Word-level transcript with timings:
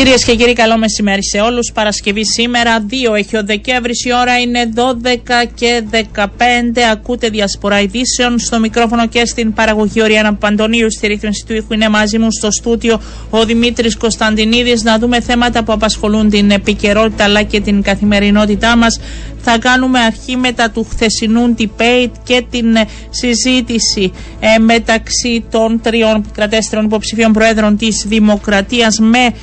Κυρίες 0.00 0.24
και 0.24 0.34
κύριοι, 0.34 0.52
καλό 0.52 0.78
μεσημέρι 0.78 1.24
σε 1.24 1.40
όλους. 1.40 1.72
Παρασκευή 1.72 2.26
σήμερα, 2.26 2.80
2 2.80 3.14
έχει 3.14 3.36
ο 3.36 3.44
Δεκέμβρης, 3.44 4.04
η 4.04 4.12
ώρα 4.14 4.38
είναι 4.38 4.72
12 4.74 5.44
και 5.54 5.82
15. 5.90 6.82
Ακούτε 6.92 7.28
διασπορά 7.28 7.80
ειδήσεων 7.80 8.38
στο 8.38 8.58
μικρόφωνο 8.58 9.06
και 9.08 9.26
στην 9.26 9.52
παραγωγή 9.52 10.02
Οριάννα 10.02 10.34
Παντονίου. 10.34 10.90
Στη 10.90 11.06
ρύθμιση 11.06 11.44
του 11.46 11.54
ήχου 11.54 11.72
είναι 11.72 11.88
μαζί 11.88 12.18
μου 12.18 12.30
στο 12.30 12.50
στούτιο 12.50 13.00
ο 13.30 13.44
Δημήτρης 13.44 13.96
Κωνσταντινίδης. 13.96 14.82
Να 14.82 14.98
δούμε 14.98 15.20
θέματα 15.20 15.64
που 15.64 15.72
απασχολούν 15.72 16.30
την 16.30 16.50
επικαιρότητα 16.50 17.24
αλλά 17.24 17.42
και 17.42 17.60
την 17.60 17.82
καθημερινότητά 17.82 18.76
μας. 18.76 19.00
Θα 19.42 19.58
κάνουμε 19.58 19.98
αρχή 19.98 20.36
μετά 20.36 20.70
του 20.70 20.86
χθεσινού 20.90 21.54
debate 21.58 22.10
και 22.24 22.44
την 22.50 22.76
ε, 22.76 22.84
συζήτηση 23.10 24.12
ε, 24.40 24.58
μεταξύ 24.58 25.44
των 25.50 25.80
τριών 25.82 26.24
κρατέστερων 26.34 26.84
υποψηφίων 26.84 27.32
προέδρων 27.32 27.76
της 27.76 28.04
Δημοκρατίας 28.08 28.98
με 28.98 29.34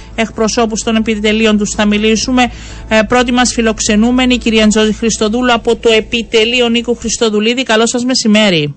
εκπροσώπους 0.47 0.83
των 0.83 0.95
επιτελείων 0.95 1.57
τους 1.57 1.73
θα 1.73 1.85
μιλήσουμε. 1.85 2.43
Ε, 2.89 2.99
πρώτη 3.07 3.31
μας 3.31 3.53
φιλοξενούμενη, 3.53 4.33
η 4.33 4.37
κυρία 4.37 4.67
Τζόζη 4.67 4.93
Χριστοδούλου 4.93 5.53
από 5.53 5.75
το 5.75 5.89
επιτελείο 5.91 6.69
Νίκου 6.69 6.95
Χριστοδουλίδη. 6.95 7.63
Καλό 7.63 7.87
σας 7.87 8.05
μεσημέρι. 8.05 8.75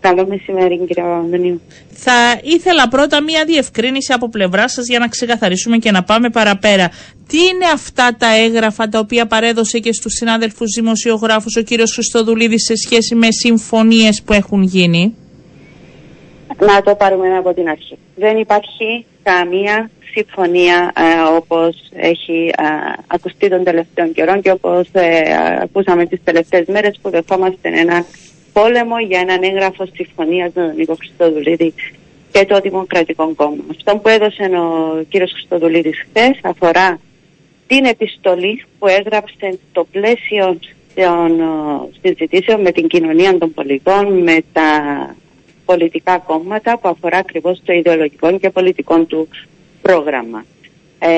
Καλό 0.00 0.26
μεσημέρι 0.26 0.78
κύριε 0.78 1.02
Παπαδονίου. 1.02 1.60
Θα 1.90 2.40
ήθελα 2.42 2.88
πρώτα 2.88 3.22
μία 3.22 3.44
διευκρίνηση 3.44 4.12
από 4.12 4.28
πλευρά 4.28 4.68
σας 4.68 4.86
για 4.86 4.98
να 4.98 5.08
ξεκαθαρίσουμε 5.08 5.76
και 5.76 5.90
να 5.90 6.02
πάμε 6.02 6.28
παραπέρα. 6.30 6.90
Τι 7.28 7.38
είναι 7.38 7.66
αυτά 7.74 8.16
τα 8.18 8.36
έγγραφα 8.36 8.88
τα 8.88 8.98
οποία 8.98 9.26
παρέδωσε 9.26 9.78
και 9.78 9.92
στους 9.92 10.12
συνάδελφους 10.12 10.70
δημοσιογράφους 10.74 11.56
ο 11.56 11.62
κύριος 11.62 11.92
Χριστοδουλίδης 11.92 12.64
σε 12.64 12.76
σχέση 12.76 13.14
με 13.14 13.26
συμφωνίες 13.30 14.22
που 14.22 14.32
έχουν 14.32 14.62
γίνει; 14.62 15.14
Να 16.58 16.82
το 16.82 16.94
πάρουμε 16.94 17.36
από 17.36 17.54
την 17.54 17.68
αρχή. 17.68 17.98
Δεν 18.14 18.36
υπάρχει 18.36 19.06
καμία 19.22 19.90
συμφωνία 20.12 20.92
ε, 20.96 21.36
όπως 21.36 21.76
έχει 21.96 22.52
ε, 22.58 22.64
ακουστεί 23.06 23.48
των 23.48 23.64
τελευταίων 23.64 24.12
καιρών 24.12 24.42
και 24.42 24.50
όπως 24.50 24.88
ε, 24.92 25.22
ακούσαμε 25.62 26.06
τις 26.06 26.20
τελευταίες 26.24 26.66
μέρες 26.66 26.98
που 27.02 27.10
δεχόμαστε 27.10 27.68
έναν 27.68 28.04
πόλεμο 28.52 28.98
για 28.98 29.20
έναν 29.20 29.42
έγγραφο 29.42 29.86
συμφωνίας 29.94 30.52
με 30.54 30.62
τον 30.62 30.76
Νίκο 30.76 30.94
Χριστοδουλίδη 30.94 31.74
και 32.32 32.44
το 32.44 32.60
Δημοκρατικό 32.60 33.32
Κόμμα. 33.34 33.64
Αυτό 33.70 33.96
που 33.96 34.08
έδωσε 34.08 34.42
ο 34.42 35.02
κύριος 35.08 35.32
Χριστοδουλίδης 35.32 36.04
χθες 36.08 36.38
αφορά 36.42 37.00
την 37.66 37.84
επιστολή 37.84 38.64
που 38.78 38.86
έγραψε 38.86 39.58
στο 39.70 39.86
πλαίσιο 39.92 40.58
των 40.94 41.40
συζητήσεων 42.02 42.60
με 42.60 42.72
την 42.72 42.86
κοινωνία 42.88 43.38
των 43.38 43.54
πολιτών, 43.54 44.22
με 44.22 44.38
τα 44.52 44.70
πολιτικά 45.64 46.18
κόμματα 46.18 46.78
που 46.78 46.88
αφορά 46.88 47.18
ακριβώς 47.18 47.60
το 47.64 47.72
ιδεολογικό 47.72 48.38
και 48.38 48.50
πολιτικό 48.50 49.04
του 49.04 49.28
πρόγραμμα. 49.82 50.44
Ε, 50.98 51.08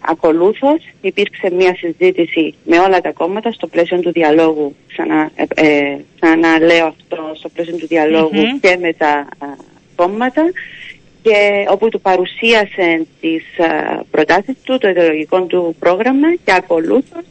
ακολούθως 0.00 0.82
υπήρξε 1.00 1.50
μια 1.50 1.76
συζήτηση 1.76 2.54
με 2.64 2.78
όλα 2.78 3.00
τα 3.00 3.12
κόμματα 3.12 3.52
στο 3.52 3.66
πλαίσιο 3.66 4.00
του 4.00 4.12
διαλόγου, 4.12 4.74
ξανα, 4.88 5.30
ε, 5.34 5.44
ε 5.54 5.96
ξαναλέω 6.20 6.86
αυτό, 6.86 7.32
στο 7.34 7.48
πλαίσιο 7.48 7.76
του 7.76 7.86
διαλογου 7.86 8.42
και 8.60 8.76
με 8.80 8.92
τα 8.92 9.28
κόμματα 9.96 10.42
και 11.22 11.64
όπου 11.68 11.88
του 11.88 12.00
παρουσίασε 12.00 13.06
τις 13.20 13.44
α, 13.58 14.02
προτάσεις 14.10 14.54
του, 14.62 14.78
το 14.78 14.88
ιδεολογικό 14.88 15.42
του 15.42 15.76
πρόγραμμα 15.78 16.34
και 16.44 16.52
ακολούθως 16.52 17.24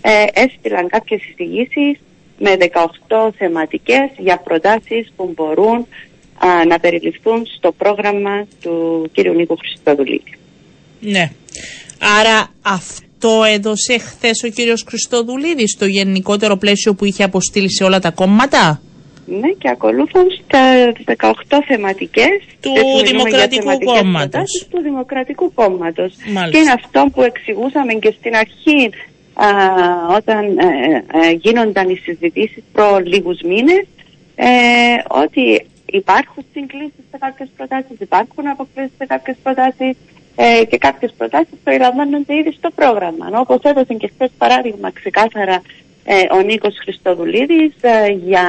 ε, 0.00 0.24
έστειλαν 0.34 0.88
κάποιες 0.88 1.20
εισηγήσεις 1.28 1.98
με 2.38 2.56
18 3.08 3.30
θεματικές 3.36 4.10
για 4.18 4.38
προτάσεις 4.38 5.12
που 5.16 5.32
μπορούν 5.34 5.86
να 6.68 6.78
περιληφθούν 6.78 7.46
στο 7.56 7.72
πρόγραμμα 7.72 8.46
του 8.62 9.06
κ. 9.14 9.26
Νίκου 9.34 9.56
Χριστοδουλίδη. 9.56 10.38
Ναι. 11.00 11.30
Άρα 12.20 12.48
αυτό 12.62 13.42
έδωσε 13.54 13.98
χθες 13.98 14.42
ο 14.42 14.48
κύριος 14.48 14.84
Χριστοδουλίδης 14.88 15.70
στο 15.70 15.84
γενικότερο 15.84 16.56
πλαίσιο 16.56 16.94
που 16.94 17.04
είχε 17.04 17.22
αποστείλει 17.22 17.72
σε 17.72 17.84
όλα 17.84 17.98
τα 17.98 18.10
κόμματα; 18.10 18.80
Ναι 19.26 19.48
και 19.58 19.68
ακολούθουν 19.68 20.24
στα 20.44 20.92
18 21.48 21.58
θεματικές 21.66 22.38
του 22.60 22.72
Δημοκρατικού 23.06 23.78
Κόμματος. 23.84 24.66
Του 24.70 24.80
Δημοκρατικού 24.82 25.54
Κόμματος. 25.54 26.12
Και 26.50 26.58
είναι 26.58 26.72
αυτό 26.72 27.06
που 27.12 27.22
εξηγούσαμε 27.22 27.92
και 27.92 28.14
στην 28.18 28.34
αρχή 28.36 28.90
α, 29.34 29.46
όταν 30.16 30.58
ε, 30.58 31.04
ε, 31.28 31.30
γίνονταν 31.30 31.88
οι 31.88 31.96
συζητήσεις 31.96 32.62
προ 32.72 32.98
λίγους 33.04 33.40
μήνες 33.42 33.86
ε, 34.34 34.46
ότι 35.08 35.66
υπάρχουν 35.96 36.44
συγκλήσεις 36.52 37.04
σε 37.10 37.18
κάποιες 37.18 37.48
προτάσεις, 37.56 37.96
υπάρχουν 37.98 38.46
αποκλήσεις 38.46 38.92
σε 38.98 39.06
κάποιες 39.06 39.36
προτάσεις 39.42 39.96
ε, 40.36 40.64
και 40.64 40.78
κάποιες 40.78 41.12
προτάσεις 41.16 41.58
περιλαμβάνονται 41.64 42.34
ήδη 42.36 42.52
στο 42.52 42.70
πρόγραμμα. 42.70 43.26
Όπως 43.34 43.58
έδωσε 43.62 43.94
και 43.94 44.10
χθες 44.14 44.30
παράδειγμα 44.38 44.90
ξεκάθαρα 44.90 45.62
ε, 46.04 46.14
ο 46.34 46.40
Νίκος 46.40 46.74
Χριστοδουλίδης 46.82 47.74
ε, 47.80 48.10
για 48.10 48.46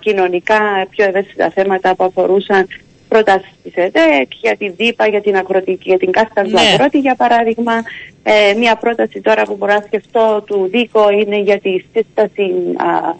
κοινωνικά 0.00 0.86
πιο 0.90 1.04
ευαίσθητα 1.04 1.50
θέματα 1.50 1.94
που 1.94 2.04
αφορούσαν 2.04 2.66
προτάσεις 3.08 3.52
της 3.62 3.72
ΕΔΕΚ, 3.74 4.34
για 4.40 4.56
την 4.56 4.74
ΔΥΠΑ, 4.76 5.08
για 5.08 5.20
την 5.20 5.36
αγροτική, 5.36 5.88
για 5.88 5.98
την 5.98 6.10
κάστα 6.10 6.42
του 6.42 6.50
ναι. 6.50 6.60
αγρότη 6.60 6.98
για 6.98 7.14
παράδειγμα. 7.14 7.82
Ε, 8.22 8.54
μια 8.56 8.76
πρόταση 8.76 9.20
τώρα 9.20 9.42
που 9.42 9.56
μπορώ 9.56 9.74
να 9.74 9.84
σκεφτώ 9.86 10.42
του 10.46 10.68
ΔΙΚΟ 10.70 11.10
είναι 11.10 11.38
για 11.38 11.58
τη 11.58 11.82
σύσταση 11.92 12.52
α, 12.76 13.14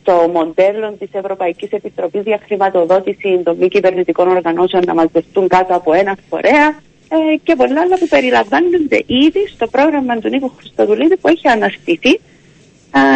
στο 0.00 0.28
μοντέλο 0.32 0.96
της 0.98 1.08
Ευρωπαϊκής 1.12 1.70
Επιτροπής 1.70 2.22
για 2.22 2.40
χρηματοδότηση 2.44 3.40
των 3.44 3.56
μη 3.56 3.68
κυβερνητικών 3.68 4.28
οργανώσεων 4.28 4.82
να 4.86 4.94
μαζευτούν 4.94 5.48
κάτω 5.48 5.74
από 5.74 5.92
ένα 5.92 6.16
φορέα 6.28 6.66
ε, 7.08 7.36
και 7.42 7.56
πολλά 7.56 7.80
άλλα 7.80 7.98
που 7.98 8.08
περιλαμβάνονται 8.08 9.02
ήδη 9.06 9.48
στο 9.54 9.66
πρόγραμμα 9.66 10.18
του 10.18 10.28
Νίκου 10.28 10.52
Χριστοδουλίδη 10.56 11.16
που 11.16 11.28
έχει 11.28 11.48
αναστηθεί 11.48 12.20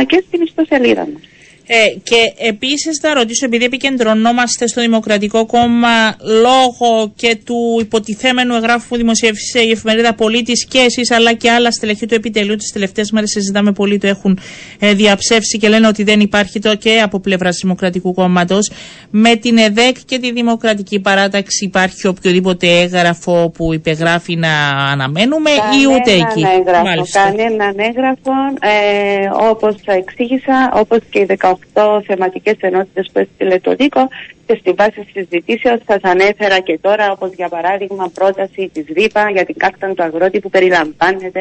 και 0.07 0.25
στην 0.27 0.43
ιστοσελίδα 0.43 1.09
μας. 1.13 1.32
Ε, 1.67 1.99
και 2.03 2.47
επίσης 2.49 2.99
θα 3.03 3.15
ρωτήσω, 3.15 3.45
επειδή 3.45 3.65
επικεντρωνόμαστε 3.65 4.67
στο 4.67 4.81
Δημοκρατικό 4.81 5.47
Κόμμα 5.47 6.17
λόγω 6.19 7.13
και 7.17 7.39
του 7.45 7.79
υποτιθέμενου 7.81 8.55
εγγράφου 8.55 8.89
που 8.89 8.97
δημοσίευσε 8.97 9.61
η 9.61 9.71
εφημερίδα 9.71 10.15
Πολίτης 10.15 10.67
και 10.67 10.79
εσείς 10.79 11.11
αλλά 11.11 11.33
και 11.33 11.51
άλλα 11.51 11.71
στελεχή 11.71 12.07
του 12.07 12.15
επιτελείου 12.15 12.57
τις 12.57 12.73
τελευταίες 12.73 13.11
μέρες 13.11 13.31
συζητάμε 13.31 13.73
πολύ, 13.73 13.99
το 13.99 14.07
έχουν 14.07 14.39
ε, 14.79 14.95
διαψεύσει 14.95 15.59
και 15.59 15.69
λένε 15.69 15.87
ότι 15.87 16.03
δεν 16.03 16.21
υπάρχει 16.21 16.59
το 16.59 16.75
και 16.75 17.01
από 17.03 17.21
πλευράς 17.21 17.59
Δημοκρατικού 17.63 18.15
Κόμματος. 18.15 18.71
Με 19.11 19.37
την 19.37 19.59
ΕΔΕΚ 19.59 19.97
και 20.05 20.19
τη 20.19 20.33
Δημοκρατική 20.33 21.01
Παράταξη 21.01 21.65
υπάρχει 21.65 22.07
οποιοδήποτε 22.07 22.67
έγγραφο 22.81 23.51
που 23.55 23.75
υπεγράφει 23.75 24.37
να 24.37 24.69
αναμένουμε 24.69 25.51
ή 25.51 25.87
ούτε 25.95 26.11
εκεί; 26.13 26.45
Έγγραφο, 26.59 27.07
κανέναν 27.13 27.75
έγγραφο, 27.79 28.33
ε, 28.61 29.51
όπως 29.51 29.75
εξήγησα, 29.85 30.73
όπως 30.75 30.99
και 31.11 31.19
οι 31.19 31.27
18 31.41 31.52
8 31.75 32.03
θεματικές 32.07 32.57
ενότητες 32.61 33.11
που 33.13 33.19
έστειλε 33.19 33.59
το 33.59 33.75
ΔΙΚΟ 33.75 34.09
και 34.47 34.57
στη 34.61 34.73
βάση 34.73 35.07
συζητήσεως 35.13 35.81
σας 35.87 36.01
ανέφερα 36.03 36.61
και 36.61 36.79
τώρα 36.79 37.13
όπως 37.13 37.33
για 37.35 37.49
παράδειγμα 37.49 38.11
πρόταση 38.15 38.71
της 38.73 38.85
ΔΥΠΑ 38.85 39.31
για 39.31 39.45
την 39.45 39.57
κάρτα 39.57 39.93
του 39.95 40.03
αγρότη 40.03 40.41
που 40.41 40.51
περιλαμβάνεται 40.51 41.41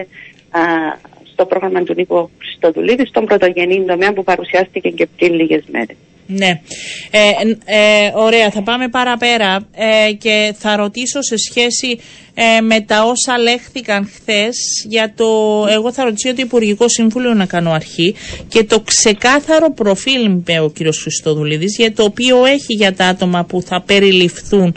α, 0.50 0.59
στο 1.31 1.45
πρόγραμμα 1.45 1.83
του 1.83 1.94
Νίκο 1.94 2.29
Χριστοδουλίδη 2.38 3.05
στον 3.05 3.25
πρωτογενή 3.25 3.85
τομέα 3.85 4.13
που 4.13 4.23
παρουσιάστηκε 4.23 4.89
και 4.89 5.07
πριν 5.17 5.33
λίγες 5.33 5.63
μέρες. 5.71 5.95
Ναι. 6.34 6.62
Ε, 7.12 7.19
ε, 7.66 8.12
ωραία, 8.16 8.52
θα 8.52 8.62
πάμε 8.62 8.90
παραπέρα 8.90 9.68
ε, 9.72 10.14
και 10.14 10.53
θα 10.58 10.75
ρωτήσω 10.75 11.22
σε 11.22 11.38
σχέση 11.38 12.00
ε, 12.34 12.62
με 12.62 12.81
τα 12.81 13.03
όσα 13.03 13.38
λέχθηκαν 13.38 14.09
χθες 14.14 14.56
για 14.88 15.14
το. 15.16 15.25
Εγώ 15.69 15.94
θα 15.94 16.03
ρωτήσω 16.03 16.36
το 16.36 16.42
Υπουργικό 16.42 16.88
Συμβούλιο 16.90 17.34
να 17.34 17.46
κάνω 17.46 17.72
αρχή 17.72 18.16
και 18.47 18.64
το 18.64 18.80
ξεκάθαρο 18.80 19.72
προφίλ, 19.72 20.25
είπε 20.25 20.59
ο 20.59 20.69
κ. 20.69 20.78
Χριστοδουλίδης, 21.02 21.75
για 21.78 21.94
το 21.94 22.03
οποίο 22.03 22.46
έχει 22.46 22.74
για 22.74 22.94
τα 22.94 23.06
άτομα 23.06 23.44
που 23.44 23.62
θα 23.62 23.81
περιληφθούν. 23.81 24.75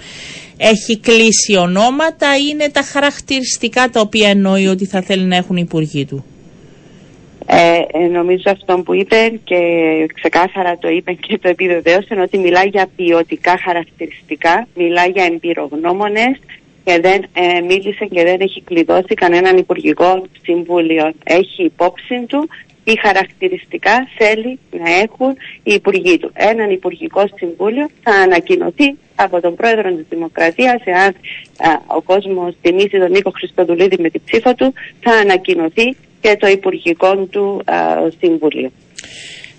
Έχει 0.57 0.99
κλείσει 0.99 1.57
ονόματα, 1.57 2.37
είναι 2.37 2.69
τα 2.69 2.83
χαρακτηριστικά 2.83 3.89
τα 3.91 4.01
οποία 4.01 4.29
εννοεί 4.29 4.67
ότι 4.67 4.87
θα 4.87 5.03
θέλει 5.03 5.25
να 5.25 5.37
έχουν 5.37 5.57
οι 5.57 5.63
υπουργοί 5.65 6.05
του; 6.05 6.25
Ε, 7.47 7.83
ε, 7.93 8.07
νομίζω 8.07 8.51
αυτό 8.51 8.79
που 8.79 8.95
είπε 8.95 9.41
και 9.45 9.61
ξεκάθαρα 10.15 10.79
το 10.79 10.89
είπε 10.89 11.13
και 11.13 11.39
το 11.39 11.49
επιβεβαίωσε 11.49 12.21
ότι 12.21 12.39
μιλάει 12.39 12.69
για 12.69 12.89
ποιοτικά 12.97 13.59
χαρακτηριστικά, 13.65 14.67
μιλάει 14.75 15.11
για 15.11 15.25
εμπειρογνώμονες 15.25 16.39
και 16.85 17.01
δεν 17.01 17.25
ε, 17.33 17.61
μίλησε 17.61 18.05
και 18.05 18.23
δεν 18.23 18.41
έχει 18.41 18.63
κλειδώσει 18.63 19.15
κανέναν 19.15 19.57
υπουργικό 19.57 20.23
συμβούλιο. 20.43 21.13
Έχει 21.25 21.65
υπόψη 21.65 22.25
του 22.27 22.49
τι 22.85 23.01
χαρακτηριστικά 23.01 24.09
θέλει 24.17 24.59
να 24.71 24.91
έχουν 24.91 25.37
οι 25.63 25.73
υπουργοί 25.75 26.19
του. 26.19 26.31
Έναν 26.35 26.71
υπουργικό 26.71 27.25
συμβούλιο 27.37 27.89
θα 28.03 28.13
ανακοινωθεί 28.13 28.97
από 29.15 29.41
τον 29.41 29.55
πρόεδρο 29.55 29.95
της 29.95 30.05
Δημοκρατίας, 30.09 30.83
εάν 30.85 31.15
ο 31.87 32.01
κόσμος 32.01 32.55
τιμήσει 32.61 32.99
τον 32.99 33.11
Νίκο 33.11 33.31
Χριστοδουλίδη 33.31 33.97
με 34.01 34.11
την 34.11 34.21
ψήφα 34.25 34.55
του, 34.55 34.73
θα 35.01 35.11
ανακοινωθεί 35.13 35.97
και 36.25 36.37
το 36.37 36.47
Υπουργικό 36.47 37.17
του 37.17 37.63
Συμβουλίο. 38.21 38.71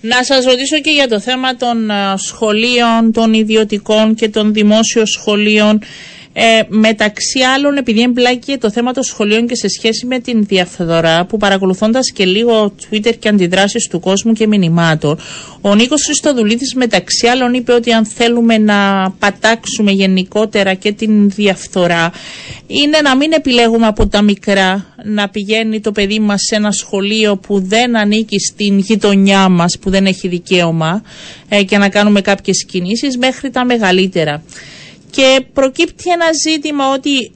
Να 0.01 0.23
σας 0.23 0.45
ρωτήσω 0.45 0.79
και 0.79 0.91
για 0.91 1.07
το 1.07 1.19
θέμα 1.19 1.55
των 1.55 1.89
σχολείων, 2.15 3.11
των 3.13 3.33
ιδιωτικών 3.33 4.15
και 4.15 4.29
των 4.29 4.53
δημόσιων 4.53 5.05
σχολείων. 5.05 5.81
Ε, 6.37 6.61
μεταξύ 6.67 7.39
άλλων, 7.39 7.77
επειδή 7.77 8.01
εμπλάκει 8.01 8.57
το 8.57 8.71
θέμα 8.71 8.91
των 8.91 9.03
σχολείων 9.03 9.47
και 9.47 9.55
σε 9.55 9.67
σχέση 9.67 10.05
με 10.05 10.19
την 10.19 10.45
διαφθορά, 10.45 11.25
που 11.25 11.37
παρακολουθώντας 11.37 12.11
και 12.11 12.25
λίγο 12.25 12.73
Twitter 12.81 13.13
και 13.19 13.27
αντιδράσεις 13.27 13.87
του 13.87 13.99
κόσμου 13.99 14.33
και 14.33 14.47
μηνυμάτων, 14.47 15.19
ο 15.61 15.75
Νίκος 15.75 16.03
Χριστοδουλίδης 16.03 16.73
μεταξύ 16.73 17.27
άλλων 17.27 17.53
είπε 17.53 17.71
ότι 17.73 17.91
αν 17.91 18.05
θέλουμε 18.05 18.57
να 18.57 19.11
πατάξουμε 19.19 19.91
γενικότερα 19.91 20.73
και 20.73 20.91
την 20.91 21.29
διαφθορά, 21.29 22.11
είναι 22.67 22.99
να 23.03 23.15
μην 23.15 23.31
επιλέγουμε 23.31 23.87
από 23.87 24.07
τα 24.07 24.21
μικρά 24.21 24.85
να 25.03 25.29
πηγαίνει 25.29 25.81
το 25.81 25.91
παιδί 25.91 26.19
μας 26.19 26.41
σε 26.47 26.55
ένα 26.55 26.71
σχολείο 26.71 27.37
που 27.37 27.59
δεν 27.59 27.97
ανήκει 27.97 28.39
στην 28.39 28.77
γειτονιά 28.77 29.49
μας, 29.49 29.77
που 29.79 29.89
δεν 29.89 30.05
έχει 30.05 30.27
δικαίωμα, 30.27 31.03
ε, 31.49 31.63
και 31.63 31.77
να 31.77 31.89
κάνουμε 31.89 32.21
κάποιες 32.21 32.65
κινήσεις, 32.65 33.17
μέχρι 33.17 33.49
τα 33.49 33.65
μεγαλύτερα. 33.65 34.43
Και 35.15 35.45
προκύπτει 35.53 36.11
ένα 36.11 36.25
ζήτημα 36.47 36.93
ότι 36.93 37.31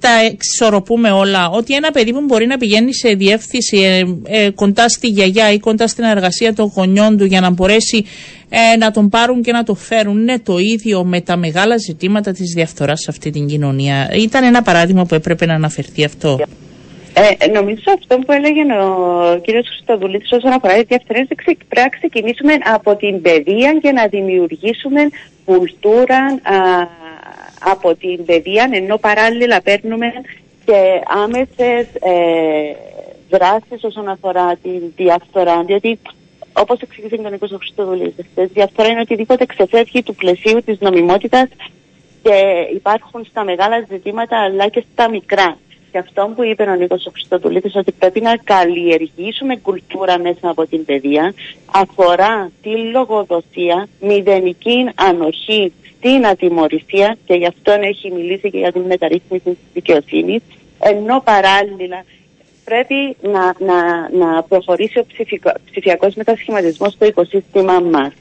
τα 0.00 0.08
εξορροπούμε 0.32 1.10
όλα, 1.10 1.48
ότι 1.50 1.74
ένα 1.74 1.90
παιδί 1.90 2.12
που 2.12 2.20
μπορεί 2.20 2.46
να 2.46 2.56
πηγαίνει 2.56 2.94
σε 2.94 3.08
διεύθυνση 3.08 3.78
ε, 3.78 4.02
ε, 4.44 4.50
κοντά 4.50 4.88
στη 4.88 5.06
γιαγιά 5.06 5.52
ή 5.52 5.58
κοντά 5.58 5.86
στην 5.86 6.04
εργασία 6.04 6.54
των 6.54 6.72
γονιών 6.74 7.16
του 7.16 7.24
για 7.24 7.40
να 7.40 7.50
μπορέσει 7.50 8.04
ε, 8.48 8.76
να 8.76 8.90
τον 8.90 9.08
πάρουν 9.08 9.42
και 9.42 9.52
να 9.52 9.62
το 9.62 9.74
φέρουν 9.74 10.18
είναι 10.18 10.38
το 10.38 10.58
ίδιο 10.58 11.04
με 11.04 11.20
τα 11.20 11.36
μεγάλα 11.36 11.76
ζητήματα 11.76 12.32
της 12.32 12.52
διαφθοράς 12.54 13.00
σε 13.00 13.10
αυτή 13.10 13.30
την 13.30 13.46
κοινωνία. 13.46 14.10
Ήταν 14.14 14.44
ένα 14.44 14.62
παράδειγμα 14.62 15.04
που 15.04 15.14
έπρεπε 15.14 15.46
να 15.46 15.54
αναφερθεί 15.54 16.04
αυτό. 16.04 16.38
Ε, 17.14 17.50
νομίζω 17.50 17.82
αυτό 17.98 18.18
που 18.18 18.32
έλεγε 18.32 18.60
ο 18.60 19.40
κ. 19.44 19.46
Χρυστοδουλίδης 19.68 20.32
όσον 20.32 20.52
αφορά 20.52 20.74
τη 20.74 20.84
διαφθορά 20.84 21.26
πρέπει 21.26 21.58
να 21.76 21.88
ξεκινήσουμε 21.88 22.52
από 22.74 22.96
την 22.96 23.22
παιδεία 23.22 23.78
και 23.82 23.92
να 23.92 24.06
δημιουργήσουμε 24.06 25.00
κουλτούρα 25.44 26.40
από 27.64 27.94
την 27.94 28.24
παιδεία 28.24 28.68
ενώ 28.72 28.96
παράλληλα 28.96 29.62
παίρνουμε 29.62 30.06
και 30.64 31.00
άμεσες 31.22 31.86
ε, 32.00 32.76
δράσεις 33.30 33.84
όσον 33.84 34.08
αφορά 34.08 34.56
την 34.62 34.92
διαφθορά 34.96 35.62
διότι 35.62 35.98
όπως 36.52 36.80
εξήγησε 36.80 37.16
και 37.16 37.26
ο 37.26 37.30
Νίκος 37.30 37.50
Χριστοδουλής 37.58 38.14
διαφθορά 38.34 38.88
είναι 38.88 39.00
οτιδήποτε 39.00 39.46
ξεφεύγει 39.46 40.02
του 40.02 40.14
πλαισίου 40.14 40.62
της 40.64 40.80
νομιμότητας 40.80 41.48
και 42.22 42.68
υπάρχουν 42.74 43.24
στα 43.24 43.44
μεγάλα 43.44 43.86
ζητήματα 43.90 44.38
αλλά 44.38 44.68
και 44.68 44.84
στα 44.92 45.10
μικρά. 45.10 45.58
Και 45.90 45.98
αυτό 45.98 46.32
που 46.36 46.42
είπε 46.42 46.62
ο 46.62 46.74
Νίκος 46.74 47.08
Χριστοδουλίδης, 47.12 47.76
ότι 47.76 47.92
πρέπει 47.92 48.20
να 48.20 48.36
καλλιεργήσουμε 48.36 49.56
κουλτούρα 49.56 50.18
μέσα 50.18 50.48
από 50.48 50.66
την 50.66 50.84
παιδεία, 50.84 51.34
αφορά 51.72 52.50
τη 52.62 52.76
λογοδοσία, 52.76 53.88
μηδενική 54.00 54.90
ανοχή 54.94 55.72
την 56.02 56.26
ατιμορρησία 56.26 57.16
και 57.24 57.34
γι' 57.34 57.46
αυτό 57.46 57.72
έχει 57.72 58.10
μιλήσει 58.10 58.50
και 58.50 58.58
για 58.58 58.72
την 58.72 58.82
μεταρρύθμιση 58.82 59.44
της 59.44 59.56
δικαιοσύνης, 59.72 60.42
ενώ 60.78 61.20
παράλληλα 61.24 62.04
πρέπει 62.64 63.16
να, 63.22 63.54
να, 63.58 64.08
να 64.12 64.42
προχωρήσει 64.42 64.98
ο 64.98 65.04
ψηφιακό, 65.06 65.52
ψηφιακός 65.70 66.14
μετασχηματισμός 66.14 66.92
στο 66.92 67.04
οικοσύστημα 67.06 67.80
μας. 67.80 68.12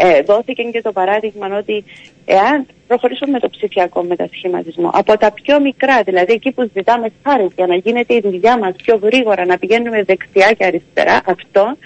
Ε, 0.00 0.22
δόθηκε 0.22 0.62
και 0.62 0.82
το 0.82 0.92
παράδειγμα 0.92 1.56
ότι 1.58 1.84
εάν 2.24 2.66
προχωρήσουμε 2.86 3.30
με 3.30 3.38
το 3.38 3.48
ψηφιακό 3.48 4.02
μετασχηματισμό 4.02 4.90
από 4.92 5.18
τα 5.18 5.32
πιο 5.32 5.60
μικρά, 5.60 6.02
δηλαδή 6.02 6.32
εκεί 6.32 6.52
που 6.52 6.70
ζητάμε 6.74 7.08
χάρη 7.22 7.48
για 7.56 7.66
να 7.66 7.74
γίνεται 7.74 8.14
η 8.14 8.20
δουλειά 8.20 8.58
μας 8.58 8.74
πιο 8.84 8.98
γρήγορα, 9.02 9.44
να 9.44 9.58
πηγαίνουμε 9.58 10.02
δεξιά 10.02 10.52
και 10.52 10.64
αριστερά, 10.64 11.20
αυτό 11.24 11.76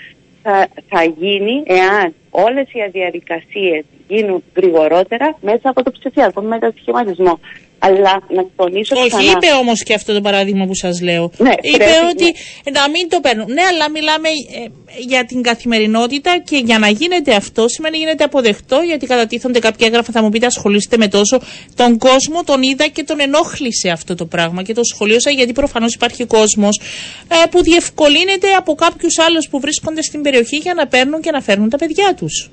θα, 0.43 0.69
θα 0.89 1.05
γίνει 1.05 1.63
εάν 1.67 2.15
όλες 2.35 2.67
οι 2.73 2.89
διαδικασίες 2.91 3.85
γίνουν 4.09 4.43
γρηγορότερα 4.57 5.39
μέσα 5.41 5.69
από 5.69 5.83
το 5.83 5.91
ψηφιακό 5.91 6.43
μετασχηματισμό. 6.43 7.39
Αλλά 7.85 8.23
να 8.29 8.47
τονίσω 8.57 8.95
Όχι, 8.97 9.09
ξανά... 9.09 9.23
είπε 9.23 9.47
όμως 9.61 9.83
και 9.83 9.95
αυτό 9.95 10.13
το 10.13 10.21
παράδειγμα 10.21 10.67
που 10.67 10.75
σας 10.75 11.01
λέω. 11.01 11.31
Ναι, 11.39 11.55
είπε 11.61 11.77
πρέπει, 11.77 12.07
ότι 12.13 12.25
ναι. 12.25 12.81
να 12.81 12.91
μην 12.91 13.09
το 13.09 13.21
παίρνουν. 13.21 13.53
Ναι, 13.53 13.63
αλλά 13.63 13.91
μιλάμε 13.91 14.29
ε, 14.29 14.69
για 14.99 15.25
την 15.25 15.43
καθημερινότητα 15.43 16.39
και 16.39 16.57
για 16.65 16.79
να 16.79 16.89
γίνεται 16.89 17.35
αυτό 17.35 17.69
σημαίνει 17.69 17.97
γίνεται 17.97 18.25
αποδεκτό 18.25 18.81
γιατί 18.87 19.07
κατατίθονται 19.07 19.59
κάποια 19.59 19.87
έγγραφα. 19.87 20.13
Θα 20.13 20.23
μου 20.23 20.29
πείτε, 20.29 20.47
ασχολείστε 20.47 20.97
με 20.97 21.09
τόσο. 21.09 21.41
Τον 21.75 21.99
κόσμο 21.99 22.43
τον 22.45 22.63
είδα 22.63 22.87
και 22.87 23.05
τον 23.05 23.21
ενόχλησε 23.21 23.89
αυτό 23.89 24.15
το 24.15 24.27
πράγμα 24.27 24.63
και 24.63 24.75
το 24.75 24.85
σχολείωσα 24.85 25.31
γιατί 25.31 25.53
προφανώς 25.53 25.95
υπάρχει 25.95 26.25
κόσμος 26.25 26.81
ε, 27.29 27.47
που 27.51 27.63
διευκολύνεται 27.63 28.53
από 28.59 28.75
κάποιους 28.75 29.19
άλλους 29.19 29.49
που 29.49 29.61
βρίσκονται 29.61 30.03
στην 30.03 30.23
περιοχή 30.23 30.57
για 30.57 30.75
να 30.75 30.87
παίρνουν 30.87 31.21
και 31.21 31.31
να 31.31 31.41
φέρνουν 31.41 31.69
τα 31.69 31.77
παιδιά 31.77 32.15
τους. 32.15 32.51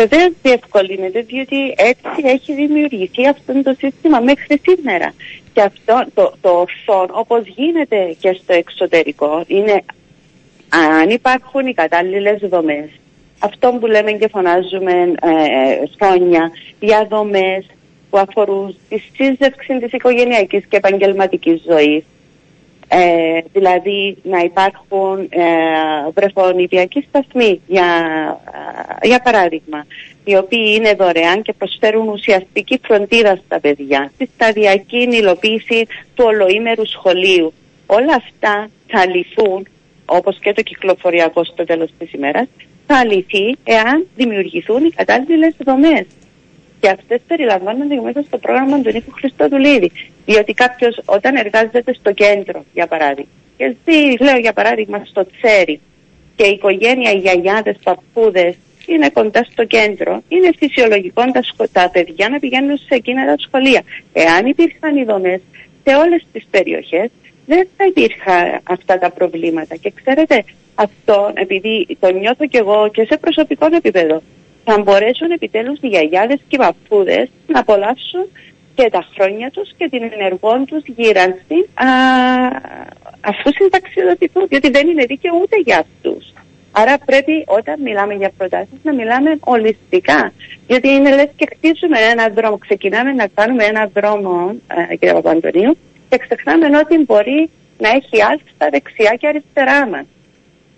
Βεβαίως 0.00 0.32
διευκολύνεται 0.42 1.20
διότι 1.20 1.74
έτσι 1.76 2.22
έχει 2.24 2.54
δημιουργηθεί 2.54 3.28
αυτό 3.28 3.62
το 3.62 3.74
σύστημα 3.78 4.20
μέχρι 4.20 4.60
σήμερα. 4.66 5.14
Και 5.52 5.62
αυτό 5.62 6.04
το, 6.14 6.32
το 6.40 6.48
ορθόν 6.48 7.08
όπως 7.10 7.42
γίνεται 7.46 8.16
και 8.20 8.38
στο 8.42 8.52
εξωτερικό 8.52 9.44
είναι 9.46 9.84
αν 10.68 11.10
υπάρχουν 11.10 11.66
οι 11.66 11.74
κατάλληλες 11.74 12.40
δομές. 12.40 12.88
Αυτό 13.38 13.76
που 13.80 13.86
λέμε 13.86 14.12
και 14.12 14.28
φωνάζουμε 14.28 14.92
ε, 14.92 15.86
χρόνια, 16.00 16.50
διαδομές 16.78 17.66
που 18.10 18.18
αφορούν 18.18 18.76
τη 18.88 18.98
σύζευξη 18.98 19.78
της 19.78 19.92
οικογενειακής 19.92 20.64
και 20.68 20.76
επαγγελματικής 20.76 21.62
ζωής, 21.68 22.04
ε, 22.88 23.40
δηλαδή 23.52 24.16
να 24.22 24.38
υπάρχουν 24.38 25.28
ε, 25.30 25.44
βρεφονιπιακοί 26.14 27.04
σταθμοί 27.08 27.60
για, 27.66 27.86
ε, 29.02 29.06
για 29.06 29.20
παράδειγμα 29.20 29.86
οι 30.24 30.36
οποίοι 30.36 30.74
είναι 30.76 30.94
δωρεάν 30.94 31.42
και 31.42 31.52
προσφέρουν 31.52 32.08
ουσιαστική 32.08 32.80
φροντίδα 32.82 33.38
στα 33.44 33.60
παιδιά 33.60 34.10
στη 34.14 34.30
σταδιακή 34.34 35.08
υλοποίηση 35.10 35.86
του 36.14 36.24
ολοήμερου 36.26 36.86
σχολείου. 36.86 37.52
Όλα 37.86 38.14
αυτά 38.14 38.68
θα 38.86 39.06
λυθούν 39.06 39.66
όπως 40.04 40.38
και 40.38 40.52
το 40.52 40.62
κυκλοφοριακό 40.62 41.44
στο 41.44 41.64
τέλος 41.64 41.90
της 41.98 42.12
ημέρας 42.12 42.46
θα 42.86 43.04
λυθεί 43.04 43.56
εάν 43.64 44.06
δημιουργηθούν 44.16 44.84
οι 44.84 44.90
κατάλληλες 44.90 45.54
δομές 45.64 46.06
και 46.80 46.88
αυτές 46.88 47.20
περιλαμβάνονται 47.26 48.00
μέσα 48.00 48.22
στο 48.26 48.38
πρόγραμμα 48.38 48.80
του 48.80 48.90
Νίκου 48.92 49.10
Χριστοδουλίδη. 49.10 49.90
Διότι 50.26 50.52
κάποιος 50.54 51.00
όταν 51.04 51.36
εργάζεται 51.36 51.92
στο 51.92 52.12
κέντρο, 52.12 52.64
για 52.74 52.86
παράδειγμα, 52.86 53.30
και 53.56 53.74
ζει, 53.84 54.24
λέω 54.24 54.38
για 54.38 54.52
παράδειγμα, 54.52 55.02
στο 55.04 55.26
Τσέρι, 55.26 55.80
και 56.36 56.46
η 56.46 56.50
οικογένεια, 56.50 57.10
οι 57.12 57.18
γιαγιάδες, 57.18 57.76
παππούδες 57.82 58.54
είναι 58.86 59.08
κοντά 59.10 59.46
στο 59.50 59.64
κέντρο, 59.64 60.22
είναι 60.28 60.50
φυσιολογικό 60.58 61.22
τα, 61.32 61.40
τα 61.72 61.90
παιδιά 61.90 62.28
να 62.28 62.38
πηγαίνουν 62.38 62.76
σε 62.76 62.94
εκείνα 62.94 63.26
τα 63.26 63.34
σχολεία. 63.38 63.82
Εάν 64.12 64.46
υπήρχαν 64.46 64.96
οι 64.96 65.04
δομές 65.04 65.40
σε 65.84 65.94
όλες 65.94 66.26
τις 66.32 66.46
περιοχές, 66.50 67.10
δεν 67.46 67.68
θα 67.76 67.84
υπήρχαν 67.84 68.60
αυτά 68.62 68.98
τα 68.98 69.10
προβλήματα. 69.10 69.76
Και 69.76 69.92
ξέρετε, 70.02 70.44
αυτό, 70.74 71.30
επειδή 71.34 71.96
το 72.00 72.12
νιώθω 72.12 72.46
κι 72.46 72.56
εγώ 72.56 72.88
και 72.92 73.04
σε 73.04 73.16
προσωπικό 73.16 73.66
επίπεδο, 73.76 74.22
θα 74.70 74.78
μπορέσουν 74.78 75.30
επιτέλους 75.30 75.78
οι 75.80 75.88
γιαγιάδες 75.88 76.38
και 76.48 76.56
οι 76.56 76.58
παππούδες 76.58 77.28
να 77.46 77.60
απολαύσουν 77.60 78.24
και 78.74 78.88
τα 78.90 79.02
χρόνια 79.14 79.50
τους 79.50 79.68
και 79.76 79.88
την 79.88 80.02
ενεργό 80.12 80.64
τους 80.66 80.82
γύρανση 80.96 81.58
α, 81.74 81.88
αφού 83.20 83.48
συνταξιδοτηθούν, 83.58 84.46
διότι 84.48 84.70
δεν 84.70 84.88
είναι 84.88 85.04
δίκαιο 85.04 85.32
ούτε 85.42 85.56
για 85.64 85.78
αυτούς. 85.78 86.32
Άρα 86.72 86.98
πρέπει 87.04 87.44
όταν 87.46 87.80
μιλάμε 87.82 88.14
για 88.14 88.30
προτάσεις 88.38 88.78
να 88.82 88.92
μιλάμε 88.94 89.38
ολιστικά. 89.40 90.32
Γιατί 90.66 90.88
είναι 90.88 91.14
λες 91.14 91.30
και 91.36 91.48
χτίζουμε 91.54 91.98
ένα 92.12 92.28
δρόμο, 92.28 92.58
ξεκινάμε 92.58 93.12
να 93.12 93.26
κάνουμε 93.34 93.64
ένα 93.64 93.90
δρόμο, 93.94 94.54
ε, 94.90 94.96
κύριε 94.96 95.14
Παπαντονίου, 95.14 95.76
και 96.08 96.18
ξεχνάμε 96.18 96.78
ότι 96.78 97.04
μπορεί 97.06 97.50
να 97.78 97.88
έχει 97.88 98.22
άλφα 98.30 98.66
δεξιά 98.70 99.14
και 99.20 99.26
αριστερά 99.26 99.86
μας. 99.86 100.06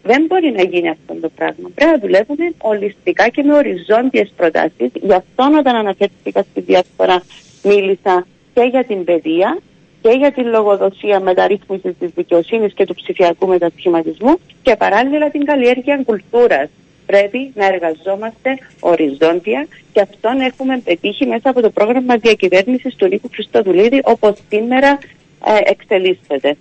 Δεν 0.02 0.24
μπορεί 0.28 0.50
να 0.50 0.62
γίνει 0.62 0.88
αυτό 0.88 1.14
το 1.14 1.28
πράγμα. 1.28 1.70
Πρέπει 1.74 1.90
να 1.90 1.98
δουλεύουμε 1.98 2.52
ολιστικά 2.58 3.28
και 3.28 3.42
με 3.42 3.54
οριζόντιες 3.54 4.32
προτάσεις. 4.36 4.90
Γι' 5.02 5.12
αυτό 5.12 5.44
όταν 5.58 5.76
αναφέρθηκα 5.76 6.42
στη 6.50 6.60
διασπορά 6.60 7.22
μίλησα 7.62 8.26
και 8.54 8.62
για 8.70 8.84
την 8.84 9.04
παιδεία 9.04 9.58
και 10.02 10.10
για 10.10 10.32
την 10.32 10.46
λογοδοσία 10.46 11.20
μεταρρύθμισης 11.20 11.94
της 11.98 12.10
δικαιοσύνης 12.14 12.72
και 12.72 12.84
του 12.84 12.94
ψηφιακού 12.94 13.46
μετασχηματισμού 13.46 14.38
και 14.62 14.76
παράλληλα 14.76 15.30
την 15.30 15.44
καλλιέργεια 15.44 16.02
κουλτούρας. 16.04 16.68
Πρέπει 17.06 17.52
να 17.54 17.66
εργαζόμαστε 17.66 18.58
οριζόντια 18.80 19.66
και 19.92 20.00
αυτόν 20.00 20.40
έχουμε 20.40 20.80
πετύχει 20.84 21.26
μέσα 21.26 21.50
από 21.50 21.60
το 21.60 21.70
πρόγραμμα 21.70 22.16
διακυβέρνησης 22.16 22.94
του 22.94 23.06
Νίκου 23.06 23.28
Χριστοδουλίδη, 23.32 24.00
όπως 24.04 24.38
σήμερα 24.48 24.98
ε, 25.46 25.70
εξελίσσεται 25.70 26.56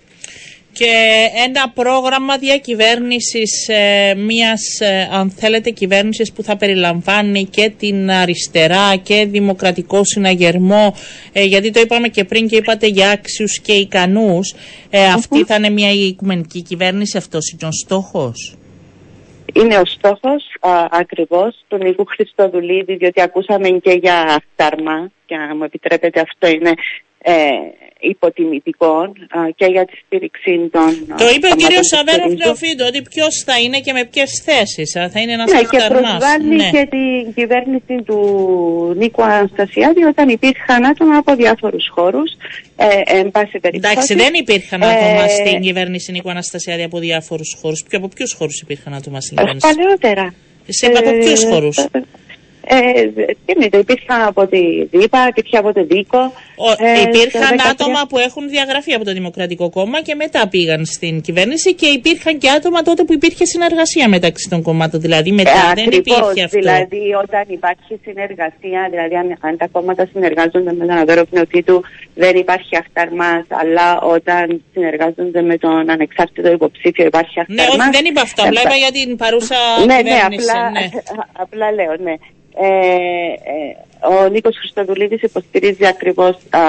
και 0.72 0.92
ένα 1.46 1.68
πρόγραμμα 1.74 2.38
διακυβέρνησης 2.38 3.68
ε, 3.68 4.14
μιας, 4.14 4.80
ε, 4.80 5.08
αν 5.12 5.30
θέλετε, 5.30 5.70
κυβέρνησης 5.70 6.32
που 6.32 6.42
θα 6.42 6.56
περιλαμβάνει 6.56 7.44
και 7.44 7.72
την 7.78 8.10
αριστερά 8.10 8.96
και 8.96 9.26
δημοκρατικό 9.26 10.04
συναγερμό, 10.04 10.94
ε, 11.32 11.42
γιατί 11.44 11.70
το 11.70 11.80
είπαμε 11.80 12.08
και 12.08 12.24
πριν 12.24 12.48
και 12.48 12.56
είπατε 12.56 12.86
για 12.86 13.10
άξιους 13.10 13.60
και 13.60 13.72
ικανούς. 13.72 14.54
Ε, 14.90 15.04
αυτή 15.04 15.44
θα 15.44 15.54
είναι 15.54 15.70
μια 15.70 15.90
οικουμενική 15.90 16.62
κυβέρνηση, 16.62 17.16
αυτός 17.16 17.50
είναι 17.50 17.68
ο 17.68 17.72
στόχος; 17.72 18.56
Είναι 19.52 19.76
ο 19.78 19.84
στόχος 19.84 20.56
α, 20.60 20.86
ακριβώς 20.90 21.64
του 21.68 21.76
Νίκου 21.76 22.04
Χριστοδουλίδη, 22.06 22.94
διότι 22.94 23.20
ακούσαμε 23.20 23.68
και 23.68 23.90
για 23.90 24.14
αυτάρμα 24.20 25.10
και 25.26 25.34
αν 25.34 25.56
μου 25.56 25.64
επιτρέπετε 25.64 26.20
αυτό 26.20 26.48
είναι 26.48 26.74
ε, 27.22 27.32
υποτιμητικών 28.00 29.12
και 29.54 29.66
για 29.66 29.84
τη 29.84 29.96
στήριξη 30.04 30.68
των. 30.72 31.16
Το 31.18 31.28
είπε 31.34 31.46
ο 31.52 31.56
κύριος 31.56 31.86
Σαββέροφ 31.86 32.32
Νεοφίντο 32.44 32.86
ότι 32.86 33.02
ποιος 33.02 33.42
θα 33.46 33.58
είναι 33.60 33.78
και 33.80 33.92
με 33.92 34.04
ποιες 34.04 34.42
θέσεις. 34.44 34.90
Θα 35.12 35.20
είναι 35.20 35.32
ένας 35.32 35.52
ναι, 35.52 35.60
και 35.60 35.78
προσβάλλει 35.88 36.56
ναι. 36.56 36.70
και 36.70 36.88
την 36.90 37.34
κυβέρνηση 37.34 38.02
του 38.06 38.18
Νίκου 38.96 39.22
Αναστασιάδη 39.22 40.04
όταν 40.04 40.28
υπήρχαν 40.28 40.84
άτομα 40.84 41.16
από 41.16 41.34
διάφορους 41.34 41.88
χώρους. 41.94 42.30
Ε, 42.76 43.18
εν 43.18 43.30
πάση 43.30 43.58
περιπτώσει. 43.58 43.92
Εντάξει, 43.92 44.14
δεν 44.14 44.34
υπήρχαν 44.34 44.82
άτομα 44.82 45.24
ε, 45.24 45.28
στην 45.28 45.60
κυβέρνηση 45.60 46.12
Νίκου 46.12 46.30
Αναστασιάδη 46.30 46.82
από 46.82 46.98
διάφορους 46.98 47.56
χώρους. 47.60 47.84
Από 47.92 48.08
ποιους 48.08 48.32
χώρους 48.32 48.60
υπήρχαν 48.60 48.94
άτομα 48.94 49.20
στην 49.20 49.36
κυβέρνηση; 49.36 49.66
Παλαιότερα. 49.66 50.34
Σε 50.68 50.86
από 50.86 51.10
ποιους 51.18 51.44
χώρους; 51.44 51.86
Ε, 52.72 53.06
τι 53.70 53.78
υπήρχαν 53.78 54.22
από 54.22 54.46
τη 54.46 54.62
ΔΥΠΑ, 54.90 55.26
υπήρχε 55.28 55.56
από 55.56 55.72
το 55.72 55.84
ΔΥΚΟ. 55.84 56.32
Ε, 56.78 57.00
υπήρχαν 57.00 57.60
άτομα 57.70 58.00
που 58.08 58.18
έχουν 58.18 58.48
διαγραφεί 58.48 58.92
από 58.92 59.04
το 59.04 59.12
Δημοκρατικό 59.12 59.70
Κόμμα 59.70 60.02
και 60.02 60.14
μετά 60.14 60.48
πήγαν 60.48 60.84
στην 60.84 61.20
κυβέρνηση 61.20 61.74
και 61.74 61.86
υπήρχαν 61.86 62.38
και 62.38 62.50
άτομα 62.50 62.82
τότε 62.82 63.04
που 63.04 63.12
υπήρχε 63.12 63.44
συνεργασία 63.44 64.08
μεταξύ 64.08 64.48
των 64.48 64.62
κομμάτων. 64.62 65.00
Δηλαδή 65.00 65.32
μετά 65.32 65.64
ε, 65.70 65.74
δεν 65.74 65.90
υπήρχε 65.90 66.42
αυτό. 66.44 66.58
Δηλαδή 66.58 67.02
όταν 67.24 67.44
υπάρχει 67.48 68.00
συνεργασία, 68.04 68.88
δηλαδή 68.90 69.14
αν, 69.14 69.38
αν 69.40 69.56
τα 69.56 69.66
κόμματα 69.72 70.08
συνεργάζονται 70.12 70.72
με 70.72 70.86
τον 70.86 70.90
Αδόρο 70.90 71.24
Πνεωτήτου 71.24 71.80
δεν 72.14 72.36
υπάρχει 72.36 72.76
αυταρμάς, 72.76 73.44
αλλά 73.48 74.00
όταν 74.00 74.62
συνεργάζονται 74.72 75.42
με 75.42 75.56
τον 75.58 75.90
ανεξάρτητο 75.90 76.50
υποψήφιο 76.50 77.04
υπάρχει 77.04 77.40
αυταρμάς. 77.40 77.76
Ναι, 77.76 77.82
όχι 77.82 77.90
δεν 77.90 78.04
είπα 78.04 78.20
αυτό, 78.20 78.42
απλά 78.42 78.60
είπα 78.60 78.76
για 78.84 78.92
την 78.92 79.16
παρούσα 79.16 79.56
ναι, 79.78 79.94
ναι 79.94 80.02
κυβέρνηση. 80.02 80.52
Ναι, 80.52 80.52
απλά, 80.52 80.70
ναι. 80.70 80.86
απλά 81.32 81.72
λέω, 81.72 81.96
ναι. 82.06 82.14
Ε, 82.54 82.66
ε, 82.66 83.76
ο 84.24 84.28
Νίκος 84.28 84.56
Χριστοδουλίδης 84.56 85.22
υποστηρίζει 85.22 85.86
ακριβώς 85.86 86.36
α, 86.50 86.60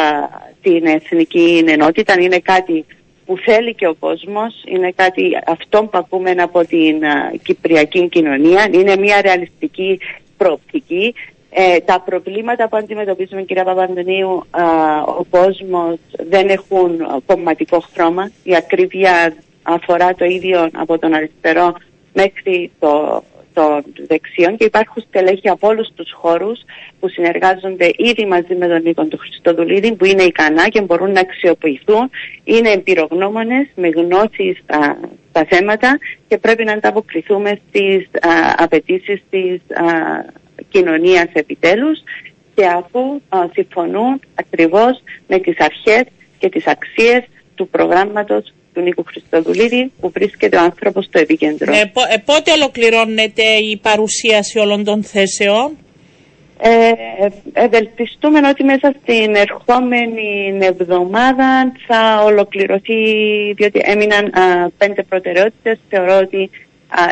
την 0.62 0.86
εθνική 0.86 1.64
ενότητα. 1.68 2.16
Είναι 2.20 2.40
κάτι 2.40 2.86
που 3.26 3.38
θέλει 3.38 3.76
και 3.76 3.88
ο 3.88 3.96
κόσμος, 4.00 4.64
είναι 4.66 4.92
κάτι 4.96 5.38
αυτό 5.46 5.84
που 5.84 5.98
ακούμε 5.98 6.32
από 6.32 6.66
την 6.66 7.06
α, 7.06 7.32
κυπριακή 7.44 8.08
κοινωνία. 8.10 8.68
Είναι 8.72 8.96
μια 8.96 9.22
ρεαλιστική 9.22 10.00
προοπτική. 10.38 11.14
Ε, 11.54 11.80
τα 11.80 12.02
προβλήματα 12.06 12.68
που 12.68 12.78
αντιμετωπίζουμε 12.78 13.42
κυρία 13.42 13.64
Παπαντονίου, 13.64 14.44
ο 15.20 15.24
κόσμος 15.30 15.98
δεν 16.30 16.50
έχουν 16.50 17.22
κομματικό 17.26 17.84
χρώμα. 17.94 18.32
Η 18.44 18.56
ακρίβεια 18.56 19.36
αφορά 19.64 20.16
το 20.16 20.26
ίδιο 20.26 20.70
από 20.74 21.00
τον 21.00 21.14
αριστερό 21.14 21.74
μέχρι 22.14 22.72
το 22.80 23.24
των 23.54 23.84
δεξιών 24.08 24.58
και 24.58 24.64
υπάρχουν 24.64 25.04
στελέχη 25.08 25.50
από 25.50 25.68
όλους 25.68 25.90
τους 25.96 26.12
χώρους 26.12 26.60
που 27.00 27.10
συνεργάζονται 27.10 27.92
ήδη 27.96 28.26
μαζί 28.26 28.56
με 28.56 28.68
τον 28.68 28.82
Νίκο 28.82 29.06
του 29.06 29.18
Χριστοδουλίδη 29.18 29.96
που 29.96 30.06
είναι 30.06 30.24
ικανά 30.24 30.68
και 30.70 30.82
μπορούν 30.82 31.12
να 31.12 31.20
αξιοποιηθούν. 31.20 32.10
Είναι 32.44 32.70
εμπειρογνώμονες 32.70 33.68
με 33.76 33.88
γνώσει 33.88 34.58
στα 35.30 35.46
θέματα 35.50 36.00
και 36.28 36.38
πρέπει 36.38 36.64
να 36.64 36.74
ανταποκριθούμε 36.74 37.60
στις 37.68 38.08
απαιτήσεις 38.58 39.22
της 39.30 39.62
κοινωνίας 40.70 41.28
επιτέλους 41.34 42.00
και 42.56 42.66
αφού 42.66 43.22
συμφωνούν 43.54 44.20
ακριβώς 44.36 45.04
με 45.28 45.40
τις 45.40 45.60
αρχές 45.60 46.04
και 46.38 46.50
τις 46.50 46.68
αξίες 46.68 47.24
του 47.56 47.68
προγράμματος 47.68 48.54
του 48.74 48.82
Νίκου 48.82 49.04
Χριστοδουλίδη 49.04 49.92
που 50.00 50.12
βρίσκεται 50.12 50.58
ο 50.58 50.62
άνθρωπος 50.62 51.06
στο 51.06 51.20
επίκεντρο. 51.20 51.74
Ε, 51.74 51.86
πο, 51.94 52.02
ε, 52.10 52.18
πότε 52.26 52.52
ολοκληρώνεται 52.52 53.44
η 53.44 53.78
παρουσίαση 53.78 54.60
όλων 54.60 54.84
των 54.84 55.04
θέσεων; 55.04 55.78
Ε, 56.64 56.92
ευελπιστούμε 57.54 58.40
ότι 58.48 58.64
μέσα 58.64 58.94
στην 59.02 59.36
ερχόμενη 59.36 60.58
εβδομάδα 60.62 61.72
θα 61.88 62.24
ολοκληρωθεί 62.24 63.04
διότι 63.54 63.82
έμειναν 63.84 64.32
πέντε 64.78 65.04
προτεραιότητες 65.04 65.80
θεωρώ 65.90 66.18
ότι 66.18 66.50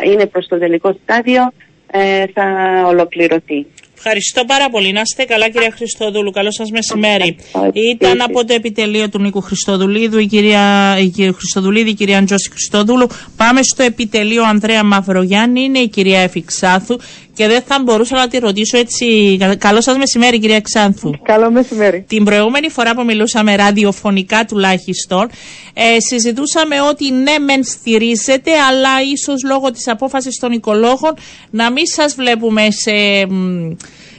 είναι 0.04 0.26
προς 0.26 0.46
το 0.46 0.58
τελικό 0.58 0.96
στάδιο 1.02 1.52
ε, 1.92 2.24
θα 2.34 2.44
ολοκληρωθεί. 2.86 3.66
Ευχαριστώ 4.02 4.44
πάρα 4.44 4.70
πολύ. 4.70 4.92
Να 4.92 5.00
είστε 5.00 5.24
καλά, 5.24 5.48
κυρία 5.48 5.70
Χριστόδουλου. 5.76 6.30
Καλό 6.30 6.52
σας 6.52 6.70
μεσημέρι. 6.70 7.36
Ήταν 7.72 8.20
από 8.20 8.44
το 8.44 8.54
επιτελείο 8.54 9.08
του 9.08 9.18
Νίκου 9.18 9.40
Χριστοδουλίδου 9.40 10.18
η 10.18 10.26
κυρία, 10.26 10.96
η 11.00 11.08
κυρία 11.08 11.32
Χριστοδουλίδη, 11.32 11.90
η 11.90 11.94
κυρία 11.94 12.18
Αντζώση 12.18 12.50
Χριστόδουλου. 12.50 13.06
Πάμε 13.36 13.62
στο 13.62 13.82
επιτελείο 13.82 14.44
Ανδρέα 14.44 14.84
Μαυρογιάννη. 14.84 15.60
Είναι 15.62 15.78
η 15.78 15.88
κυρία 15.88 16.20
Εφηξάθου 16.20 16.98
και 17.34 17.46
δεν 17.46 17.62
θα 17.66 17.82
μπορούσα 17.84 18.16
να 18.16 18.28
τη 18.28 18.38
ρωτήσω 18.38 18.78
έτσι. 18.78 19.38
Καλό 19.58 19.80
σας 19.80 19.96
μεσημέρι, 19.96 20.38
κυρία 20.38 20.60
Ξάνθου. 20.60 21.10
Καλό 21.22 21.50
μεσημέρι. 21.50 22.04
Την 22.08 22.24
προηγούμενη 22.24 22.68
φορά 22.68 22.94
που 22.94 23.04
μιλούσαμε 23.04 23.56
ραδιοφωνικά 23.56 24.44
τουλάχιστον, 24.44 25.30
ε, 25.74 26.00
συζητούσαμε 26.00 26.80
ότι 26.80 27.10
ναι, 27.10 27.38
μεν 27.38 27.64
στηρίζεται, 27.64 28.50
αλλά 28.68 29.02
ίσως 29.12 29.42
λόγω 29.44 29.70
της 29.70 29.88
απόφασης 29.88 30.38
των 30.38 30.52
οικολόγων 30.52 31.14
να 31.50 31.70
μην 31.72 31.86
σας 31.86 32.14
βλέπουμε 32.14 32.66
σε 32.70 33.26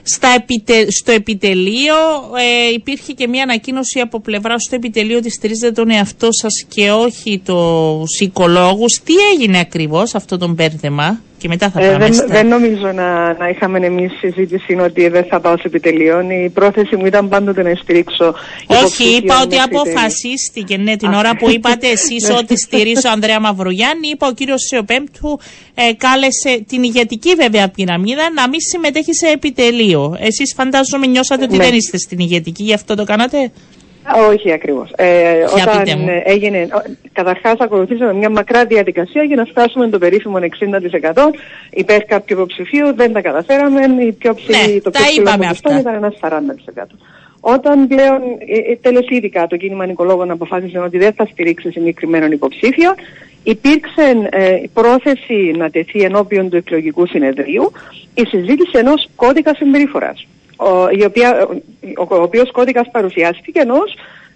στα 0.04 0.28
επιτε... 0.36 0.92
Στο 0.92 1.12
επιτελείο 1.12 1.96
ε, 2.70 2.74
υπήρχε 2.74 3.14
και 3.14 3.28
μια 3.28 3.44
ανακοίνωση 3.44 4.00
από 4.00 4.20
πλευρά 4.20 4.60
στο 4.60 4.76
επιτελείο 4.76 5.18
ότι 5.18 5.30
στηρίζετε 5.30 5.72
τον 5.72 5.90
εαυτό 5.90 6.28
σας 6.32 6.66
και 6.68 6.92
όχι 6.92 7.42
τους 7.46 8.20
οικολόγους. 8.20 9.02
Τι 9.04 9.14
έγινε 9.34 9.60
ακριβώς 9.60 10.16
αυτό 10.16 10.38
το 10.38 10.48
μπέρδεμα 10.48 11.22
και 11.42 11.48
μετά 11.48 11.70
θα 11.70 11.84
ε, 11.84 11.92
πάμε 11.92 12.10
δεν, 12.10 12.28
δεν 12.28 12.48
νομίζω 12.48 12.92
να, 12.92 13.34
να 13.34 13.50
είχαμε 13.50 13.86
εμείς 13.86 14.12
συζήτηση 14.20 14.78
ότι 14.82 15.08
δεν 15.08 15.26
θα 15.30 15.40
πάω 15.40 15.58
στο 15.58 15.68
επιτελείο. 15.68 16.22
Η 16.46 16.50
πρόθεση 16.50 16.96
μου 16.96 17.06
ήταν 17.06 17.30
πάντοτε 17.30 17.64
να 17.64 17.76
στηρίξω. 17.76 18.34
Όχι, 18.68 19.04
είπα 19.16 19.42
ότι 19.42 19.58
αποφασίστηκε. 19.60 20.78
Ναι, 20.78 20.96
την 20.96 21.14
ώρα 21.14 21.36
που 21.36 21.50
είπατε 21.50 21.88
εσείς 21.88 22.28
ναι. 22.30 22.36
ότι 22.38 22.58
στηρίζω 22.58 23.10
Ανδρέα 23.14 23.40
Μαυρογιάννη, 23.40 24.08
είπα 24.08 24.28
ο 24.28 24.32
κύριος 24.34 24.62
Σεοπέμπτου 24.70 25.40
ε, 25.74 25.94
κάλεσε 25.94 26.64
την 26.68 26.84
ηγετική 26.84 27.34
βέβαια 27.36 27.70
πυραμίδα 27.70 28.32
να 28.36 28.50
μην 28.50 28.60
συμμετέχει 28.60 29.14
σε 29.14 29.28
επιτελείο. 29.28 30.16
Εσείς 30.20 30.54
φαντάζομαι 30.56 31.08
νιώσατε 31.08 31.44
ότι 31.44 31.58
ναι. 31.58 31.64
δεν 31.64 31.74
είστε 31.74 31.98
στην 31.98 32.20
ηγετική, 32.20 32.64
γι' 32.64 32.74
αυτό 32.74 32.96
το 32.96 33.04
κάνατε; 33.04 33.52
Όχι 34.30 34.52
ακριβώς. 34.52 34.92
Ε, 34.96 35.44
όταν 35.62 36.10
έγινε. 36.24 36.68
Καταρχάς, 37.14 37.60
ακολουθήσαμε 37.60 38.14
μια 38.14 38.30
μακρά 38.30 38.66
διαδικασία 38.66 39.24
για 39.24 39.36
να 39.36 39.46
φτάσουμε 39.46 39.88
το 39.88 39.98
περίφημο 39.98 40.38
60% 40.38 41.34
υπέρ 41.70 42.06
κάποιου 42.06 42.36
υποψηφίου. 42.38 42.96
Δεν 42.96 43.14
τα 43.14 43.22
καταφέραμε. 43.22 44.04
Η 44.04 44.12
πιο 44.12 44.34
ψηλή, 44.34 44.74
ναι, 44.74 44.80
το 44.80 44.90
πιο 44.90 45.02
ψηλό 45.06 45.34
ποσοστό 45.38 45.78
ήταν 45.78 45.94
ένας 45.94 46.14
40%. 46.20 46.84
Όταν 47.40 47.88
πλέον 47.88 48.22
ε, 48.48 48.72
ε 48.72 48.76
τελεσίδικα 48.82 49.48
το 49.48 49.58
κίνημα 49.58 49.86
Νικολόγων 49.86 50.32
αποφάσισε 50.32 50.80
ότι 50.80 50.98
δεν 50.98 51.14
θα 51.14 51.26
στηρίξει 51.26 51.72
συγκεκριμένον 51.72 52.32
υποψήφιο, 52.32 52.96
υπήρξε 53.44 54.30
ε, 54.30 54.62
πρόθεση 54.74 55.54
να 55.58 55.70
τεθεί 55.70 56.02
ενώπιον 56.02 56.50
του 56.50 56.56
εκλογικού 56.56 57.08
συνεδρίου 57.08 57.72
η 58.14 58.26
συζήτηση 58.26 58.78
ενός 58.78 59.10
κώδικα 59.16 59.56
συμπεριφοράς 59.56 60.28
ο, 60.62 60.90
η 60.90 61.04
οποία, 61.04 61.48
ο, 61.98 62.16
ο 62.16 62.22
οποίος 62.22 62.52
κώδικας 62.52 62.88
παρουσιάστηκε 62.92 63.60
ενώ 63.60 63.80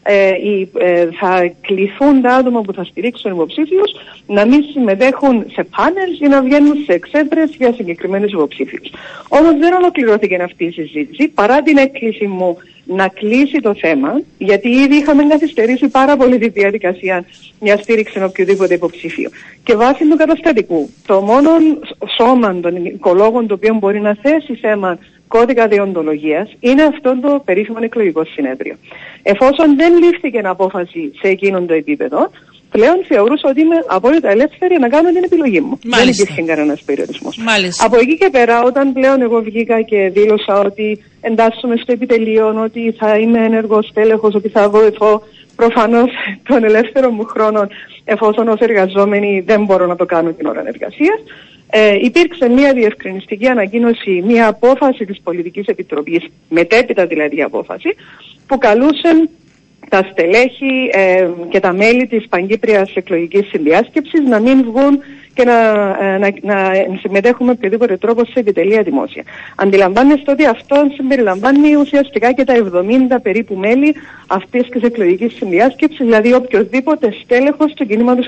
ε, 0.07 0.31
ε, 0.77 1.09
θα 1.19 1.53
κληθούν 1.61 2.21
τα 2.21 2.33
άτομα 2.33 2.61
που 2.61 2.73
θα 2.73 2.83
στηρίξουν 2.83 3.31
υποψήφιους 3.31 3.91
να 4.27 4.45
μην 4.45 4.63
συμμετέχουν 4.63 5.45
σε 5.51 5.63
πάνελ 5.63 6.11
ή 6.21 6.27
να 6.27 6.41
βγαίνουν 6.41 6.75
σε 6.85 6.93
εξέδρες 6.93 7.55
για 7.57 7.73
συγκεκριμένους 7.73 8.31
υποψήφιους. 8.31 8.89
Όμως 9.27 9.57
δεν 9.57 9.73
ολοκληρώθηκε 9.73 10.35
αυτή 10.35 10.65
η 10.65 10.71
συζήτηση 10.71 11.27
παρά 11.27 11.61
την 11.61 11.77
έκκληση 11.77 12.27
μου 12.27 12.57
να 12.85 13.07
κλείσει 13.07 13.59
το 13.61 13.73
θέμα 13.75 14.21
γιατί 14.37 14.69
ήδη 14.69 14.95
είχαμε 14.95 15.23
καθυστερήσει 15.23 15.87
πάρα 15.87 16.17
πολύ 16.17 16.37
τη 16.37 16.49
διαδικασία 16.49 17.25
για 17.59 17.77
στήριξης 17.77 18.23
οποιοδήποτε 18.23 18.73
υποψήφιο. 18.73 19.29
Και 19.63 19.75
βάσει 19.75 20.07
του 20.09 20.17
καταστατικού, 20.17 20.89
το 21.05 21.21
μόνο 21.21 21.49
σώμα 22.17 22.59
των 22.59 22.85
οικολόγων 22.85 23.47
το 23.47 23.53
οποίο 23.53 23.73
μπορεί 23.73 24.01
να 24.01 24.17
θέσει 24.21 24.55
θέμα 24.55 24.97
κώδικα 25.27 25.67
διοντολογίας 25.67 26.49
είναι 26.59 26.83
αυτό 26.83 27.19
το 27.21 27.41
περίφημο 27.45 27.77
εκλογικό 27.81 28.23
συνέδριο. 28.25 28.75
Εφόσον 29.23 29.75
δεν 29.75 29.97
λήφθηκε 29.97 30.41
απόφαση 30.43 31.11
σε 31.21 31.27
εκείνον 31.27 31.67
το 31.67 31.73
επίπεδο, 31.73 32.29
πλέον 32.71 32.97
θεωρούσα 33.07 33.49
ότι 33.49 33.61
είμαι 33.61 33.75
απόλυτα 33.87 34.29
ελεύθερη 34.29 34.79
να 34.79 34.87
κάνω 34.89 35.09
την 35.09 35.23
επιλογή 35.23 35.61
μου. 35.61 35.79
Δεν 35.83 36.07
υπήρχε 36.07 36.41
κανένας 36.41 36.81
περιορισμός. 36.85 37.39
Από 37.79 37.97
εκεί 37.97 38.17
και 38.17 38.29
πέρα, 38.31 38.63
όταν 38.63 38.93
πλέον 38.93 39.21
εγώ 39.21 39.41
βγήκα 39.41 39.81
και 39.81 40.09
δήλωσα 40.13 40.59
ότι 40.59 41.03
εντάσσομαι 41.21 41.75
στο 41.75 41.91
επιτελείο, 41.91 42.61
ότι 42.63 42.95
θα 42.99 43.17
είμαι 43.17 43.45
ενεργός 43.45 43.91
τέλεχος, 43.93 44.35
ότι 44.35 44.49
θα 44.49 44.69
βοηθώ 44.69 45.21
προφανώς 45.55 46.09
τον 46.47 46.63
ελεύθερο 46.63 47.09
μου 47.11 47.23
χρόνο, 47.23 47.67
εφόσον 48.05 48.47
ως 48.47 48.59
εργαζόμενη 48.59 49.43
δεν 49.45 49.63
μπορώ 49.63 49.85
να 49.85 49.95
το 49.95 50.05
κάνω 50.05 50.31
την 50.31 50.45
ώρα 50.45 50.63
εργασίας. 50.67 51.19
Ε, 51.69 51.95
υπήρξε 52.01 52.49
μια 52.49 52.73
διευκρινιστική 52.73 53.47
ανακοίνωση, 53.47 54.23
μια 54.25 54.47
απόφαση 54.47 55.05
της 55.05 55.21
Πολιτικής 55.23 55.65
Επιτροπής, 55.65 56.27
μετέπειτα 56.49 57.05
δηλαδή 57.05 57.41
απόφαση, 57.41 57.95
που 58.47 58.57
καλούσε 58.57 59.29
τα 59.89 60.07
στελέχη 60.11 60.89
ε, 60.91 61.27
και 61.49 61.59
τα 61.59 61.73
μέλη 61.73 62.07
της 62.07 62.27
Παγκύπριας 62.27 62.95
Εκλογικής 62.95 63.47
Συνδιάσκεψης 63.47 64.21
να 64.27 64.39
μην 64.39 64.63
βγουν 64.63 64.99
και 65.33 65.43
να, 65.43 65.59
ε, 66.01 66.17
να, 66.17 66.31
να 66.41 66.71
συμμετέχουμε 66.99 67.45
με 67.45 67.51
οποιοδήποτε 67.51 67.97
τρόπο 67.97 68.25
σε 68.25 68.39
επιτελεία 68.39 68.81
δημόσια. 68.81 69.23
Αντιλαμβάνεστε 69.55 70.31
ότι 70.31 70.45
αυτό 70.45 70.87
συμπεριλαμβάνει 70.95 71.75
ουσιαστικά 71.75 72.31
και 72.31 72.43
τα 72.43 72.53
70 72.53 73.21
περίπου 73.21 73.55
μέλη 73.55 73.95
αυτής 74.27 74.69
της 74.69 74.81
εκλογικής 74.81 75.33
συνδιάσκεψης, 75.33 76.05
δηλαδή 76.05 76.33
οποιοδήποτε 76.33 77.13
στέλεχος 77.23 77.73
του 77.73 77.85
κινήματος 77.85 78.27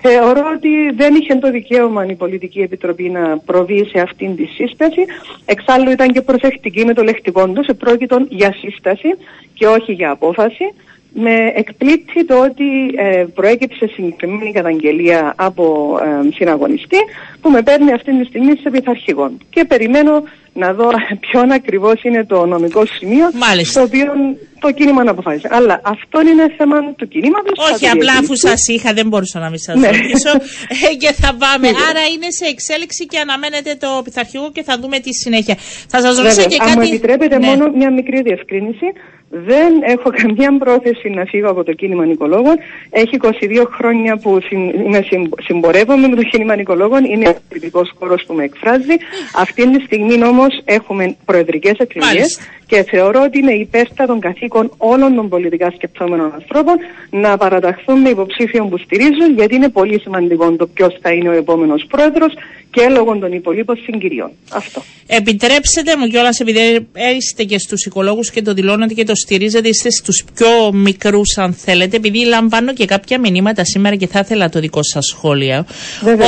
Θεωρώ 0.00 0.52
ότι 0.56 0.90
δεν 0.90 1.14
είχε 1.14 1.34
το 1.34 1.50
δικαίωμα 1.50 2.06
η 2.06 2.14
Πολιτική 2.14 2.60
Επιτροπή 2.60 3.08
να 3.08 3.38
προβεί 3.38 3.84
σε 3.84 4.00
αυτήν 4.00 4.36
τη 4.36 4.44
σύσταση. 4.44 5.04
Εξάλλου 5.44 5.90
ήταν 5.90 6.12
και 6.12 6.20
προσεκτική 6.20 6.84
με 6.84 6.94
το 6.94 7.02
λεκτικό 7.02 7.48
τους, 7.48 7.66
επρόκειτο 7.66 8.26
για 8.28 8.52
σύσταση 8.52 9.08
και 9.54 9.66
όχι 9.66 9.92
για 9.92 10.10
απόφαση. 10.10 10.64
Με 11.12 11.52
εκπλήττει 11.54 12.24
το 12.24 12.42
ότι 12.44 12.90
ε, 12.96 13.24
προέκυψε 13.34 13.86
συγκεκριμένη 13.86 14.52
καταγγελία 14.52 15.34
από 15.36 15.96
ε, 16.02 16.32
συναγωνιστή 16.34 16.96
που 17.40 17.50
με 17.50 17.62
παίρνει 17.62 17.92
αυτή 17.92 18.18
τη 18.18 18.24
στιγμή 18.24 18.56
σε 18.56 18.70
πειθαρχηγό. 18.70 19.32
Και 19.50 19.64
περιμένω 19.64 20.22
να 20.52 20.72
δω 20.72 20.90
ποιον 21.24 21.50
ακριβώς 21.50 22.02
είναι 22.02 22.24
το 22.24 22.46
νομικό 22.46 22.86
σημείο 22.86 23.30
Μάλιστα. 23.34 23.80
το 23.80 23.86
οποίο 23.86 24.12
το 24.60 24.72
κίνημα 24.72 25.04
να 25.04 25.10
αποφάσισε. 25.10 25.48
Αλλά 25.50 25.80
αυτό 25.84 26.20
είναι 26.20 26.54
θέμα 26.56 26.94
του 26.94 27.08
κινήματος. 27.08 27.72
Όχι, 27.72 27.88
απλά 27.88 28.12
αφού 28.12 28.36
σας 28.36 28.68
είχα, 28.68 28.92
δεν 28.92 29.06
μπορούσα 29.08 29.38
να 29.38 29.48
μην 29.48 29.58
σας 29.58 29.76
ναι. 29.76 29.86
ρωτήσω. 29.86 30.32
Ε, 30.90 30.94
και 30.94 31.12
θα 31.12 31.34
πάμε. 31.42 31.70
Ναι. 31.70 31.76
Άρα 31.88 32.02
είναι 32.14 32.30
σε 32.38 32.46
εξέλιξη 32.54 33.06
και 33.06 33.18
αναμένεται 33.18 33.76
το 33.80 34.00
πειθαρχικό 34.04 34.50
και 34.52 34.62
θα 34.62 34.78
δούμε 34.80 34.98
τη 34.98 35.12
συνέχεια. 35.14 35.56
Θα 35.88 36.00
σας 36.00 36.18
ρωτήσω 36.18 36.42
και 36.48 36.56
κάτι. 36.56 36.70
Αν 36.70 36.76
μου 36.78 36.86
επιτρέπετε 36.88 37.38
ναι. 37.38 37.46
μόνο 37.46 37.70
μια 37.70 37.90
μικρή 37.92 38.22
διευκρίνηση. 38.22 38.86
Δεν 39.32 39.82
έχω 39.82 40.10
καμία 40.22 40.58
πρόθεση 40.58 41.08
να 41.08 41.24
φύγω 41.24 41.48
από 41.48 41.64
το 41.64 41.72
κίνημα 41.72 42.04
Νικολόγων. 42.04 42.56
Έχει 42.90 43.16
22 43.20 43.66
χρόνια 43.70 44.16
που 44.16 44.38
είμαι 44.52 45.04
συμπορεύομαι 45.40 46.08
με 46.08 46.16
το 46.16 46.22
κίνημα 46.22 46.56
Νικολόγων. 46.56 47.04
Είναι 47.04 47.28
ο 47.28 47.34
πολιτικός 47.48 47.92
χώρος 47.98 48.24
που 48.26 48.34
με 48.34 48.44
εκφράζει. 48.44 48.96
Αυτή 49.36 49.70
τη 49.70 49.84
στιγμή 49.84 50.24
όμως 50.24 50.62
έχουμε 50.64 51.16
προεδρικές 51.24 51.78
εκλογές 51.78 52.38
και 52.66 52.82
θεωρώ 52.82 53.22
ότι 53.22 53.38
είναι 53.38 53.52
υπέρτα 53.52 54.06
των 54.06 54.20
καθήκων 54.20 54.72
όλων 54.76 55.14
των 55.14 55.28
πολιτικά 55.28 55.70
σκεπτόμενων 55.70 56.32
ανθρώπων 56.34 56.76
να 57.10 57.36
παραταχθούν 57.36 58.00
με 58.00 58.08
υποψήφιον 58.08 58.68
που 58.68 58.78
στηρίζουν, 58.78 59.34
γιατί 59.36 59.54
είναι 59.54 59.68
πολύ 59.68 60.00
σημαντικό 60.00 60.52
το 60.52 60.66
ποιος 60.66 60.98
θα 61.00 61.12
είναι 61.12 61.28
ο 61.28 61.32
επόμενος 61.32 61.86
πρόεδρος 61.90 62.32
και 62.70 62.88
λόγω 62.88 63.18
των 63.18 63.32
υπολείπων 63.32 63.76
συγκυριών. 63.76 64.30
Αυτό. 64.50 64.82
Επιτρέψτε 65.06 65.96
μου 65.98 66.06
κιόλας, 66.06 66.40
επειδή 66.40 66.88
είστε 67.16 67.44
και 67.44 67.58
στους 67.58 67.84
οικολόγους 67.84 68.30
και 68.30 68.42
το 68.42 68.52
δηλώνετε 68.52 68.94
και 68.94 69.04
το 69.04 69.14
στηρίζετε, 69.14 69.68
είστε 69.68 69.90
στους 69.90 70.24
πιο 70.34 70.72
μικρούς, 70.72 71.38
αν 71.38 71.52
θέλετε, 71.52 71.96
επειδή 71.96 72.24
λαμβάνω 72.24 72.72
και 72.72 72.84
κάποια 72.84 73.18
μηνύματα 73.18 73.64
σήμερα 73.64 73.96
και 73.96 74.06
θα 74.06 74.18
ήθελα 74.18 74.48
το 74.48 74.60
δικό 74.60 74.82
σας 74.82 75.06
σχόλιο, 75.06 75.64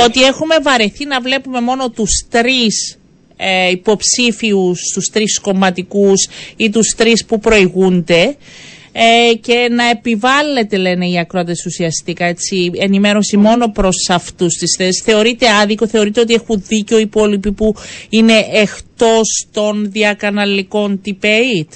ότι 0.05 0.23
έχουμε 0.23 0.55
βαρεθεί 0.61 1.05
να 1.05 1.21
βλέπουμε 1.21 1.61
μόνο 1.61 1.89
τους 1.89 2.25
τρεις 2.29 2.97
ε, 3.37 3.69
υποψήφιους 3.69 4.79
στους 4.79 5.09
τρεις 5.09 5.39
κομματικούς 5.39 6.27
ή 6.55 6.69
τους 6.69 6.87
τρεις 6.97 7.25
που 7.25 7.39
προηγούνται 7.39 8.35
ε, 8.93 9.35
και 9.35 9.67
να 9.71 9.89
επιβάλλεται 9.89 10.77
λένε 10.77 11.07
οι 11.07 11.19
ακρότες 11.19 11.65
ουσιαστικά 11.65 12.25
έτσι, 12.25 12.71
ενημέρωση 12.75 13.37
μόνο 13.37 13.67
προς 13.67 14.09
αυτούς 14.09 14.53
τις 14.53 14.75
θέσεις. 14.77 15.03
Θεωρείται 15.03 15.45
άδικο, 15.61 15.87
θεωρείται 15.87 16.21
ότι 16.21 16.33
έχουν 16.33 16.63
δίκιο 16.67 16.97
οι 16.97 17.01
υπόλοιποι 17.01 17.51
που 17.51 17.75
είναι 18.09 18.33
εκτός 18.53 19.47
των 19.53 19.91
διακαναλικών 19.91 21.01
debate. 21.05 21.73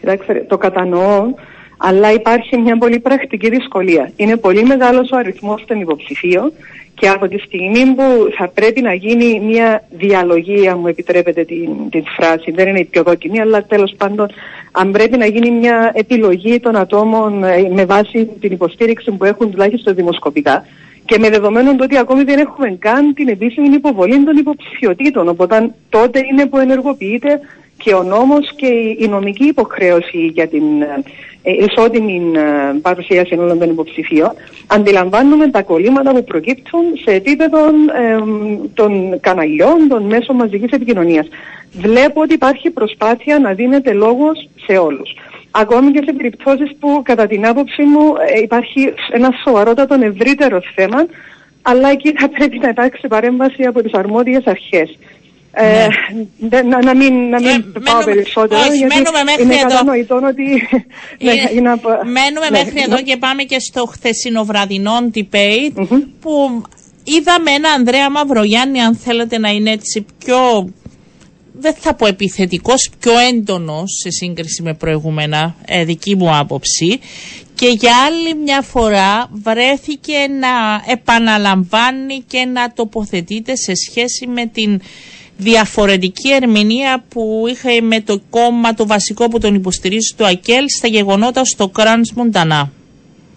Κοιτάξτε, 0.00 0.44
το 0.48 0.56
κατανοώ, 0.56 1.34
αλλά 1.76 2.12
υπάρχει 2.12 2.56
μια 2.58 2.78
πολύ 2.78 3.00
πρακτική 3.00 3.48
δυσκολία. 3.48 4.12
Είναι 4.16 4.36
πολύ 4.36 4.62
μεγάλος 4.64 5.10
ο 5.10 5.16
αριθμός 5.16 5.64
των 5.66 5.80
υποψηφίων 5.80 6.52
και 6.94 7.08
από 7.08 7.28
τη 7.28 7.38
στιγμή 7.38 7.94
που 7.94 8.28
θα 8.38 8.48
πρέπει 8.48 8.80
να 8.80 8.94
γίνει 8.94 9.40
μια 9.40 9.82
διαλογή, 9.90 10.68
αν 10.68 10.78
μου 10.78 10.86
επιτρέπετε 10.86 11.44
την, 11.44 11.90
την 11.90 12.04
φράση, 12.16 12.50
δεν 12.50 12.68
είναι 12.68 12.80
η 12.80 12.84
πιο 12.84 13.02
δόκιμη, 13.02 13.40
αλλά 13.40 13.64
τέλος 13.64 13.94
πάντων, 13.96 14.28
αν 14.78 14.90
πρέπει 14.90 15.16
να 15.16 15.26
γίνει 15.26 15.50
μια 15.50 15.90
επιλογή 15.94 16.60
των 16.60 16.76
ατόμων 16.76 17.44
ε, 17.44 17.68
με 17.72 17.84
βάση 17.84 18.24
την 18.40 18.52
υποστήριξη 18.52 19.10
που 19.10 19.24
έχουν 19.24 19.50
τουλάχιστον 19.50 19.94
δημοσκοπικά 19.94 20.64
και 21.04 21.18
με 21.18 21.30
δεδομένο 21.30 21.76
ότι 21.80 21.96
ακόμη 21.96 22.22
δεν 22.22 22.38
έχουμε 22.38 22.76
καν 22.78 23.14
την 23.14 23.28
επίσημη 23.28 23.68
υποβολή 23.68 24.24
των 24.24 24.36
υποψηφιωτήτων, 24.36 25.28
οπότε 25.28 25.74
τότε 25.88 26.20
είναι 26.30 26.46
που 26.46 26.58
ενεργοποιείται 26.58 27.40
και 27.86 27.94
ο 27.94 28.02
νόμος 28.02 28.52
και 28.56 28.66
η 28.98 29.08
νομική 29.08 29.44
υποχρέωση 29.44 30.18
για 30.34 30.48
την 30.48 30.82
ε, 31.42 31.52
ισότιμη 31.52 32.32
ε, 32.34 32.78
παρουσίαση 32.82 33.34
όλων 33.34 33.58
των 33.58 33.70
υποψηφίων, 33.70 34.32
αντιλαμβάνουμε 34.66 35.48
τα 35.50 35.62
κολλήματα 35.62 36.12
που 36.12 36.24
προκύπτουν 36.24 36.82
σε 37.04 37.14
επίπεδο 37.14 37.58
ε, 37.66 38.18
των 38.74 39.20
καναλιών, 39.20 39.88
των 39.88 40.02
μέσων 40.02 40.36
μαζικής 40.36 40.70
επικοινωνίας. 40.70 41.28
Βλέπω 41.72 42.20
ότι 42.20 42.34
υπάρχει 42.34 42.70
προσπάθεια 42.70 43.38
να 43.38 43.52
δίνεται 43.52 43.92
λόγος 43.92 44.48
σε 44.66 44.76
όλους. 44.76 45.14
Ακόμη 45.50 45.90
και 45.90 46.02
σε 46.06 46.12
περιπτώσεις 46.12 46.70
που 46.80 47.02
κατά 47.04 47.26
την 47.26 47.46
άποψή 47.46 47.82
μου 47.82 48.14
υπάρχει 48.42 48.92
ένα 49.12 49.30
σοβαρότατο 49.44 49.94
ευρύτερο 50.00 50.60
θέμα, 50.74 51.06
αλλά 51.62 51.88
εκεί 51.90 52.12
θα 52.16 52.28
πρέπει 52.28 52.58
να 52.58 52.68
υπάρξει 52.68 53.08
παρέμβαση 53.08 53.62
από 53.62 53.82
τις 53.82 53.92
αρμόδιες 53.92 54.44
αρχές. 54.44 54.98
Ε, 55.58 55.86
ναι. 56.38 56.62
να, 56.62 56.82
να, 56.82 56.94
μην, 56.94 57.28
να 57.28 57.40
μην 57.40 57.48
ε, 57.48 57.80
πάω 57.84 58.04
περισσότερο 58.04 58.60
όχι, 58.60 58.76
γιατί 58.76 58.94
είναι 59.40 59.54
εδώ. 59.54 59.68
κατανοητό 59.68 60.14
ότι... 60.14 60.44
Ναι, 61.20 61.32
είναι, 61.32 61.50
είναι 61.54 61.70
από... 61.70 61.88
Μένουμε 61.88 62.48
ναι, 62.50 62.58
μέχρι 62.58 62.80
εδώ 62.80 63.02
και 63.02 63.16
πάμε 63.16 63.42
και 63.42 63.58
στο 63.58 63.86
χθεσινοβραδινό 63.86 64.92
debate 65.14 65.76
mm-hmm. 65.76 66.02
που 66.20 66.62
είδαμε 67.04 67.50
ένα 67.50 67.68
Ανδρέα 67.70 68.10
Μαυρογιάννη 68.10 68.80
αν 68.80 68.96
θέλετε 68.96 69.38
να 69.38 69.48
είναι 69.48 69.70
έτσι 69.70 70.06
πιο 70.18 70.68
δεν 71.58 71.74
θα 71.74 71.94
πω 71.94 72.06
επιθετικός, 72.06 72.90
πιο 72.98 73.12
έντονος 73.18 73.90
σε 74.02 74.10
σύγκριση 74.10 74.62
με 74.62 74.74
προηγούμενα 74.74 75.54
ε, 75.66 75.84
δική 75.84 76.16
μου 76.16 76.36
άποψη 76.36 77.00
και 77.54 77.68
για 77.68 77.92
άλλη 78.06 78.34
μια 78.34 78.62
φορά 78.62 79.28
βρέθηκε 79.32 80.16
να 80.40 80.82
επαναλαμβάνει 80.92 82.24
και 82.26 82.44
να 82.44 82.72
τοποθετείται 82.72 83.56
σε 83.56 83.72
σχέση 83.74 84.26
με 84.26 84.46
την 84.46 84.80
διαφορετική 85.36 86.32
ερμηνεία 86.32 87.04
που 87.08 87.44
είχε 87.48 87.80
με 87.80 88.00
το 88.00 88.20
κόμμα 88.30 88.74
το 88.74 88.86
βασικό 88.86 89.28
που 89.28 89.38
τον 89.38 89.54
υποστηρίζει 89.54 90.14
το 90.16 90.24
ΑΚΕΛ 90.24 90.64
στα 90.76 90.88
γεγονότα 90.88 91.44
στο 91.44 91.68
Κράνς 91.68 92.12
Μοντανά. 92.12 92.70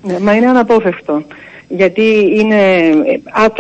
Ναι, 0.03 0.19
μα 0.19 0.33
είναι 0.33 0.47
αναπόφευκτο. 0.47 1.23
Γιατί 1.69 2.35
είναι 2.39 2.91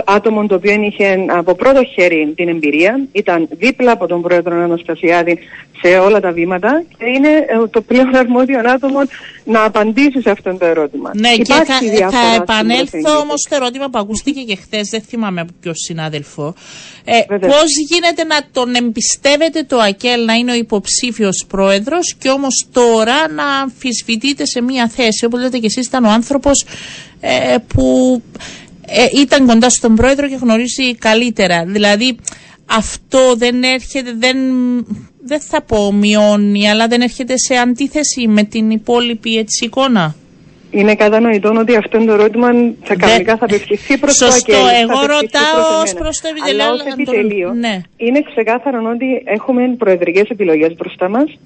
άτομο 0.05 0.47
το 0.47 0.55
οποίο 0.55 0.81
είχε 0.81 1.25
από 1.27 1.55
πρώτο 1.55 1.83
χέρι 1.83 2.33
την 2.35 2.49
εμπειρία, 2.49 2.99
ήταν 3.11 3.47
δίπλα 3.51 3.91
από 3.91 4.07
τον 4.07 4.21
πρόεδρο 4.21 4.63
Αναστασιάδη 4.63 5.39
σε 5.81 5.97
όλα 5.97 6.19
τα 6.19 6.31
βήματα 6.31 6.83
και 6.97 7.05
είναι 7.05 7.29
ε, 7.29 7.67
το 7.67 7.81
πλέον 7.81 8.15
αρμόδιο 8.15 8.59
άτομο 8.65 8.99
να 9.43 9.63
απαντήσει 9.63 10.21
σε 10.21 10.29
αυτό 10.29 10.55
το 10.55 10.65
ερώτημα. 10.65 11.11
Ναι, 11.15 11.35
και 11.35 11.53
θα, 11.53 11.63
θα 12.09 12.35
επανέλθω 12.41 13.19
όμως 13.19 13.41
στο 13.45 13.55
ερώτημα 13.55 13.89
που 13.89 13.99
ακούστηκε 13.99 14.41
και 14.41 14.55
χθες, 14.55 14.89
δεν 14.89 15.01
θυμάμαι 15.01 15.41
από 15.41 15.51
ποιος 15.59 15.77
συνάδελφο. 15.87 16.53
Ε, 17.03 17.35
Πώς 17.35 17.69
γίνεται 17.89 18.23
να 18.23 18.35
τον 18.51 18.75
εμπιστεύεται 18.75 19.63
το 19.63 19.77
ΑΚΕΛ 19.77 20.25
να 20.25 20.33
είναι 20.33 20.51
ο 20.51 20.55
υποψήφιος 20.55 21.45
πρόεδρος 21.47 22.15
και 22.19 22.29
όμως 22.29 22.67
τώρα 22.71 23.31
να 23.35 23.43
αμφισβητείτε 23.43 24.45
σε 24.45 24.61
μία 24.61 24.87
θέση. 24.87 25.25
Όπως 25.25 25.41
λέτε 25.41 25.57
και 25.57 25.65
εσείς, 25.65 25.85
ήταν 25.85 26.05
ο 26.05 26.09
άνθρωπος 26.09 26.65
ε, 27.19 27.55
που 27.73 28.21
ε, 28.87 29.21
ήταν 29.21 29.47
κοντά 29.47 29.69
στον 29.69 29.95
πρόεδρο 29.95 30.27
και 30.27 30.37
γνωρίζει 30.41 30.95
καλύτερα. 30.95 31.63
Δηλαδή 31.65 32.17
αυτό 32.65 33.35
δεν 33.35 33.63
έρχεται, 33.63 34.13
δεν, 34.17 34.37
δεν 35.21 35.39
θα 35.39 35.61
πω 35.61 35.91
μειώνει, 35.91 36.69
αλλά 36.69 36.87
δεν 36.87 37.01
έρχεται 37.01 37.33
σε 37.37 37.55
αντίθεση 37.55 38.27
με 38.27 38.43
την 38.43 38.69
υπόλοιπη 38.69 39.37
έτσι 39.37 39.65
εικόνα. 39.65 40.15
Είναι 40.71 40.95
κατανοητό 40.95 41.53
ότι 41.57 41.75
αυτό 41.75 41.97
είναι 41.97 42.05
το 42.05 42.13
ερώτημα 42.13 42.47
θα 42.83 42.95
κανονικά 42.95 43.37
θα 43.37 43.45
απευθυνθεί 43.45 43.97
προς 43.97 44.17
το 44.17 44.25
Σωστό, 44.25 44.53
εγώ 44.53 44.99
ρωτάω 44.99 45.81
ως 45.83 45.93
προς 45.93 46.19
το 46.19 46.27
επιτελείο. 46.97 47.53
Ναι. 47.53 47.81
Είναι 47.97 48.21
ξεκάθαρο 48.21 48.77
ότι 48.93 49.21
έχουμε 49.25 49.75
προεδρικές 49.77 50.29
επιλογές 50.29 50.75
μπροστά 50.75 51.09
μας 51.09 51.37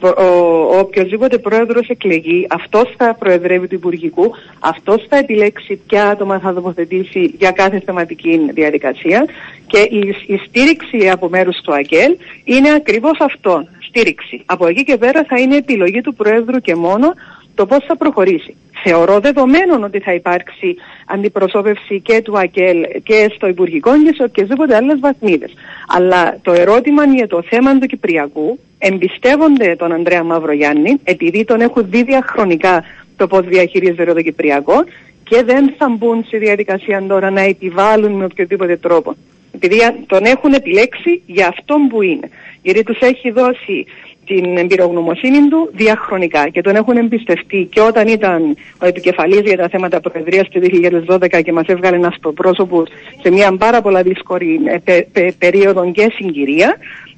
ο, 0.00 0.06
ο 0.16 0.78
οποιοδήποτε 0.78 1.38
πρόεδρος 1.38 1.88
εκλεγεί, 1.88 2.46
αυτός 2.50 2.94
θα 2.96 3.14
προεδρεύει 3.14 3.68
του 3.68 3.74
Υπουργικού, 3.74 4.30
αυτός 4.58 5.06
θα 5.08 5.16
επιλέξει 5.16 5.80
ποια 5.86 6.08
άτομα 6.08 6.38
θα 6.38 6.54
τοποθετήσει 6.54 7.34
για 7.38 7.50
κάθε 7.50 7.80
θεματική 7.80 8.50
διαδικασία 8.52 9.24
και 9.66 9.78
η, 9.78 10.14
η 10.26 10.36
στήριξη 10.36 11.08
από 11.10 11.28
μέρους 11.28 11.60
του 11.60 11.74
ΑΚΕΛ 11.74 12.16
είναι 12.44 12.72
ακριβώς 12.72 13.18
αυτό. 13.20 13.68
Στήριξη. 13.88 14.42
Από 14.46 14.66
εκεί 14.66 14.84
και 14.84 14.96
πέρα 14.96 15.24
θα 15.28 15.40
είναι 15.40 15.56
επιλογή 15.56 16.00
του 16.00 16.14
Προέδρου 16.14 16.58
και 16.60 16.74
μόνο 16.74 17.12
το 17.54 17.66
πώς 17.66 17.84
θα 17.86 17.96
προχωρήσει. 17.96 18.56
Θεωρώ 18.82 19.20
δεδομένο 19.20 19.80
ότι 19.84 19.98
θα 19.98 20.14
υπάρξει 20.14 20.76
αντιπροσώπευση 21.06 22.00
και 22.00 22.22
του 22.22 22.38
ΑΚΕΛ 22.38 22.86
και 23.02 23.32
στο 23.34 23.46
Υπουργικό 23.46 24.02
και 24.02 24.14
σε 24.14 24.22
οποιασδήποτε 24.22 24.76
άλλες 24.76 24.98
βαθμίδες. 25.00 25.52
Αλλά 25.88 26.38
το 26.42 26.52
ερώτημα 26.52 27.04
για 27.04 27.26
το 27.26 27.42
θέμα 27.42 27.78
του 27.78 27.86
Κυπριακού 27.86 28.58
εμπιστεύονται 28.78 29.76
τον 29.76 29.92
Ανδρέα 29.92 30.22
Μαυρογιάννη 30.22 31.00
επειδή 31.04 31.44
τον 31.44 31.60
έχουν 31.60 31.86
δει 31.90 32.02
διαχρονικά 32.02 32.84
το 33.16 33.26
πώς 33.26 33.46
διαχειρίζεται 33.46 34.12
το 34.12 34.22
Κυπριακό 34.22 34.84
και 35.28 35.42
δεν 35.42 35.74
θα 35.78 35.88
μπουν 35.88 36.24
στη 36.26 36.38
διαδικασία 36.38 37.02
τώρα 37.08 37.30
να 37.30 37.40
επιβάλλουν 37.40 38.12
με 38.12 38.24
οποιοδήποτε 38.24 38.76
τρόπο. 38.76 39.14
Επειδή 39.54 39.76
τον 40.06 40.24
έχουν 40.24 40.52
επιλέξει 40.52 41.22
για 41.26 41.48
αυτόν 41.48 41.88
που 41.88 42.02
είναι. 42.02 42.28
Γιατί 42.62 42.82
τους 42.82 42.98
έχει 42.98 43.30
δώσει 43.30 43.86
την 44.26 44.56
εμπειρογνωμοσύνη 44.56 45.48
του 45.48 45.70
διαχρονικά 45.74 46.48
και 46.48 46.60
τον 46.60 46.76
έχουν 46.76 46.96
εμπιστευτεί 46.96 47.68
και 47.70 47.80
όταν 47.80 48.08
ήταν 48.08 48.56
ο 48.78 48.86
επικεφαλής 48.86 49.40
για 49.40 49.56
τα 49.56 49.68
θέματα 49.68 50.00
προεδρίας 50.00 50.48
του 50.48 50.60
2012 51.08 51.42
και 51.44 51.52
μας 51.52 51.66
έβγαλε 51.66 51.96
ένας 51.96 52.16
προπρόσωπος 52.20 52.88
σε 53.22 53.30
μια 53.30 53.56
πάρα 53.56 53.80
πολλά 53.80 54.02
δύσκολη 54.02 54.60
ε, 54.84 55.30
περίοδο 55.38 55.90
και 55.90 56.12
συγκυρία 56.14 56.76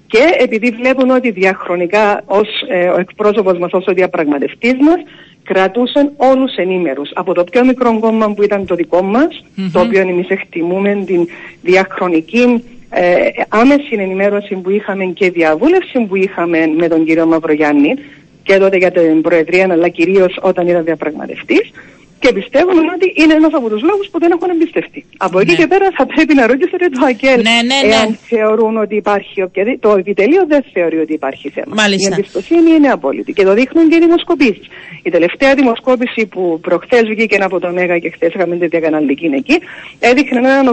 και 0.09 0.25
επειδή 0.39 0.71
βλέπουν 0.71 1.11
ότι 1.11 1.31
διαχρονικά 1.31 2.23
ως 2.27 2.49
ε, 2.69 2.89
ο 2.89 2.99
εκπρόσωπος 2.99 3.59
μας, 3.59 3.73
ως 3.73 3.87
ο 3.87 3.93
διαπραγματευτής 3.93 4.75
μας 4.81 5.01
κρατούσαν 5.43 6.13
όλους 6.17 6.55
ενήμερους 6.55 7.11
από 7.15 7.35
το 7.35 7.45
πιο 7.45 7.65
μικρό 7.65 7.99
κόμμα 7.99 8.35
που 8.35 8.43
ήταν 8.43 8.67
το 8.67 8.75
δικό 8.75 9.03
μας 9.03 9.45
το 9.73 9.81
οποίο 9.81 10.01
εμείς 10.01 10.29
εκτιμούμε 10.29 11.03
την 11.07 11.27
διαχρονική 11.63 12.65
ε, 12.91 13.29
άμεση 13.49 13.97
ενημέρωση 13.99 14.55
που 14.55 14.71
είχαμε 14.71 15.05
και 15.05 15.31
διαβούλευση 15.31 16.01
που 16.09 16.17
είχαμε 16.17 16.67
με 16.77 16.89
τον 16.89 17.05
κύριο 17.05 17.27
Μαυρογιάννη 17.27 17.95
και 18.43 18.59
τότε 18.59 18.77
για 18.77 18.91
την 18.91 19.21
Προεδρία 19.21 19.67
αλλά 19.71 19.89
κυρίως 19.89 20.39
όταν 20.41 20.67
ήταν 20.67 20.85
διαπραγματευτής 20.85 21.71
και 22.19 22.33
πιστεύουν 22.33 22.85
ότι 22.97 23.07
είναι 23.21 23.35
ένας 23.41 23.53
από 23.53 23.69
τους 23.69 23.83
λόγους 23.83 24.07
που 24.11 24.19
δεν 24.19 24.31
έχουν 24.31 24.51
εμπιστευτεί. 24.51 25.05
Από 25.17 25.39
εκεί 25.41 25.51
ναι. 25.51 25.57
και 25.57 25.67
πέρα 25.67 25.87
θα 25.99 26.07
πρέπει 26.07 26.35
να 26.35 26.47
ρωτήσετε 26.47 26.89
το 26.89 27.07
ΑΚΕΛ 27.07 27.41
ναι, 27.43 27.57
ναι, 27.71 27.79
ναι, 27.89 27.95
εάν 27.95 28.19
θεωρούν 28.31 28.77
ότι 28.77 28.95
υπάρχει 28.97 29.43
οποιαδήποτε. 29.43 29.89
Το 29.89 29.97
επιτελείο 29.99 30.43
δεν 30.47 30.63
θεωρεί 30.73 30.99
ότι 30.99 31.13
υπάρχει 31.13 31.49
θέμα. 31.51 31.73
Μάλιστα. 31.75 32.09
Η 32.11 32.15
εμπιστοσύνη 32.19 32.71
είναι 32.77 32.89
απόλυτη 32.89 33.33
και 33.33 33.45
το 33.45 33.53
δείχνουν 33.55 33.89
και 33.89 33.97
οι 33.97 33.99
δημοσκοπήσεις. 33.99 34.67
Η 35.03 35.11
τελευταία 35.11 35.55
δημοσκόπηση 35.55 36.27
που 36.27 36.61
προχθές 36.61 37.03
βγήκε 37.09 37.37
από 37.41 37.61
τον 37.61 37.73
ΜΕΓΑ 37.73 37.99
και 37.99 38.11
χθες 38.11 38.35
είχαμε 38.35 38.57
τη 38.57 38.67
διακαναλική 38.67 39.27
εκεί 39.35 39.59
έδειχνε 39.99 40.39
έναν 40.39 40.67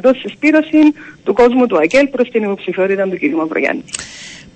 82% 0.00 0.10
συσπήρωση 0.22 0.82
του 1.24 1.32
κόσμου 1.32 1.66
του 1.66 1.76
ΑΚΕΛ 1.76 2.06
προς 2.06 2.28
την 2.28 2.42
υποψηφιότητα 2.42 3.08
του 3.08 3.18
κ. 3.18 3.34
Μαυρογιάννη. 3.34 3.84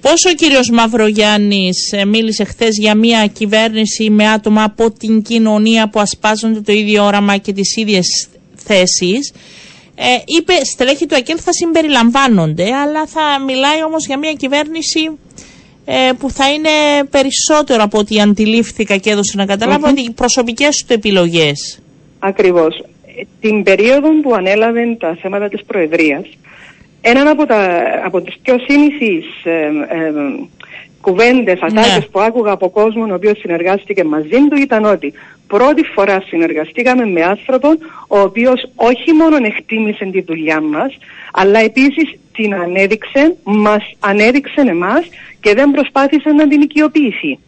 Πόσο 0.08 0.30
ο 0.30 0.34
κύριος 0.34 0.70
Μαυρογιάννης 0.70 1.92
ε, 1.92 2.04
μίλησε 2.04 2.44
χθες 2.44 2.78
για 2.78 2.94
μια 2.94 3.26
κυβέρνηση 3.26 4.10
με 4.10 4.28
άτομα 4.28 4.62
από 4.62 4.90
την 4.90 5.22
κοινωνία 5.22 5.88
που 5.88 6.00
ασπάζονται 6.00 6.60
το 6.60 6.72
ίδιο 6.72 7.04
όραμα 7.04 7.36
και 7.36 7.52
τις 7.52 7.76
ίδιες 7.76 8.28
θέσεις. 8.54 9.32
Ε, 9.94 10.04
είπε 10.24 10.52
στελέχη 10.64 11.06
του 11.06 11.16
ΑΚΕΛ 11.16 11.38
θα 11.40 11.52
συμπεριλαμβάνονται, 11.52 12.74
αλλά 12.74 13.06
θα 13.06 13.40
μιλάει 13.46 13.84
όμως 13.84 14.06
για 14.06 14.18
μια 14.18 14.32
κυβέρνηση 14.32 15.18
ε, 15.84 16.10
που 16.18 16.30
θα 16.30 16.52
είναι 16.52 17.04
περισσότερο 17.10 17.82
από 17.82 17.98
ό,τι 17.98 18.20
αντιλήφθηκα 18.20 18.96
και 18.96 19.10
έδωσε 19.10 19.36
να 19.36 19.46
καταλάβω 19.46 19.88
mm-hmm. 19.88 20.08
οι 20.08 20.10
προσωπικές 20.10 20.84
του 20.86 20.92
επιλογές. 20.92 21.78
Ακριβώς. 22.18 22.84
Την 23.40 23.62
περίοδο 23.62 24.20
που 24.20 24.34
ανέλαβε 24.34 24.96
τα 24.98 25.18
θέματα 25.22 25.48
της 25.48 25.64
Προεδρίας, 25.64 26.26
έναν 27.06 27.28
από, 27.28 27.46
τα, 27.46 27.82
από 28.04 28.20
τις 28.20 28.38
πιο 28.42 28.58
σύνηθεις 28.68 29.24
ε, 29.44 29.50
ε, 29.88 30.12
κουβέντες, 31.00 31.60
ναι. 31.72 32.00
που 32.10 32.20
άκουγα 32.20 32.52
από 32.52 32.70
κόσμο 32.70 33.06
ο 33.10 33.14
οποίος 33.14 33.38
συνεργάστηκε 33.38 34.04
μαζί 34.04 34.48
του 34.50 34.56
ήταν 34.56 34.84
ότι 34.84 35.12
πρώτη 35.46 35.82
φορά 35.82 36.22
συνεργαστήκαμε 36.26 37.06
με 37.06 37.22
άνθρωπο 37.22 37.68
ο 38.08 38.18
οποίος 38.18 38.70
όχι 38.74 39.12
μόνο 39.12 39.36
εκτίμησε 39.36 40.04
τη 40.04 40.20
δουλειά 40.22 40.60
μας 40.60 40.96
αλλά 41.32 41.58
επίσης 41.58 42.18
την 42.32 42.54
ανέδειξε, 42.54 43.36
μας 43.44 43.90
ανέδειξε 44.00 44.60
εμάς 44.60 45.08
και 45.40 45.54
δεν 45.54 45.70
προσπάθησε 45.70 46.30
να 46.30 46.48
την 46.48 46.60
οικειοποιήσει. 46.60 47.38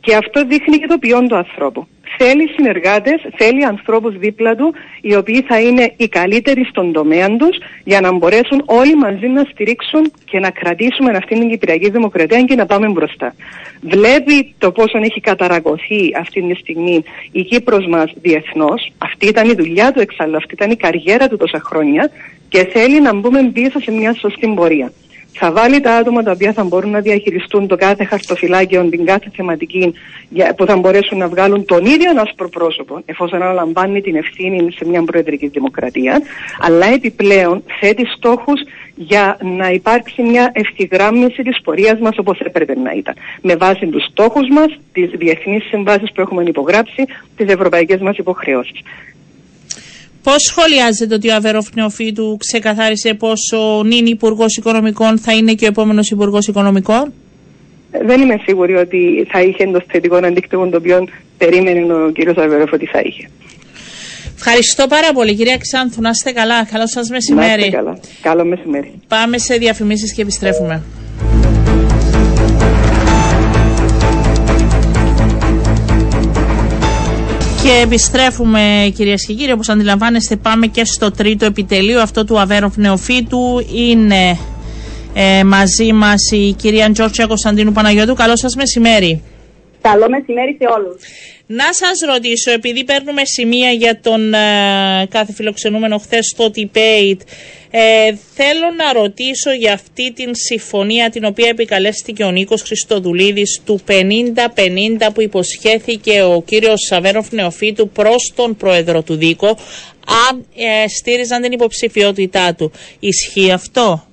Και 0.00 0.14
αυτό 0.14 0.44
δείχνει 0.44 0.78
και 0.78 0.86
το 0.86 0.98
ποιόν 0.98 1.28
του 1.28 1.36
ανθρώπου 1.36 1.86
θέλει 2.16 2.48
συνεργάτες, 2.56 3.20
θέλει 3.36 3.64
ανθρώπους 3.64 4.18
δίπλα 4.18 4.54
του 4.54 4.74
οι 5.00 5.14
οποίοι 5.14 5.42
θα 5.42 5.60
είναι 5.60 5.92
οι 5.96 6.08
καλύτεροι 6.08 6.64
στον 6.64 6.92
τομέα 6.92 7.36
τους 7.36 7.58
για 7.84 8.00
να 8.00 8.12
μπορέσουν 8.12 8.62
όλοι 8.64 8.96
μαζί 8.96 9.26
να 9.26 9.44
στηρίξουν 9.50 10.12
και 10.24 10.38
να 10.38 10.50
κρατήσουμε 10.50 11.10
αυτήν 11.16 11.40
την 11.40 11.48
Κυπριακή 11.48 11.90
Δημοκρατία 11.90 12.42
και 12.42 12.54
να 12.54 12.66
πάμε 12.66 12.88
μπροστά. 12.88 13.34
Βλέπει 13.80 14.54
το 14.58 14.72
πόσο 14.72 14.98
έχει 14.98 15.20
καταραγωθεί 15.20 16.14
αυτή 16.18 16.42
τη 16.48 16.54
στιγμή 16.54 17.04
η 17.32 17.42
Κύπρος 17.42 17.86
μας 17.86 18.12
διεθνώς. 18.14 18.92
Αυτή 18.98 19.26
ήταν 19.26 19.48
η 19.48 19.54
δουλειά 19.54 19.92
του 19.92 20.00
εξάλλου, 20.00 20.36
αυτή 20.36 20.54
ήταν 20.54 20.70
η 20.70 20.76
καριέρα 20.76 21.28
του 21.28 21.36
τόσα 21.36 21.60
χρόνια 21.64 22.10
και 22.48 22.64
θέλει 22.64 23.00
να 23.00 23.14
μπούμε 23.14 23.50
πίσω 23.52 23.80
σε 23.80 23.90
μια 23.90 24.14
σωστή 24.14 24.46
πορεία 24.46 24.92
θα 25.32 25.52
βάλει 25.52 25.80
τα 25.80 25.94
άτομα 25.94 26.22
τα 26.22 26.30
οποία 26.30 26.52
θα 26.52 26.64
μπορούν 26.64 26.90
να 26.90 27.00
διαχειριστούν 27.00 27.66
το 27.66 27.76
κάθε 27.76 28.04
χαρτοφυλάκιο, 28.04 28.88
την 28.88 29.04
κάθε 29.04 29.30
θεματική 29.34 29.92
που 30.56 30.66
θα 30.66 30.76
μπορέσουν 30.76 31.18
να 31.18 31.28
βγάλουν 31.28 31.64
τον 31.64 31.84
ίδιο 31.84 32.10
άσπρο 32.16 32.48
πρόσωπο 32.48 33.02
εφόσον 33.04 33.42
αναλαμβάνει 33.42 34.00
την 34.00 34.16
ευθύνη 34.16 34.72
σε 34.72 34.86
μια 34.86 35.04
προεδρική 35.04 35.46
δημοκρατία 35.46 36.22
αλλά 36.60 36.86
επιπλέον 36.86 37.62
θέτει 37.80 38.06
στόχους 38.16 38.60
για 38.94 39.38
να 39.58 39.70
υπάρξει 39.70 40.22
μια 40.22 40.50
ευθυγράμμιση 40.54 41.42
της 41.42 41.60
πορείας 41.60 41.98
μας 41.98 42.18
όπως 42.18 42.40
έπρεπε 42.40 42.74
να 42.74 42.92
ήταν. 42.92 43.14
Με 43.42 43.56
βάση 43.56 43.86
τους 43.86 44.04
στόχους 44.04 44.48
μας, 44.48 44.78
τις 44.92 45.10
διεθνείς 45.10 45.64
συμβάσεις 45.64 46.12
που 46.12 46.20
έχουμε 46.20 46.42
υπογράψει, 46.42 47.04
τις 47.36 47.52
ευρωπαϊκές 47.52 48.00
μας 48.00 48.16
υποχρεώσεις. 48.16 48.80
Πώς 50.28 50.42
σχολιάζεται 50.42 51.14
ότι 51.14 51.30
ο 51.30 51.34
Αβέροφ 51.34 51.66
Νεοφίτου 51.74 52.36
ξεκαθάρισε 52.36 53.14
πω 53.14 53.28
ο 53.56 53.84
νυν 53.84 54.06
Υπουργός 54.06 54.56
Οικονομικών 54.56 55.18
θα 55.18 55.32
είναι 55.32 55.52
και 55.52 55.64
ο 55.64 55.68
επόμενος 55.68 56.10
Υπουργός 56.10 56.46
Οικονομικών; 56.46 57.12
Δεν 58.06 58.20
είμαι 58.20 58.36
σίγουρη 58.44 58.74
ότι 58.74 59.26
θα 59.30 59.42
είχε 59.42 59.64
το 59.64 59.80
θετικό 59.86 60.16
αντίκτυπο 60.16 60.68
το 60.68 60.76
οποίο 60.76 61.08
περίμενε 61.38 61.92
ο 61.92 62.10
κύριος 62.10 62.36
Αβέροφ 62.36 62.72
ότι 62.72 62.86
θα 62.86 63.00
είχε. 63.04 63.30
Ευχαριστώ 64.36 64.86
πάρα 64.86 65.12
πολύ, 65.12 65.34
κυρία 65.34 65.56
Ξάνθου. 65.56 66.00
Να 66.00 66.10
είστε 66.10 66.32
καλά. 66.32 66.64
Καλό 66.64 66.86
σας 66.86 67.08
μεσημέρι. 67.10 67.60
Να 67.60 67.66
είστε 67.66 67.76
καλά. 67.76 67.98
Καλό 68.22 68.44
μεσημέρι. 68.44 68.92
Πάμε 69.08 69.38
σε 69.38 69.54
διαφημίσεις 69.56 70.14
και 70.14 70.22
επιστρέφουμε. 70.22 70.82
Και 77.68 77.80
επιστρέφουμε 77.82 78.92
κυρίες 78.94 79.26
και 79.26 79.32
κύριοι, 79.32 79.52
όπως 79.52 79.68
αντιλαμβάνεστε 79.68 80.36
πάμε 80.36 80.66
και 80.66 80.84
στο 80.84 81.10
τρίτο 81.10 81.44
επιτελείο 81.44 82.00
αυτό 82.00 82.24
του 82.24 82.40
Αβέροφ 82.40 82.76
Νεοφύτου. 82.76 83.66
Είναι 83.74 84.38
ε, 85.14 85.44
μαζί 85.44 85.92
μας 85.92 86.30
η 86.30 86.52
κυρία 86.52 86.92
Τζόρτσια 86.92 87.26
Κωνσταντίνου 87.26 87.72
Παναγιώτου. 87.72 88.14
Καλό 88.14 88.36
σας 88.36 88.54
μεσημέρι. 88.54 89.22
Καλό 89.90 90.08
μεσημέρι 90.08 90.56
σε 90.60 90.66
όλους. 90.76 91.02
Να 91.46 91.72
σας 91.72 92.00
ρωτήσω, 92.12 92.50
επειδή 92.50 92.84
παίρνουμε 92.84 93.22
σημεία 93.24 93.70
για 93.70 94.00
τον 94.00 94.34
ε, 94.34 94.38
κάθε 95.08 95.32
φιλοξενούμενο 95.32 95.98
χθες 95.98 96.26
στο 96.26 96.50
debate, 96.56 97.20
ε, 97.70 98.14
θέλω 98.34 98.70
να 98.76 98.92
ρωτήσω 98.92 99.50
για 99.52 99.72
αυτή 99.72 100.12
την 100.12 100.34
συμφωνία 100.34 101.10
την 101.10 101.24
οποία 101.24 101.48
επικαλέστηκε 101.48 102.24
ο 102.24 102.30
Νίκος 102.30 102.62
Χριστοδουλίδης 102.62 103.62
του 103.64 103.80
50-50 103.86 103.92
που 105.14 105.22
υποσχέθηκε 105.22 106.22
ο 106.22 106.42
κύριος 106.42 106.80
Σαβέροφ 106.88 107.32
Νεοφίτου 107.32 107.88
προς 107.88 108.32
τον 108.36 108.56
πρόεδρο 108.56 109.02
του 109.02 109.14
Δίκο 109.14 109.56
αν 110.28 110.46
ε, 110.56 110.88
στήριζαν 110.88 111.42
την 111.42 111.52
υποψηφιότητά 111.52 112.54
του. 112.54 112.72
Ισχύει 113.00 113.52
αυτό; 113.52 114.04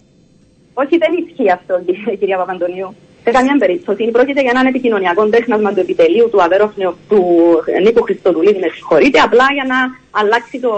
Όχι, 0.73 0.97
δεν 0.97 1.09
ισχύει 1.27 1.51
αυτό, 1.51 1.81
κυρία 2.19 2.37
Παπαντονίου. 2.37 2.95
Σε 3.25 3.31
καμία 3.31 3.57
περίπτωση. 3.57 4.11
Πρόκειται 4.11 4.41
για 4.41 4.51
έναν 4.53 4.65
επικοινωνιακό 4.65 5.25
τέχνασμα 5.29 5.73
του 5.73 5.79
επιτελείου 5.79 6.29
του 6.29 6.41
Αβέροφνου 6.43 6.93
του 7.09 7.21
Νίκου 7.83 8.03
Χριστοδουλίδη, 8.03 8.59
με 8.59 8.69
συγχωρείτε, 8.73 9.19
απλά 9.19 9.45
για 9.53 9.65
να 9.71 9.77
αλλάξει 10.11 10.59
το 10.59 10.71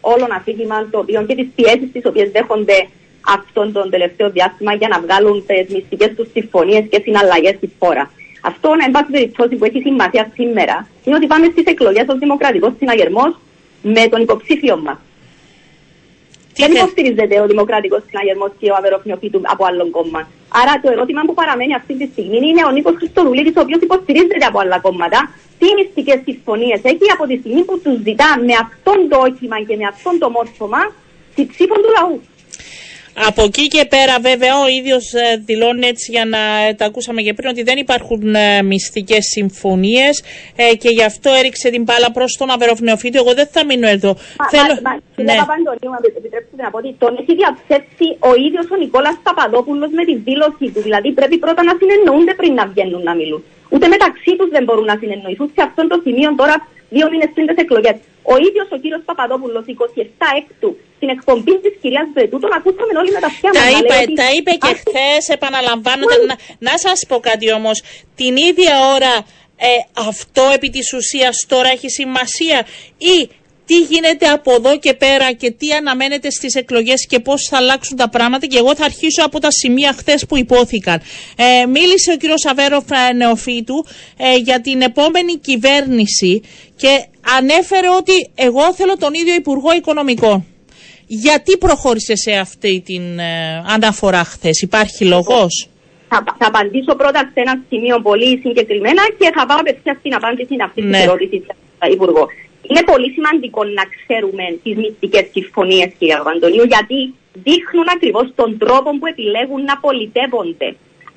όλο 0.00 0.26
αφήγημα 0.38 0.88
το 0.90 0.98
οποίο 0.98 1.22
και 1.22 1.34
τις 1.34 1.48
πιέσεις 1.54 1.92
τις 1.92 2.04
οποίες 2.04 2.30
δέχονται 2.30 2.88
αυτόν 3.36 3.72
τον 3.72 3.90
τελευταίο 3.90 4.30
διάστημα 4.30 4.72
για 4.74 4.88
να 4.88 5.00
βγάλουν 5.00 5.46
τις 5.46 5.74
μυστικές 5.74 6.10
τους 6.16 6.28
συμφωνίες 6.32 6.84
και 6.90 7.00
συναλλαγές 7.04 7.54
στη 7.56 7.70
χώρας. 7.78 8.08
Αυτό, 8.40 8.70
εν 8.86 8.90
πάση 8.90 9.10
περιπτώσει, 9.10 9.54
που 9.56 9.64
έχει 9.64 9.80
σημασία 9.80 10.30
σήμερα 10.34 10.88
είναι 11.04 11.16
ότι 11.16 11.26
πάμε 11.26 11.46
στις 11.52 11.64
εκλογές 11.64 12.04
ως 12.08 12.18
δημοκρατικός 12.18 12.72
συναγερμός 12.78 13.38
με 13.82 14.08
τον 14.10 14.20
υποψήφιο 14.20 14.76
μας. 14.76 14.98
Δεν 16.56 16.72
υποστηρίζεται 16.72 17.40
ο 17.40 17.46
Δημοκρατικός 17.46 18.02
Συναγερμός 18.08 18.50
και 18.58 18.70
ο 18.70 18.74
Αβεροφνιοφίτου 18.78 19.40
από 19.44 19.64
άλλο 19.68 19.90
κόμμα. 19.90 20.20
Άρα 20.60 20.72
το 20.82 20.88
ερώτημα 20.94 21.22
που 21.26 21.34
παραμένει 21.34 21.74
αυτή 21.74 21.94
τη 22.00 22.06
στιγμή 22.12 22.48
είναι 22.48 22.64
ο 22.68 22.70
Νίκος 22.70 22.94
Χριστοδουλίδη, 23.00 23.48
ο 23.48 23.60
οποίος 23.66 23.80
υποστηρίζεται 23.86 24.46
από 24.50 24.58
άλλα 24.62 24.78
κόμματα, 24.86 25.18
τι 25.58 25.66
μυστικές 25.78 26.18
συμφωνίες 26.24 26.80
έχει 26.92 27.06
από 27.14 27.24
τη 27.26 27.36
στιγμή 27.40 27.62
που 27.64 27.80
τους 27.84 27.96
ζητά 28.06 28.28
με 28.46 28.54
αυτόν 28.64 28.98
το 29.10 29.16
όχημα 29.26 29.56
και 29.66 29.76
με 29.80 29.86
αυτόν 29.92 30.14
το 30.18 30.30
μόρφωμα 30.30 30.82
τη 31.34 31.42
ψήφο 31.46 31.74
του 31.82 31.90
λαού. 31.96 32.14
Από 33.24 33.42
εκεί 33.42 33.66
και 33.66 33.84
πέρα, 33.94 34.14
βέβαια, 34.20 34.54
ο 34.64 34.68
ίδιος 34.78 35.12
ε, 35.12 35.42
δηλώνει 35.48 35.86
έτσι 35.86 36.10
για 36.10 36.24
να 36.24 36.38
ε, 36.68 36.74
τα 36.74 36.84
ακούσαμε 36.84 37.20
και 37.22 37.34
πριν 37.34 37.48
ότι 37.48 37.62
δεν 37.62 37.76
υπάρχουν 37.78 38.34
ε, 38.34 38.62
μυστικές 38.62 39.24
συμφωνίες 39.36 40.24
και 40.78 40.88
γι' 40.88 41.02
αυτό 41.04 41.30
έριξε 41.40 41.70
την 41.70 41.82
μπάλα 41.82 42.10
προς 42.12 42.36
τον 42.38 42.50
Αβεροφνεοφίτη. 42.50 43.18
Εγώ 43.18 43.32
δεν 43.34 43.46
θα 43.46 43.64
μείνω 43.64 43.88
εδώ. 43.88 44.12
Μα, 44.38 44.48
Θέλω... 44.54 44.74
μα, 44.82 44.90
μα, 44.90 45.22
ναι. 45.26 45.34
Παπαντονίου, 45.42 45.92
επιτρέψτε 46.20 46.56
να 46.62 46.70
πω 46.70 46.78
ότι 46.78 46.90
τον 47.02 47.12
έχει 47.20 47.32
διαψεύσει 47.40 48.06
ο 48.28 48.30
ίδιος 48.46 48.66
ο 48.74 48.76
Νικόλας 48.82 49.16
Παπαδόπουλος 49.26 49.90
με 49.98 50.04
τη 50.08 50.14
δήλωσή 50.26 50.66
του. 50.72 50.80
Δηλαδή 50.86 51.08
πρέπει 51.18 51.36
πρώτα 51.44 51.62
να 51.68 51.72
συνεννοούνται 51.80 52.34
πριν 52.40 52.52
να 52.60 52.64
βγαίνουν 52.70 53.02
να 53.02 53.14
μιλούν. 53.14 53.42
Ούτε 53.68 53.86
μεταξύ 53.94 54.32
τους 54.38 54.48
δεν 54.56 54.64
μπορούν 54.64 54.86
να 54.92 54.96
συνεννοηθούν. 55.00 55.48
Σε 55.56 55.62
αυτό 55.68 55.86
το 55.86 55.96
σημείο 56.04 56.30
τώρα, 56.40 56.54
δύο 56.94 57.06
μήνες 57.10 57.30
πριν 57.34 57.46
τις 57.46 57.56
εκλογές. 57.64 57.96
Ο 58.32 58.34
ίδιος 58.46 58.68
ο 58.70 58.76
κύριος 58.82 59.02
Παπαδόπουλος, 59.08 59.64
27 59.66 60.26
έκτου, 60.40 60.70
στην 60.96 61.08
εκπομπή 61.08 61.54
της 61.64 61.74
κυρίας 61.82 62.08
Βετού, 62.14 62.38
τον 62.44 62.52
ακούσαμε 62.58 62.92
όλοι 63.02 63.10
με 63.16 63.20
τα 63.24 63.26
αυτιά 63.26 63.50
Τα, 63.60 63.66
είπε, 63.78 63.98
τα 64.22 64.28
είπε 64.36 64.52
και 64.64 64.72
χθες, 64.80 65.22
επαναλαμβάνοντα. 65.36 66.16
Να, 66.30 66.36
να 66.68 66.74
σας 66.84 66.98
πω 67.08 67.16
κάτι 67.28 67.52
όμως. 67.52 67.76
Την 68.14 68.36
ίδια 68.36 68.74
ώρα 68.94 69.14
ε, 69.56 69.66
αυτό 70.08 70.42
επί 70.54 70.68
της 70.70 70.92
ουσίας 70.92 71.44
τώρα 71.48 71.68
έχει 71.68 71.88
σημασία 71.88 72.66
ή 72.98 73.28
τι 73.66 73.80
γίνεται 73.80 74.26
από 74.26 74.52
εδώ 74.54 74.78
και 74.78 74.94
πέρα 74.94 75.32
και 75.32 75.50
τι 75.50 75.72
αναμένεται 75.72 76.30
στις 76.30 76.54
εκλογές 76.54 77.06
και 77.06 77.20
πώς 77.20 77.46
θα 77.50 77.56
αλλάξουν 77.56 77.96
τα 77.96 78.08
πράγματα 78.08 78.46
και 78.46 78.58
εγώ 78.58 78.74
θα 78.74 78.84
αρχίσω 78.84 79.24
από 79.24 79.38
τα 79.40 79.50
σημεία 79.50 79.94
χθες 79.98 80.26
που 80.26 80.36
υπόθηκαν. 80.36 81.02
Ε, 81.36 81.66
μίλησε 81.66 82.12
ο 82.12 82.16
κύριος 82.16 82.46
Αβέροφ 82.46 82.84
Νεοφίτου 83.16 83.86
ε, 84.16 84.36
για 84.36 84.60
την 84.60 84.80
επόμενη 84.80 85.38
κυβέρνηση 85.38 86.42
και 86.76 86.92
ανέφερε 87.38 87.88
ότι 88.00 88.30
εγώ 88.34 88.74
θέλω 88.74 88.96
τον 88.96 89.14
ίδιο 89.14 89.34
Υπουργό 89.34 89.72
Οικονομικών. 89.72 90.44
Γιατί 91.06 91.58
προχώρησε 91.58 92.16
σε 92.16 92.32
αυτή 92.32 92.82
την 92.84 93.18
ε, 93.18 93.62
αναφορά 93.66 94.24
χθες, 94.24 94.60
υπάρχει 94.62 95.04
λόγος; 95.04 95.68
Θα, 96.08 96.24
θα 96.38 96.46
απαντήσω 96.46 96.94
πρώτα 96.94 97.30
σε 97.32 97.40
ένα 97.44 97.62
σημείο 97.68 98.00
πολύ 98.00 98.40
συγκεκριμένα 98.44 99.02
και 99.18 99.30
θα 99.36 99.46
πάω 99.46 99.58
απευθείας 99.60 99.96
στην 99.98 100.14
απάντηση 100.14 100.54
αυτή 100.64 100.82
ναι. 100.82 100.96
τη 100.96 101.02
ερώτηση, 101.02 101.46
Υπουργό. 101.90 102.28
Είναι 102.68 102.82
πολύ 102.92 103.08
σημαντικό 103.16 103.60
να 103.78 103.84
ξέρουμε 103.96 104.44
τις 104.62 104.74
μυστικές 104.82 105.24
συμφωνίες, 105.34 105.88
κύριε 105.98 106.16
Αντωνίου, 106.32 106.66
γιατί 106.74 106.98
δείχνουν 107.46 107.88
ακριβώς 107.96 108.26
τον 108.40 108.50
τρόπο 108.62 108.88
που 108.98 109.06
επιλέγουν 109.12 109.62
να 109.70 109.76
πολιτεύονται. 109.86 110.68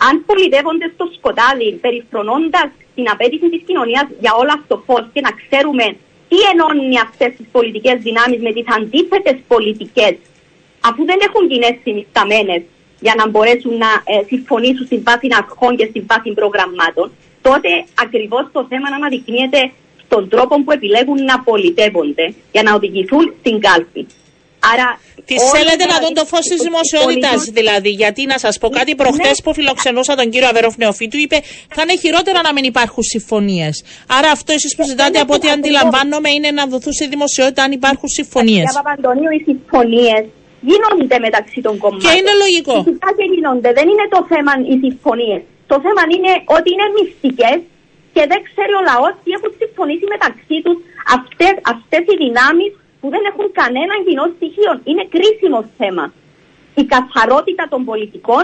Αν 0.07 0.13
πολιτεύονται 0.29 0.87
στο 0.95 1.05
σκοτάδι, 1.15 1.67
περιφρονώντας 1.85 2.69
την 2.99 3.09
απέτηση 3.13 3.47
της 3.53 3.61
κοινωνίας 3.67 4.07
για 4.23 4.33
όλα 4.41 4.53
αυτό 4.59 4.75
φω 4.85 4.97
και 5.13 5.21
να 5.27 5.31
ξέρουμε 5.41 5.85
τι 6.29 6.37
ενώνει 6.51 6.99
αυτές 7.07 7.31
τις 7.37 7.47
πολιτικές 7.55 7.97
δυνάμεις 8.07 8.39
με 8.45 8.51
τις 8.55 8.67
αντίθετες 8.77 9.37
πολιτικές, 9.53 10.13
αφού 10.89 11.01
δεν 11.09 11.19
έχουν 11.27 11.43
κοινέ 11.51 11.71
συνισταμένε 11.83 12.55
για 13.05 13.13
να 13.19 13.23
μπορέσουν 13.29 13.73
να 13.85 13.91
ε, 14.11 14.15
συμφωνήσουν 14.31 14.85
στην 14.89 15.01
βάση 15.07 15.27
αρχών 15.41 15.71
και 15.79 15.87
στην 15.91 16.03
βάση 16.09 16.29
προγραμμάτων, 16.39 17.07
τότε 17.47 17.71
ακριβώς 18.05 18.45
το 18.55 18.61
θέμα 18.69 18.89
να 18.89 18.95
αναδεικνύεται 18.95 19.61
τον 20.07 20.23
τρόπο 20.29 20.53
που 20.63 20.71
επιλέγουν 20.71 21.19
να 21.31 21.35
πολιτεύονται 21.49 22.25
για 22.51 22.63
να 22.63 22.71
οδηγηθούν 22.77 23.33
στην 23.39 23.59
κάλπη. 23.65 24.07
Άρα, 24.73 24.99
Τι 25.25 25.35
θέλετε 25.55 25.85
να 25.93 25.97
δουν 26.01 26.13
το 26.19 26.25
φως 26.31 26.45
της 26.51 26.59
δημοσιότητας, 26.67 27.39
δηλαδή. 27.57 27.89
Γιατί 27.89 28.21
να 28.25 28.37
σας 28.37 28.57
πω 28.57 28.69
κάτι, 28.69 28.91
ναι. 28.91 28.99
προχθέ 29.01 29.31
που 29.43 29.53
φιλοξενούσα 29.53 30.15
τον 30.15 30.29
κύριο 30.29 30.47
Αβερόφ 30.47 30.75
Νεοφίτου, 30.77 31.17
είπε 31.17 31.37
θα 31.75 31.81
είναι 31.81 31.95
χειρότερα 32.03 32.39
να 32.47 32.51
μην 32.53 32.63
υπάρχουν 32.63 33.03
συμφωνίες. 33.03 33.83
Άρα, 34.17 34.29
αυτό 34.31 34.53
εσείς 34.53 34.75
που 34.75 34.83
ζητάτε 34.91 35.19
από 35.19 35.33
ό,τι 35.33 35.49
αντιλαμβάνομαι 35.49 36.29
είναι 36.29 36.51
να 36.51 36.63
δοθούν 36.65 36.93
στη 36.93 37.07
δημοσιότητα 37.07 37.63
αν 37.63 37.71
υπάρχουν 37.71 38.09
συμφωνίες. 38.19 38.65
Για 38.71 38.81
Παπαντονίου, 38.81 39.31
οι 39.37 39.41
συμφωνίες 39.49 40.23
γίνονται 40.69 41.17
μεταξύ 41.27 41.59
των 41.65 41.73
κομμάτων. 41.83 42.03
Και 42.05 42.17
είναι 42.19 42.33
λογικό. 42.43 42.75
Φυσικά 42.83 43.09
και 43.17 43.25
γίνονται. 43.33 43.69
Δεν 43.77 43.85
είναι 43.91 44.07
το 44.15 44.19
θέμα 44.31 44.51
οι 44.71 44.75
συμφωνίες. 44.85 45.41
Το 45.71 45.77
θέμα 45.85 46.03
είναι 46.15 46.31
ότι 46.57 46.67
είναι 46.73 46.87
μυστικές 46.97 47.59
και 48.15 48.23
δεν 48.31 48.39
ξέρει 48.47 48.73
ο 48.79 48.83
λαός 48.89 49.13
τι 49.23 49.29
έχουν 49.37 49.51
συμφωνήσει 49.61 50.05
μεταξύ 50.15 50.57
τους 50.65 50.77
αυτές 51.73 52.03
οι 52.11 52.15
δυνάμεις 52.23 52.71
που 52.99 53.09
δεν 53.13 53.23
έχουν 53.31 53.47
κανένα 53.59 53.93
κοινό 54.05 54.25
στοιχείο. 54.35 54.71
Είναι 54.89 55.05
κρίσιμο 55.13 55.59
θέμα. 55.77 56.05
Η 56.81 56.83
καθαρότητα 56.93 57.67
των 57.69 57.85
πολιτικών, 57.89 58.43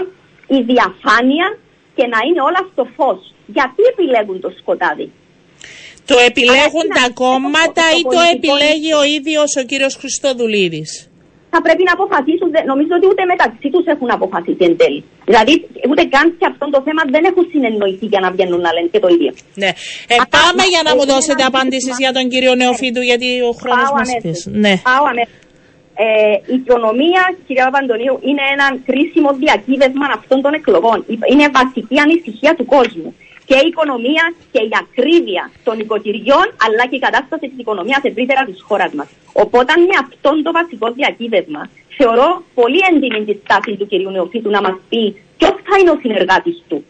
η 0.56 0.58
διαφάνεια 0.70 1.46
και 1.96 2.06
να 2.12 2.18
είναι 2.26 2.40
όλα 2.48 2.62
στο 2.72 2.84
φως. 2.96 3.34
Γιατί 3.46 3.82
επιλέγουν 3.92 4.40
το 4.40 4.50
σκοτάδι; 4.58 5.06
Το 6.10 6.16
επιλέγουν 6.28 6.86
τα 6.98 7.06
κόμματα 7.22 7.82
ή 7.98 8.02
το 8.02 8.20
επιλέγει 8.34 8.92
ο 8.92 9.04
ίδιος 9.04 9.56
ο 9.56 9.62
κύριος 9.62 9.94
Χριστοδουλίδης; 10.00 11.10
Θα 11.56 11.62
πρέπει 11.66 11.82
να 11.88 11.94
αποφασίσουν. 11.98 12.48
Νομίζω 12.72 12.92
ότι 12.98 13.06
ούτε 13.12 13.22
μεταξύ 13.32 13.68
τους 13.74 13.84
έχουν 13.94 14.08
αποφασίσει 14.18 14.62
εν 14.68 14.74
τέλει. 14.80 15.00
Δηλαδή, 15.30 15.54
ούτε 15.90 16.02
καν 16.14 16.26
σε 16.38 16.44
αυτό 16.52 16.64
το 16.74 16.80
θέμα 16.86 17.02
δεν 17.14 17.22
έχουν 17.30 17.44
συνεννοηθεί 17.52 18.06
για 18.12 18.20
να 18.24 18.28
βγαίνουν 18.34 18.60
να 18.66 18.70
λένε 18.76 18.88
και 18.94 19.00
το 19.04 19.08
ίδιο. 19.16 19.32
Ναι. 19.62 19.70
Ε, 20.12 20.16
πάμε 20.36 20.62
για 20.72 20.82
να 20.86 20.92
μου 20.96 21.04
δώσετε 21.12 21.42
απαντήσει 21.50 21.92
για 22.02 22.12
τον 22.16 22.24
κύριο 22.32 22.52
Νεοφίτου, 22.60 23.02
γιατί 23.10 23.28
ο 23.50 23.52
χρόνος 23.62 23.90
μας 23.96 24.08
Ναι. 24.64 24.74
Πάω 24.90 25.04
Ε, 26.06 26.36
η 26.54 26.56
οικονομία, 26.60 27.22
κυρία 27.46 27.64
Παπαντονίου, 27.68 28.16
είναι 28.28 28.44
ένα 28.54 28.66
κρίσιμο 28.88 29.30
διακύβευμα 29.42 30.06
αυτών 30.18 30.38
των 30.44 30.52
εκλογών. 30.58 30.98
Είναι 31.32 31.46
βασική 31.58 31.96
ανησυχία 32.04 32.52
του 32.58 32.66
κόσμου 32.74 33.10
και 33.48 33.56
η 33.64 33.66
οικονομία 33.70 34.24
και 34.52 34.62
η 34.68 34.70
ακρίβεια 34.82 35.50
των 35.64 35.78
οικοκυριών 35.78 36.46
αλλά 36.64 36.82
και 36.88 36.96
η 36.96 36.98
κατάσταση 37.06 37.48
της 37.48 37.58
οικονομίας 37.58 38.02
ευρύτερα 38.02 38.42
της 38.44 38.62
χώρας 38.68 38.92
μας. 38.98 39.08
Οπότε 39.32 39.72
με 39.76 39.96
αυτόν 40.04 40.42
το 40.42 40.52
βασικό 40.52 40.86
διακύβευμα 40.98 41.62
θεωρώ 41.98 42.28
πολύ 42.54 42.80
έντιμη 42.90 43.24
τη 43.24 43.34
στάση 43.42 43.76
του 43.76 43.86
κ. 43.90 43.92
Νεοφίτου 44.12 44.50
να 44.50 44.60
μας 44.60 44.76
πει 44.88 45.02
ποιος 45.38 45.54
θα 45.68 45.78
είναι 45.78 45.90
ο 45.90 45.98
συνεργάτης 46.02 46.62
του 46.68 46.84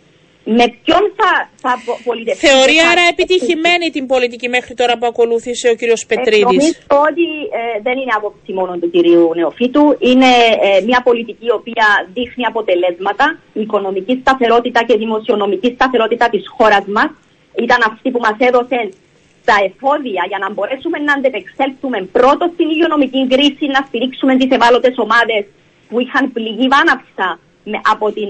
με 0.48 0.64
ποιον 0.82 1.02
θα, 1.18 1.30
θα 1.56 1.72
πολιτευτεί. 2.04 2.46
Θεωρεί 2.46 2.76
άρα 2.90 3.04
επιτυχημένη 3.10 3.90
την 3.90 4.06
πολιτική 4.06 4.48
μέχρι 4.48 4.74
τώρα 4.74 4.98
που 4.98 5.06
ακολούθησε 5.06 5.68
ο 5.68 5.74
κύριος 5.74 6.02
ε, 6.02 6.06
Πετρίδης. 6.06 6.42
Ε, 6.42 6.44
νομίζω 6.44 6.72
ότι 7.10 7.26
ε, 7.60 7.80
δεν 7.82 7.96
είναι 7.98 8.12
άποψη 8.16 8.52
μόνο 8.52 8.72
του 8.80 8.90
κυρίου 8.90 9.32
Νεοφίτου. 9.34 9.96
Είναι 9.98 10.30
ε, 10.66 10.80
μια 10.88 11.00
πολιτική 11.04 11.46
η 11.46 11.50
οποία 11.50 11.86
δείχνει 12.14 12.44
αποτελέσματα. 12.44 13.38
Η 13.52 13.60
οικονομική 13.60 14.18
σταθερότητα 14.20 14.84
και 14.84 14.92
η 14.92 14.98
δημοσιονομική 14.98 15.72
σταθερότητα 15.74 16.28
της 16.28 16.44
χώρας 16.56 16.84
μας 16.86 17.10
ήταν 17.64 17.80
αυτή 17.90 18.10
που 18.10 18.20
μας 18.26 18.36
έδωσε 18.38 18.88
τα 19.44 19.56
εφόδια 19.68 20.22
για 20.28 20.38
να 20.38 20.52
μπορέσουμε 20.52 20.98
να 20.98 21.12
αντεπεξέλθουμε 21.12 21.98
πρώτος 22.02 22.50
στην 22.54 22.68
υγειονομική 22.70 23.26
κρίση, 23.32 23.66
να 23.66 23.80
στηρίξουμε 23.86 24.36
τις 24.36 24.50
ευάλωτες 24.56 24.94
ομάδες 24.96 25.44
που 25.88 26.00
είχαν 26.00 26.32
πληγεί 26.32 26.68
βάναυστα 26.68 27.38
από 27.92 28.12
την, 28.12 28.28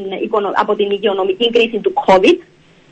από 0.55 0.75
την 0.75 0.91
υγειονομική 0.91 1.51
κρίση 1.51 1.79
του 1.79 1.93
COVID. 2.07 2.39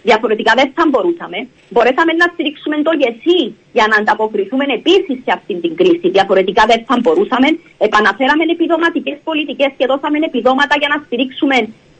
Διαφορετικά 0.02 0.52
δεν 0.57 0.72
θα 0.76 0.85
μπορούσαμε. 0.90 1.38
Μπορέσαμε 1.68 2.12
να 2.12 2.26
στηρίξουμε 2.33 2.76
το 2.87 2.92
ΓΕΣΥ 3.00 3.40
για 3.72 3.87
να 3.90 3.96
ανταποκριθούμε 3.96 4.64
επίσης 4.78 5.16
σε 5.24 5.33
αυτή 5.38 5.54
την 5.54 5.72
κρίση. 5.76 6.07
Διαφορετικά 6.16 6.62
δεν 6.66 6.80
θα 6.88 6.96
μπορούσαμε. 7.02 7.48
Επαναφέραμε 7.78 8.44
επιδοματικές 8.57 9.18
πολιτικές 9.24 9.70
και 9.76 9.87
δώσαμε 9.87 10.18
επιδόματα 10.30 10.74
για 10.78 10.88
να 10.92 10.98
στηρίξουμε 11.04 11.57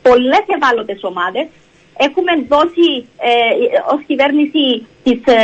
πολλές 0.07 0.45
ευάλωτες 0.55 0.99
ομάδες 1.03 1.45
έχουμε 1.97 2.31
δώσει 2.53 2.89
ε, 3.29 3.33
ως 3.93 4.01
κυβέρνηση 4.07 4.85
τις 5.03 5.19
ε, 5.25 5.39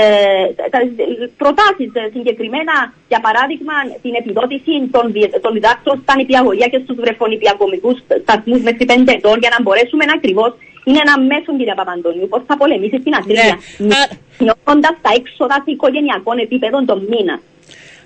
προτάσεις 1.38 1.90
ε, 1.94 2.10
συγκεκριμένα, 2.16 2.76
για 3.08 3.20
παράδειγμα, 3.26 3.74
την 4.02 4.14
επιδότηση 4.22 4.74
των, 4.92 5.06
των 5.42 5.54
διδάκτων 5.54 5.96
στα 6.04 6.14
νηπιαγωγεία 6.16 6.68
και 6.68 6.82
στους 6.84 6.98
βρεφονηπιαγωγικούς 7.04 7.98
σταθμούς 8.24 8.62
μέχρι 8.62 8.86
πέντε 8.86 9.12
ετών 9.12 9.38
για 9.44 9.52
να 9.56 9.62
μπορέσουμε 9.62 10.06
να 10.06 10.14
ακριβώς 10.14 10.52
είναι 10.84 11.02
ένα 11.06 11.16
μέσο, 11.32 11.50
κύριε 11.58 11.74
Παπαντονίου, 11.74 12.28
πώς 12.28 12.42
θα 12.48 12.58
πολεμήσεις 12.58 13.04
την 13.04 13.14
ακρίβεια, 13.14 13.58
ναι. 13.78 14.02
μειώνοντας 14.44 14.96
τα 15.06 15.12
έξοδα 15.20 15.56
σε 15.66 15.72
οικογενειακών 15.72 16.38
επίπεδων 16.38 16.86
τον 16.86 17.00
μήνα. 17.12 17.36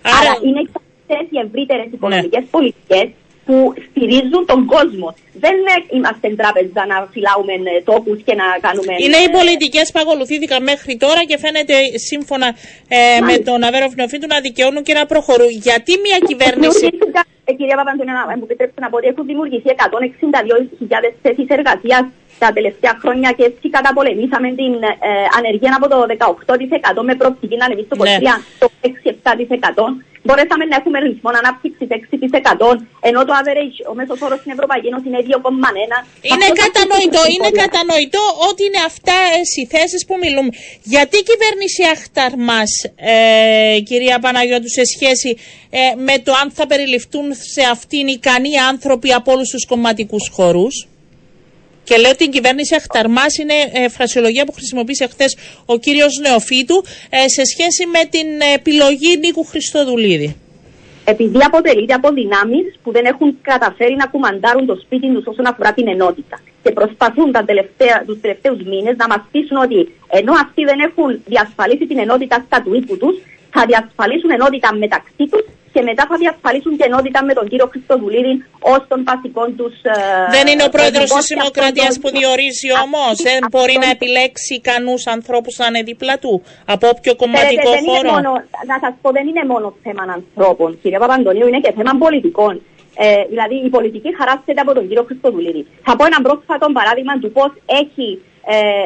Άρα, 0.01 0.17
Άρα 0.19 0.31
είναι 0.45 0.61
αυτέ 0.79 1.17
οι 1.31 1.37
ευρύτερες 1.45 1.87
οικονομικές 1.93 2.43
ναι. 2.43 2.53
πολιτικές 2.55 3.07
που 3.45 3.73
στηρίζουν 3.87 4.45
τον 4.45 4.65
κόσμο. 4.65 5.07
Δεν 5.43 5.55
είμαστε 5.95 6.27
τράπεζα 6.41 6.81
να 6.91 6.97
φυλάουμε 7.13 7.53
ε, 7.53 7.81
τόπους 7.89 8.17
και 8.27 8.35
να 8.41 8.47
κάνουμε. 8.65 8.93
Είναι 9.05 9.19
οι 9.25 9.29
πολιτικές 9.39 9.85
που 9.91 9.99
ακολουθήθηκαν 10.03 10.63
μέχρι 10.63 10.93
τώρα 11.03 11.21
και 11.29 11.37
φαίνεται 11.43 11.75
σύμφωνα 12.09 12.47
ε, 12.87 13.19
με 13.29 13.35
τον 13.47 13.63
Αβέροφ 13.67 13.91
Νεοφίτου 13.95 14.27
να 14.33 14.39
δικαιώνουν 14.47 14.83
και 14.87 14.93
να 14.99 15.05
προχωρούν. 15.05 15.51
Γιατί 15.67 15.91
μια 16.05 16.17
κυβέρνηση. 16.29 16.85
Ε, 17.47 17.53
κυρία 17.53 17.75
Παπαντονία, 17.79 18.13
να 18.13 18.37
μου 18.37 18.45
επιτρέψετε 18.49 18.81
να 18.81 18.89
πω 18.89 18.97
ότι 18.97 19.07
έχουν 19.11 19.25
δημιουργηθεί 19.25 19.69
162.000 20.87 20.93
θέσεις 21.21 21.47
εργασίας 21.57 22.03
τα 22.39 22.49
τελευταία 22.57 22.93
χρόνια 23.03 23.29
και 23.37 23.43
έτσι 23.43 23.69
καταπολεμήσαμε 23.69 24.49
την 24.61 24.73
ε, 24.83 25.11
ανεργία 25.37 25.73
από 25.79 25.87
το 25.93 25.97
18% 26.97 27.03
με 27.03 27.15
προοπτική 27.15 27.55
να 27.57 27.65
ανεβεί 27.65 27.83
στο 27.87 27.95
23% 27.99 28.03
ναι. 28.03 28.33
το 28.61 28.67
6-7% 28.81 30.14
μπορέσαμε 30.25 30.63
να 30.71 30.75
έχουμε 30.79 30.97
ρυθμό 31.05 31.29
ανάπτυξης 31.41 31.87
6%, 31.89 32.69
ενώ 33.09 33.19
το 33.27 33.33
average, 33.41 33.77
ο 33.91 33.93
μέσος 33.99 34.19
όρος 34.25 34.39
στην 34.41 34.51
Ευρωπαϊκή 34.55 34.87
Ένωση 34.91 35.05
είναι 35.09 35.21
2,1. 35.27 35.97
Είναι 36.31 36.49
κατανοητό, 36.63 37.21
είναι 37.33 37.51
κατανοητό 37.63 38.23
ότι 38.49 38.61
είναι 38.67 38.81
αυτά 38.91 39.17
οι 39.61 39.65
θέσεις 39.73 40.01
που 40.07 40.15
μιλούμε. 40.23 40.51
Γιατί 40.93 41.15
η 41.23 41.25
κυβέρνηση 41.31 41.81
αχταρμάς, 41.95 42.71
ε, 43.13 43.79
κυρία 43.89 44.17
Παναγιώτου, 44.25 44.71
σε 44.79 44.83
σχέση 44.93 45.29
ε, 45.69 45.79
με 46.07 46.15
το 46.25 46.31
αν 46.41 46.47
θα 46.57 46.65
περιληφθούν 46.71 47.27
σε 47.53 47.61
αυτήν 47.75 48.07
ικανοί 48.07 48.53
άνθρωποι 48.71 49.09
από 49.19 49.31
όλους 49.33 49.49
τους 49.49 49.65
κομματικούς 49.65 50.25
χώρους; 50.35 50.75
Και 51.87 51.95
λέω 52.01 52.11
ότι 52.11 52.23
η 52.23 52.31
κυβέρνηση 52.35 52.75
αχταρμάς 52.75 53.37
είναι 53.41 53.57
ε, 53.73 53.89
φρασιολογία 53.89 54.45
που 54.45 54.51
χρησιμοποίησε 54.51 55.07
χθες 55.07 55.37
ο 55.65 55.77
κύριος 55.77 56.13
Νεοφίτου 56.23 56.77
ε, 57.09 57.27
σε 57.35 57.43
σχέση 57.51 57.83
με 57.95 58.01
την 58.13 58.27
επιλογή 58.57 59.11
Νίκου 59.17 59.43
Χριστοδουλίδη. 59.51 60.29
Επειδή 61.13 61.39
αποτελείται 61.49 61.93
από 61.93 62.09
δυνάμεις 62.19 62.65
που 62.83 62.91
δεν 62.91 63.05
έχουν 63.05 63.37
καταφέρει 63.41 63.95
να 63.95 64.05
κουμαντάρουν 64.05 64.65
το 64.65 64.75
σπίτι 64.83 65.07
τους 65.13 65.25
όσον 65.25 65.45
αφορά 65.51 65.73
την 65.73 65.87
ενότητα. 65.87 66.37
Και 66.63 66.71
προσπαθούν 66.71 67.27
τους 68.05 68.19
τελευταίους 68.21 68.59
μήνες 68.71 68.95
να 69.01 69.07
μας 69.07 69.21
πείσουν 69.31 69.57
ότι 69.65 69.77
ενώ 70.19 70.33
αυτοί 70.43 70.61
δεν 70.69 70.79
έχουν 70.87 71.09
διασφαλίσει 71.25 71.85
την 71.91 71.99
ενότητα 71.99 72.35
στα 72.45 72.57
του 72.63 72.73
οίκου 72.73 72.97
τους, 72.97 73.15
θα 73.53 73.61
διασφαλίσουν 73.69 74.31
ενότητα 74.37 74.69
μεταξύ 74.83 75.23
τους 75.31 75.45
και 75.75 75.81
μετά 75.89 76.03
θα 76.09 76.15
διασφαλίσουν 76.23 76.73
και 76.77 76.85
ενότητα 76.89 77.19
με 77.29 77.33
τον 77.37 77.45
κύριο 77.51 77.67
Χριστοδουλίδη 77.73 78.33
ως 78.73 78.81
τον 78.91 78.99
βασικό 79.09 79.43
τους. 79.57 79.75
Ε, 79.81 79.95
δεν 80.37 80.45
είναι 80.51 80.63
ο 80.69 80.71
πρόεδρος 80.75 81.09
της 81.17 81.27
Δημοκρατίας 81.33 81.93
που 82.01 82.09
διορίζει 82.17 82.69
όμως. 82.85 83.13
Δεν 83.27 83.39
μπορεί 83.51 83.75
να 83.83 83.89
επιλέξει 83.95 84.51
ικανούς 84.61 85.01
ανθρώπους 85.15 85.53
να 85.61 85.65
είναι 85.69 85.81
δίπλα 85.89 86.15
του 86.23 86.33
από 86.73 86.85
όποιο 86.93 87.13
κομματικό 87.21 87.69
δεν 87.75 87.83
χώρο; 87.87 88.09
μόνο, 88.13 88.31
να 88.71 88.75
σας 88.83 88.93
πω, 89.01 89.09
δεν 89.17 89.25
είναι 89.29 89.43
μόνο 89.51 89.67
θέμα 89.85 90.03
ανθρώπων, 90.19 90.69
κύριε 90.81 90.99
Παπαντονίου, 91.03 91.47
είναι 91.49 91.61
και 91.65 91.71
θέμα 91.77 91.93
πολιτικών. 92.03 92.53
Ε, 93.05 93.23
δηλαδή 93.31 93.55
η 93.67 93.69
πολιτική 93.75 94.09
χαράσσεται 94.19 94.61
από 94.65 94.73
τον 94.77 94.83
κύριο 94.87 95.03
Χριστοδουλίδη. 95.09 95.61
Θα 95.85 95.91
πω 95.97 96.03
ένα 96.09 96.19
πρόσφατο 96.25 96.65
παράδειγμα 96.77 97.13
του 97.21 97.29
πώς 97.37 97.51
έχει 97.81 98.07
ε, 98.53 98.85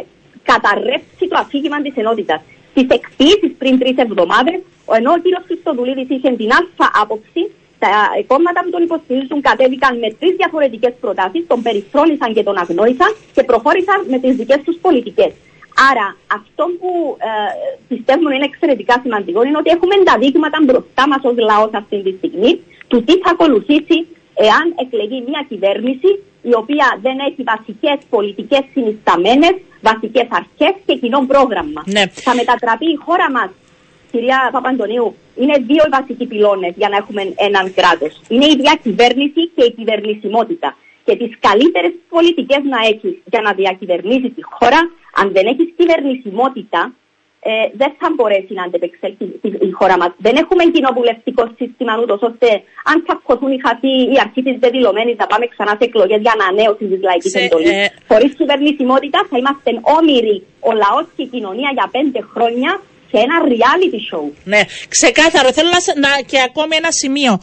καταρρεύσει 0.52 1.26
το 1.32 1.38
αφήγημα 1.44 1.78
της 1.86 1.94
ενότητας. 2.02 2.40
Στι 2.72 2.88
εκπλήσει 2.98 3.48
πριν 3.62 3.80
τρεις 3.80 3.98
εβδομάδες, 3.98 4.60
ενώ 4.98 5.12
ο 5.12 5.20
κύριος 5.24 5.44
Χριστοδουλίδης 5.46 6.10
είχε 6.10 6.30
την 6.40 6.50
αλφα 6.58 6.88
άποψη, 7.02 7.42
τα 7.80 7.90
κόμματα 8.28 8.60
που 8.64 8.70
τον 8.70 8.84
υποστηρίζουν 8.84 9.42
κατέβηκαν 9.42 9.94
με 10.04 10.08
τρεις 10.20 10.34
διαφορετικές 10.36 10.94
προτάσεις, 11.02 11.48
τον 11.48 11.62
περιφρόνησαν 11.62 12.34
και 12.34 12.44
τον 12.44 12.58
αγνόησαν 12.58 13.12
και 13.36 13.44
προχώρησαν 13.44 14.00
με 14.12 14.18
τις 14.20 14.36
δικές 14.36 14.62
τους 14.66 14.78
πολιτικές. 14.82 15.32
Άρα, 15.90 16.08
αυτό 16.40 16.64
που 16.80 17.18
ε, 17.30 17.32
πιστεύουμε 17.88 18.36
είναι 18.36 18.50
εξαιρετικά 18.52 18.96
σημαντικό 19.04 19.44
είναι 19.44 19.58
ότι 19.58 19.70
έχουμε 19.76 19.96
τα 20.10 20.16
δείγματα 20.22 20.58
μπροστά 20.66 21.04
μας 21.08 21.22
ως 21.24 21.38
λαός 21.50 21.72
αυτή 21.82 21.98
τη 22.06 22.12
στιγμή 22.18 22.52
του 22.88 23.04
τι 23.04 23.14
θα 23.24 23.30
ακολουθήσει 23.32 23.98
εάν 24.46 24.66
εκλεγεί 24.84 25.20
μια 25.30 25.42
κυβέρνηση 25.50 26.10
η 26.42 26.54
οποία 26.62 26.88
δεν 27.06 27.18
έχει 27.28 27.42
βασικές 27.54 27.98
πολιτικές 28.10 28.64
συνισταμένες, 28.74 29.56
βασικές 29.90 30.28
αρχές 30.40 30.74
και 30.86 30.96
κοινό 31.02 31.20
πρόγραμμα. 31.32 31.82
Ναι. 31.86 32.04
Θα 32.26 32.36
μετατραπεί 32.36 32.88
η 32.96 33.00
χώρα 33.06 33.32
μας, 33.32 33.50
κυρία 34.12 34.50
Παπαντονίου, 34.52 35.16
είναι 35.42 35.58
δύο 35.70 35.84
οι 35.88 35.92
βασικοί 35.98 36.26
πυλώνες 36.26 36.74
για 36.82 36.90
να 36.90 36.98
έχουμε 37.02 37.22
έναν 37.48 37.66
κράτος. 37.78 38.14
Είναι 38.28 38.46
η 38.46 38.56
διακυβέρνηση 38.64 39.42
και 39.56 39.64
η 39.70 39.72
κυβερνησιμότητα. 39.78 40.70
Και 41.06 41.16
τις 41.16 41.32
καλύτερες 41.40 41.94
πολιτικές 42.10 42.62
να 42.74 42.80
έχεις 42.92 43.14
για 43.32 43.42
να 43.42 43.52
διακυβερνήσεις 43.54 44.32
τη 44.36 44.44
χώρα, 44.50 44.80
αν 45.20 45.32
δεν 45.36 45.46
έχεις 45.52 45.68
κυβερνησιμότητα, 45.78 46.82
ε, 47.42 47.52
δεν 47.82 47.92
θα 48.00 48.08
μπορέσει 48.16 48.54
να 48.60 48.64
αντεπεξέλθει 48.68 49.26
η 49.70 49.72
χώρα 49.80 49.98
μας. 50.02 50.12
Δεν 50.26 50.36
έχουμε 50.42 50.64
κοινοβουλευτικό 50.76 51.44
σύστημα, 51.60 51.94
ούτως 52.02 52.22
ώστε 52.30 52.48
αν 52.90 52.96
τσακωθούν 53.04 53.52
οι 53.56 53.60
χαρτί, 53.66 53.94
η 54.16 54.18
αρχή 54.26 54.42
της 54.48 54.56
δεδηλωμένης, 54.64 55.16
να 55.22 55.28
πάμε 55.32 55.46
ξανά 55.54 55.74
σε 55.80 55.84
εκλογές 55.90 56.20
για 56.26 56.34
ανανέωση 56.38 56.84
τη 56.92 56.98
λαϊκή 57.08 57.30
εντολή. 57.44 57.70
Ε... 57.84 57.88
Χωρίς 58.12 58.32
κυβερνησιμότητα 58.40 59.20
θα 59.30 59.36
είμαστε 59.40 59.70
όμοιροι 59.98 60.38
ο 60.70 60.72
λαός 60.84 61.06
και 61.16 61.24
η 61.28 61.30
κοινωνία 61.34 61.70
για 61.78 61.88
πέντε 61.96 62.20
χρόνια 62.34 62.72
σε 63.12 63.18
ένα 63.26 63.36
reality 63.54 64.00
show. 64.10 64.26
Ναι, 64.44 64.62
ξεκάθαρο. 64.96 65.50
Θέλω 65.58 65.70
να, 65.78 65.82
να 66.06 66.12
και 66.30 66.40
ακόμη 66.50 66.74
ένα 66.82 66.92
σημείο. 67.02 67.34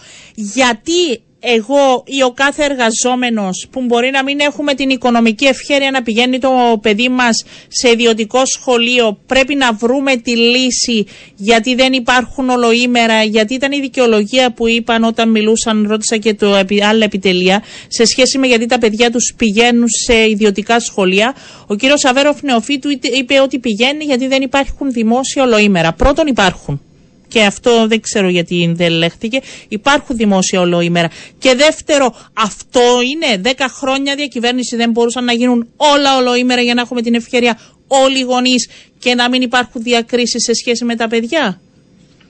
Γιατί 0.57 1.01
εγώ 1.49 2.03
ή 2.07 2.23
ο 2.23 2.31
κάθε 2.31 2.65
εργαζόμενος 2.65 3.67
που 3.71 3.83
μπορεί 3.83 4.11
να 4.11 4.23
μην 4.23 4.41
έχουμε 4.41 4.75
την 4.75 4.91
οικονομική 4.91 5.45
ευχαίρεια 5.45 5.91
να 5.91 6.03
πηγαίνει 6.03 6.39
το 6.39 6.51
παιδί 6.83 7.09
μας 7.09 7.45
σε 7.69 7.91
ιδιωτικό 7.91 8.43
σχολείο 8.45 9.19
πρέπει 9.27 9.55
να 9.55 9.73
βρούμε 9.73 10.17
τη 10.17 10.37
λύση 10.37 11.07
γιατί 11.37 11.75
δεν 11.75 11.93
υπάρχουν 11.93 12.49
ολοήμερα 12.49 13.23
γιατί 13.23 13.55
ήταν 13.55 13.73
η 13.73 13.81
δικαιολογία 13.81 14.53
που 14.53 14.69
είπαν 14.69 15.05
όταν 15.05 15.31
μιλούσαν 15.31 15.87
ρώτησα 15.89 16.17
και 16.17 16.35
το 16.35 16.53
άλλα 16.83 17.05
επιτελεία 17.05 17.63
σε 17.89 18.05
σχέση 18.05 18.39
με 18.39 18.47
γιατί 18.47 18.67
τα 18.67 18.79
παιδιά 18.79 19.11
τους 19.11 19.35
πηγαίνουν 19.37 19.89
σε 20.07 20.29
ιδιωτικά 20.29 20.81
σχολεία. 20.81 21.35
Ο 21.67 21.75
κύριος 21.75 22.05
Αβέροφ 22.05 22.43
Νεοφίτου 22.43 22.91
είπε 23.19 23.41
ότι 23.41 23.59
πηγαίνει 23.59 24.05
γιατί 24.05 24.27
δεν 24.27 24.43
υπάρχουν 24.43 24.93
δημόσια 24.93 25.43
ολοήμερα. 25.43 25.93
Πρώτον 25.93 26.27
υπάρχουν 26.27 26.81
και 27.29 27.43
αυτό 27.43 27.87
δεν 27.87 28.01
ξέρω 28.01 28.29
γιατί 28.29 28.73
δεν 28.77 28.93
λέχθηκε. 28.93 29.41
Υπάρχουν 29.69 30.17
δημόσια 30.17 30.61
ολοήμερα. 30.61 31.11
Και 31.39 31.55
δεύτερο, 31.55 32.15
αυτό 32.33 32.81
είναι 33.13 33.53
10 33.57 33.65
χρόνια 33.69 34.15
διακυβέρνηση 34.15 34.77
δεν 34.77 34.91
μπορούσαν 34.91 35.25
να 35.25 35.33
γίνουν 35.33 35.69
όλα 35.77 36.17
ολοήμερα 36.17 36.61
για 36.61 36.75
να 36.75 36.81
έχουμε 36.81 37.03
την 37.03 37.15
ευκαιρία 37.15 37.59
όλοι 37.87 38.19
οι 38.19 38.23
γονείς 38.23 38.71
και 38.99 39.15
να 39.15 39.29
μην 39.29 39.43
υπάρχουν 39.43 39.83
διακρίσεις 39.83 40.43
σε 40.43 40.55
σχέση 40.55 40.85
με 40.85 40.97
τα 40.97 41.09
παιδιά. 41.09 41.61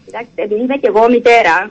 Κοιτάξτε, 0.05 0.43
επειδή 0.43 0.61
είμαι 0.61 0.77
και 0.77 0.87
εγώ 0.87 1.07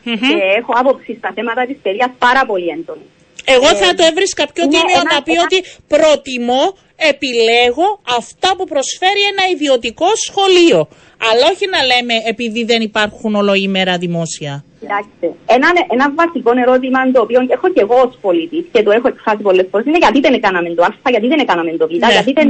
και 0.03 0.37
έχω 0.57 0.73
άποψη 0.75 1.15
στα 1.17 1.31
θέματα 1.35 1.65
της 1.65 1.77
παιδείας 1.83 2.11
πάρα 2.17 2.45
πολύ 2.45 2.67
έντονη. 2.67 3.05
Εγώ 3.45 3.67
θα 3.81 3.89
ε, 3.89 3.93
το 3.93 4.03
έβρισκα 4.09 4.43
πιο 4.53 4.63
τίμιο 4.67 5.01
να 5.13 5.21
πει 5.25 5.35
ότι 5.45 5.57
προτιμώ, 5.87 6.77
επιλέγω 7.11 7.87
αυτά 8.19 8.49
που 8.57 8.65
προσφέρει 8.73 9.21
ένα 9.31 9.43
ιδιωτικό 9.53 10.09
σχολείο. 10.27 10.87
Αλλά 11.29 11.43
όχι 11.53 11.65
να 11.75 11.81
λέμε 11.91 12.13
επειδή 12.27 12.63
δεν 12.63 12.81
υπάρχουν 12.81 13.35
ολοήμερα 13.35 13.97
δημόσια. 13.97 14.63
Κοιτάξτε, 14.79 15.27
ένα, 15.45 15.67
ένα 15.95 16.05
βασικό 16.21 16.51
ερώτημα 16.63 17.11
το 17.11 17.21
οποίο 17.21 17.39
έχω 17.47 17.67
και 17.69 17.81
εγώ 17.81 17.95
ως 18.05 18.17
πολίτης 18.21 18.65
και 18.71 18.83
το 18.83 18.91
έχω 18.91 19.07
εκφράσει 19.07 19.41
πολλές 19.41 19.67
φορές 19.71 19.85
είναι 19.85 19.97
γιατί 19.97 20.19
δεν 20.19 20.33
έκαναμε 20.33 20.69
το 20.69 20.83
Α, 20.83 21.09
γιατί 21.09 21.27
δεν 21.27 21.39
έκαναμε 21.39 21.71
το 21.71 21.87
Β, 21.87 21.91
ναι. 21.91 22.11
γιατί 22.11 22.31
δεν, 22.33 22.47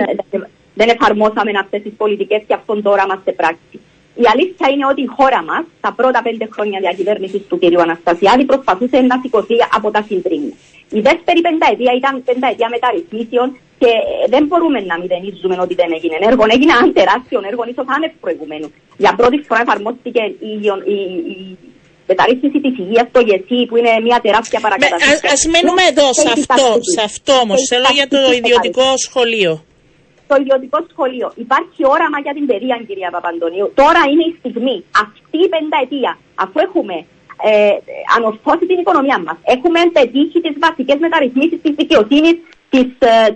δεν 0.73 0.89
εφαρμόσαμε 0.89 1.51
αυτές 1.63 1.81
τις 1.81 1.93
πολιτικές 1.97 2.41
και 2.47 2.53
αυτόν 2.53 2.81
τώρα 2.81 3.03
είμαστε 3.05 3.31
πράξη. 3.31 3.77
Η 4.23 4.25
αλήθεια 4.33 4.67
είναι 4.73 4.85
ότι 4.91 5.01
η 5.01 5.09
χώρα 5.17 5.41
μας, 5.43 5.63
τα 5.81 5.91
πρώτα 5.99 6.19
πέντε 6.27 6.47
χρόνια 6.53 6.79
διακυβέρνησης 6.79 7.41
του 7.49 7.59
κ. 7.59 7.63
Αναστασιάδη, 7.85 8.43
προσπαθούσε 8.45 8.97
να 9.11 9.15
σηκωθεί 9.21 9.57
από 9.77 9.91
τα 9.91 10.01
συντρίμια. 10.07 10.55
Η 10.97 10.99
δεύτερη 11.07 11.41
πενταετία 11.47 11.93
ήταν 11.99 12.23
πενταετία 12.29 12.69
μεταρρυθμίσεων 12.75 13.47
και 13.81 13.91
δεν 14.33 14.43
μπορούμε 14.47 14.79
να 14.89 14.95
μηδενίζουμε 15.01 15.55
ότι 15.65 15.73
δεν 15.81 15.89
έγινε 15.97 16.15
έργο. 16.29 16.43
Έγινε 16.55 16.71
ένα 16.77 16.91
τεράστιο 16.99 17.39
έργο, 17.49 17.61
ίσως 17.71 17.87
άνευ 17.95 18.13
προηγουμένου. 18.23 18.69
Για 19.03 19.11
πρώτη 19.19 19.37
φορά 19.47 19.61
εφαρμόστηκε 19.65 20.21
η, 20.49 20.53
η, 20.95 20.97
η 21.33 21.37
μεταρρύθμιση 22.09 22.59
της 22.65 22.73
υγείας 22.81 23.05
στο 23.11 23.21
ΓΕΣΥ, 23.27 23.59
που 23.69 23.75
είναι 23.79 23.93
μια 24.07 24.19
τεράστια 24.25 24.59
παρακατάσταση. 24.65 25.25
Α 25.35 25.37
μείνουμε 25.53 25.83
εδώ, 25.91 26.07
σε 26.23 26.29
αυτό, 26.37 26.67
σε 26.95 27.01
αυτό 27.09 27.33
όμως. 27.43 27.59
Θέλω 27.71 27.89
για 27.99 28.07
το 28.13 28.19
ιδιωτικό 28.39 28.87
σχολείο 29.07 29.53
στο 30.27 30.35
ιδιωτικό 30.41 30.79
σχολείο. 30.91 31.27
Υπάρχει 31.45 31.81
όραμα 31.95 32.17
για 32.25 32.33
την 32.37 32.45
παιδεία, 32.49 32.75
κυρία 32.87 33.09
Παπαντονίου. 33.15 33.67
Τώρα 33.81 34.01
είναι 34.11 34.25
η 34.31 34.33
στιγμή, 34.39 34.77
αυτή 35.05 35.37
η 35.45 35.49
πενταετία, 35.53 36.11
αφού 36.43 36.57
έχουμε 36.67 36.95
ε, 37.49 37.75
ανορθώσει 38.15 38.65
την 38.71 38.77
οικονομία 38.81 39.19
μας, 39.25 39.37
έχουμε 39.55 39.79
πετύχει 39.97 40.37
τις 40.45 40.55
βασικές 40.65 40.97
μεταρρυθμίσεις 41.05 41.59
της 41.63 41.73
δικαιοσύνης, 41.81 42.35
της 42.75 42.87
ε, 42.99 43.33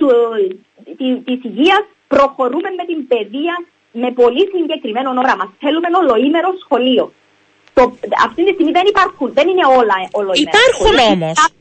υγείας, 1.47 1.83
προχωρούμε 2.07 2.69
με 2.77 2.83
την 2.89 3.07
παιδεία 3.07 3.55
με 3.91 4.11
πολύ 4.11 4.43
συγκεκριμένο 4.53 5.09
όραμα. 5.09 5.53
Θέλουμε 5.59 5.87
ολοήμερο 6.01 6.49
σχολείο. 6.63 7.13
Το, 7.73 7.81
αυτή 8.25 8.41
τη 8.45 8.51
στιγμή 8.53 8.71
δεν 8.71 8.85
υπάρχουν, 8.87 9.33
δεν 9.33 9.47
είναι 9.47 9.65
όλα 9.79 9.95
ολοήμερα. 10.11 10.57
Υπάρχουν 10.57 10.95
όμως 11.13 11.58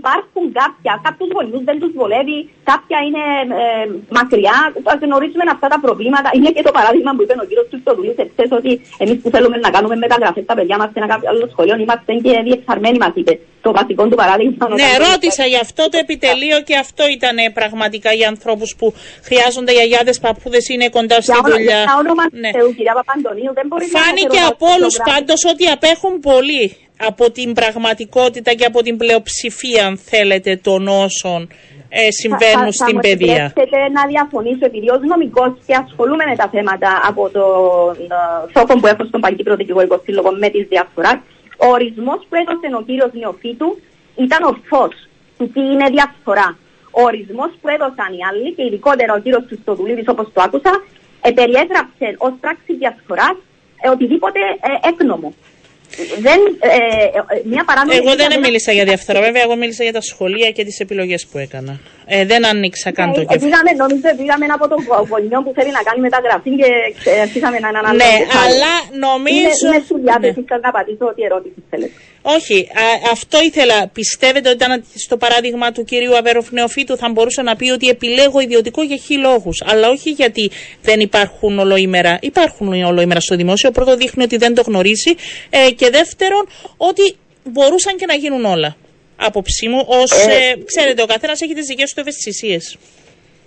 υπάρχουν 0.00 0.44
κάποια, 0.60 0.92
κάποιους 1.06 1.28
γονεί 1.36 1.58
δεν 1.70 1.76
τους 1.82 1.92
βολεύει, 2.00 2.38
κάποια 2.70 2.98
είναι 3.06 3.24
ε, 3.62 3.86
μακριά. 4.18 4.56
Α 4.92 4.94
γνωρίζουμε 5.06 5.44
αυτά 5.56 5.68
τα 5.72 5.78
προβλήματα. 5.84 6.28
Είναι 6.36 6.50
και 6.56 6.62
το 6.68 6.72
παράδειγμα 6.78 7.10
που 7.14 7.22
είπε 7.22 7.34
ο 7.44 7.46
κύριος 7.48 7.66
Τουστοδουλή 7.70 8.14
εχθές 8.24 8.50
ότι 8.58 8.70
εμείς 9.02 9.16
που 9.22 9.28
θέλουμε 9.34 9.56
να 9.66 9.70
κάνουμε 9.74 9.96
μεταγραφές 10.04 10.44
στα 10.46 10.54
παιδιά 10.58 10.76
μας 10.80 10.88
σε 10.92 10.98
ένα 11.02 11.06
άλλο 11.30 11.46
σχολείο 11.52 11.76
είμαστε 11.84 12.12
και 12.24 12.32
διεξαρμένοι, 12.48 12.98
μας 13.04 13.14
είπε. 13.20 13.32
Το 13.66 13.72
βασικό 13.78 14.02
του 14.08 14.16
παράδειγμα. 14.22 14.68
Ναι, 14.82 14.90
ρώτησα 15.06 15.44
γι' 15.52 15.60
αυτό 15.66 15.82
το 15.92 15.98
επιτελείο 16.04 16.58
και 16.68 16.76
αυτό 16.84 17.04
ήταν 17.16 17.36
πραγματικά 17.58 18.10
για 18.12 18.28
ανθρώπους 18.28 18.70
που 18.78 18.86
χρειάζονται 19.28 19.72
γιαγιάδες, 19.72 20.18
παππούδες, 20.24 20.68
είναι 20.68 20.88
κοντά 20.88 21.20
στη 21.20 21.32
δουλειά. 21.50 21.80
Για 21.82 21.96
όνομα 22.02 22.24
ναι. 22.42 22.50
Θεού, 22.58 22.74
κυρία 22.74 22.94
Παπαντονίου, 22.98 23.52
δεν 23.58 23.66
μπορεί 23.68 23.84
Φάνηκε 23.96 24.40
από 24.52 24.66
όλους 24.74 24.94
πάντως 25.10 25.40
ότι 25.52 25.64
απέχουν 25.76 26.20
πολύ 26.20 26.87
από 27.06 27.30
την 27.30 27.52
πραγματικότητα 27.52 28.54
και 28.54 28.64
από 28.64 28.82
την 28.82 28.96
πλειοψηφία, 28.96 29.86
αν 29.86 29.96
θέλετε, 29.98 30.56
των 30.56 30.88
όσων 30.88 31.48
ε, 31.88 32.10
συμβαίνουν 32.20 32.72
θα, 32.72 32.78
στην 32.82 32.94
θα 32.94 33.00
παιδεία. 33.00 33.52
Θα 33.54 33.88
να 33.98 34.06
διαφωνήσω, 34.06 34.64
επειδή 34.70 34.88
ως 34.90 35.00
νομικός 35.12 35.52
και 35.66 35.74
ασχολούμαι 35.84 36.24
με 36.30 36.36
τα 36.36 36.48
θέματα 36.54 36.90
από 37.10 37.22
το 37.36 37.44
ε, 37.98 38.58
σώπο 38.58 38.74
που 38.80 38.86
έχω 38.86 39.04
στον 39.04 39.20
Παγκύπριο 39.20 39.56
Δικηγορικό 39.56 40.00
Σύλλογο 40.04 40.30
με 40.42 40.48
τη 40.54 40.60
διαφορά, 40.64 41.12
Ο 41.64 41.66
ορισμός 41.76 42.20
που 42.28 42.34
έδωσε 42.42 42.66
ο 42.80 42.82
κύριος 42.88 43.12
Νεοφίτου 43.20 43.68
ήταν 44.24 44.40
ορθός 44.52 44.94
του 45.38 45.46
τι 45.52 45.60
είναι 45.72 45.88
διαφθορά. 45.96 46.48
Ο 46.98 47.00
ορισμός 47.10 47.50
που 47.60 47.68
έδωσαν 47.74 48.10
οι 48.16 48.22
άλλοι 48.28 48.48
και 48.54 48.62
ειδικότερα 48.66 49.12
ο 49.14 49.20
κύριος 49.24 49.44
Χριστοδουλίδης 49.48 50.08
όπως 50.14 50.26
το 50.34 50.40
άκουσα 50.46 50.72
ε, 51.26 51.30
περιέγραψε 51.38 52.06
ως 52.26 52.32
πράξη 52.42 52.70
διαφθοράς 52.82 53.36
ε, 53.82 53.88
οτιδήποτε 53.94 54.40
ε, 54.68 54.88
έκνομο. 54.90 55.28
Δεν, 56.26 56.40
ε, 56.60 56.74
ε, 56.74 57.42
μια 57.44 57.64
εγώ 58.00 58.14
δεν 58.16 58.40
μίλησα 58.40 58.72
για 58.72 58.84
διαφθορά, 58.84 59.20
βέβαια. 59.20 59.42
Εγώ 59.42 59.56
μίλησα 59.56 59.82
για 59.82 59.92
τα 59.92 60.00
σχολεία 60.00 60.50
και 60.50 60.64
τις 60.64 60.80
επιλογές 60.80 61.26
που 61.26 61.38
έκανα. 61.38 61.80
Ε, 62.06 62.24
δεν 62.24 62.46
ανοίξα 62.46 62.92
καν 62.92 63.12
το 63.12 63.20
κεφάλι. 63.24 63.40
Πήγαμε, 63.44 63.70
νομίζω, 63.82 64.08
πήγαμε 64.20 64.44
από 64.56 64.68
τον 64.68 64.78
γονιό 65.10 65.38
που 65.44 65.52
θέλει 65.56 65.72
να 65.78 65.82
κάνει 65.88 66.00
μεταγραφή 66.00 66.50
και 66.60 67.10
αρχίσαμε 67.26 67.58
να 67.64 67.68
αναλύσουμε. 67.68 68.04
Ναι, 68.04 68.14
αλλά 68.44 68.72
νομίζω. 69.06 69.64
Είναι, 69.66 69.76
είναι 69.76 69.84
σου 69.88 69.96
διάθεση 70.04 70.40
ναι. 70.48 70.56
να 70.64 70.68
απαντήσω 70.72 71.04
ό,τι 71.12 71.22
ερώτηση 71.28 71.58
θέλετε. 71.70 71.96
Όχι, 72.22 72.68
α, 72.72 73.10
αυτό 73.12 73.38
ήθελα. 73.42 73.88
Πιστεύετε 73.88 74.48
ότι 74.48 74.64
ήταν 74.64 74.84
στο 74.94 75.16
παράδειγμα 75.16 75.72
του 75.72 75.84
κυρίου 75.84 76.16
Αβέροφ 76.16 76.50
Νεοφίτου 76.50 76.96
θα 76.96 77.10
μπορούσε 77.10 77.42
να 77.42 77.56
πει 77.56 77.70
ότι 77.70 77.88
επιλέγω 77.88 78.40
ιδιωτικό 78.40 78.82
για 78.82 78.96
χι 78.96 79.16
λόγους. 79.16 79.62
Αλλά 79.64 79.88
όχι 79.88 80.10
γιατί 80.10 80.50
δεν 80.82 81.00
υπάρχουν 81.00 81.58
ολοήμερα. 81.58 82.18
Υπάρχουν 82.22 82.84
ολοήμερα 82.84 83.20
στο 83.20 83.36
δημόσιο. 83.36 83.70
Πρώτο 83.70 83.96
δείχνει 83.96 84.22
ότι 84.22 84.36
δεν 84.36 84.54
το 84.54 84.62
γνωρίζει. 84.66 85.14
Ε, 85.50 85.70
και 85.70 85.90
δεύτερον, 85.90 86.48
ότι 86.76 87.16
μπορούσαν 87.44 87.96
και 87.96 88.06
να 88.06 88.14
γίνουν 88.14 88.44
όλα. 88.44 88.76
Άποψή 89.16 89.68
μου, 89.68 89.84
ως, 89.86 90.10
ε, 90.10 90.32
ε, 90.32 90.64
ξέρετε, 90.64 91.02
ο 91.02 91.06
καθένας 91.06 91.40
έχει 91.40 91.54
τις 91.54 91.66
δικές 91.66 91.92
του 91.92 92.00
ευαισθησίες. 92.00 92.76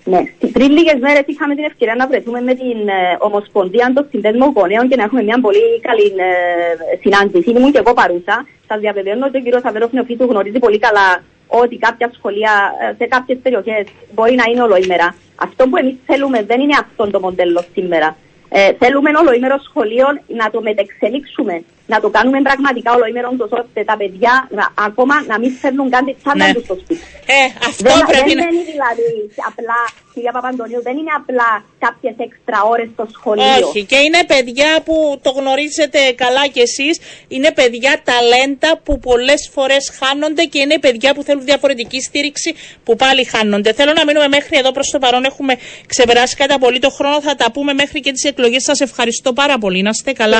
Ναι. 0.03 0.21
Πριν 0.51 0.69
λίγες 0.71 0.99
μέρες 0.99 1.23
είχαμε 1.25 1.55
την 1.55 1.63
ευκαιρία 1.63 1.95
να 1.95 2.07
βρεθούμε 2.07 2.41
με 2.41 2.53
την 2.53 2.87
ε, 2.87 3.17
Ομοσπονδία 3.19 3.91
των 3.95 4.07
Συνδέσμων 4.09 4.51
Γονέων 4.55 4.87
και 4.89 4.95
να 4.95 5.03
έχουμε 5.03 5.23
μια 5.23 5.39
πολύ 5.41 5.79
καλή 5.81 6.05
ε, 6.05 6.97
συνάντηση. 7.01 7.49
Ήμουν 7.49 7.71
και 7.71 7.77
εγώ 7.77 7.93
παρούσα. 7.93 8.47
Σας 8.67 8.79
διαβεβαιώνω 8.79 9.25
ότι 9.25 9.37
ο 9.37 9.41
κ. 9.43 9.61
Σαββερόφ 9.61 9.91
Νεοφίτου 9.91 10.23
γνωρίζει 10.23 10.59
πολύ 10.59 10.79
καλά 10.79 11.23
ότι 11.47 11.77
κάποια 11.77 12.11
σχολεία 12.13 12.51
ε, 12.81 12.95
σε 12.97 13.05
κάποιες 13.05 13.37
περιοχές 13.43 13.83
μπορεί 14.13 14.35
να 14.35 14.43
είναι 14.51 14.61
ολοήμερα. 14.61 15.15
Αυτό 15.35 15.67
που 15.67 15.77
εμείς 15.77 15.95
θέλουμε 16.05 16.43
δεν 16.43 16.59
είναι 16.61 16.77
αυτό 16.79 17.11
το 17.11 17.19
μοντέλο 17.19 17.63
σήμερα. 17.73 18.17
Ε, 18.49 18.73
θέλουμε 18.79 19.09
ολοήμερο 19.27 19.57
σχολείο 19.69 20.07
να 20.27 20.49
το 20.49 20.61
μετεξελίξουμε, 20.61 21.63
να 21.93 21.97
το 22.03 22.09
κάνουμε 22.15 22.39
πραγματικά 22.49 22.89
ολοήμερο, 22.97 23.29
ώστε 23.59 23.81
τα 23.89 23.95
παιδιά 23.99 24.33
να, 24.57 24.65
ακόμα 24.87 25.15
να 25.31 25.35
μην 25.41 25.51
φέρνουν 25.61 25.87
καν 25.93 26.03
τη 26.07 26.13
τσάντα 26.19 26.45
ναι. 26.45 26.53
τους 26.55 26.63
στο 26.67 26.75
σπίτι. 26.81 27.03
Ε, 27.37 27.41
αυτό 27.69 27.89
δεν, 27.89 28.05
πρέπει 28.11 28.33
δεν 28.33 28.37
να... 28.41 28.47
είναι 28.51 28.63
δηλαδή 28.73 29.09
απλά, 29.49 29.79
κυρία 30.13 30.33
Παπαντονίου, 30.37 30.81
δεν 30.87 30.95
είναι 30.99 31.13
απλά 31.21 31.49
κάποιες 31.85 32.15
έξτρα 32.25 32.57
ώρες 32.73 32.87
στο 32.95 33.05
σχολείο. 33.15 33.67
Όχι, 33.67 33.81
και 33.91 33.99
είναι 34.05 34.21
παιδιά 34.33 34.71
που 34.85 34.95
το 35.25 35.31
γνωρίζετε 35.39 35.99
καλά 36.23 36.43
κι 36.53 36.61
εσείς, 36.67 36.95
είναι 37.35 37.49
παιδιά 37.59 37.93
ταλέντα 38.09 38.71
που 38.85 38.93
πολλές 39.07 39.41
φορές 39.55 39.83
χάνονται 39.99 40.43
και 40.51 40.59
είναι 40.63 40.77
παιδιά 40.85 41.09
που 41.15 41.23
θέλουν 41.27 41.43
διαφορετική 41.51 41.99
στήριξη 42.07 42.49
που 42.85 42.93
πάλι 43.03 43.23
χάνονται. 43.33 43.69
Θέλω 43.79 43.93
να 43.99 44.03
μείνουμε 44.07 44.27
μέχρι 44.37 44.55
εδώ 44.61 44.71
προς 44.77 44.87
το 44.93 44.99
παρόν. 44.99 45.23
Έχουμε 45.31 45.53
ξεπεράσει 45.91 46.35
κατά 46.35 46.57
πολύ 46.63 46.79
το 46.79 46.89
χρόνο. 46.89 47.21
Θα 47.21 47.35
τα 47.35 47.47
πούμε 47.51 47.73
μέχρι 47.73 47.99
και 47.99 48.11
τις 48.11 48.23
εκλογές. 48.23 48.63
Σας 48.63 48.79
ευχαριστώ 48.79 49.33
πάρα 49.33 49.57
πολύ. 49.57 49.81
Να 49.81 49.89
είστε 49.89 50.11
καλά. 50.11 50.39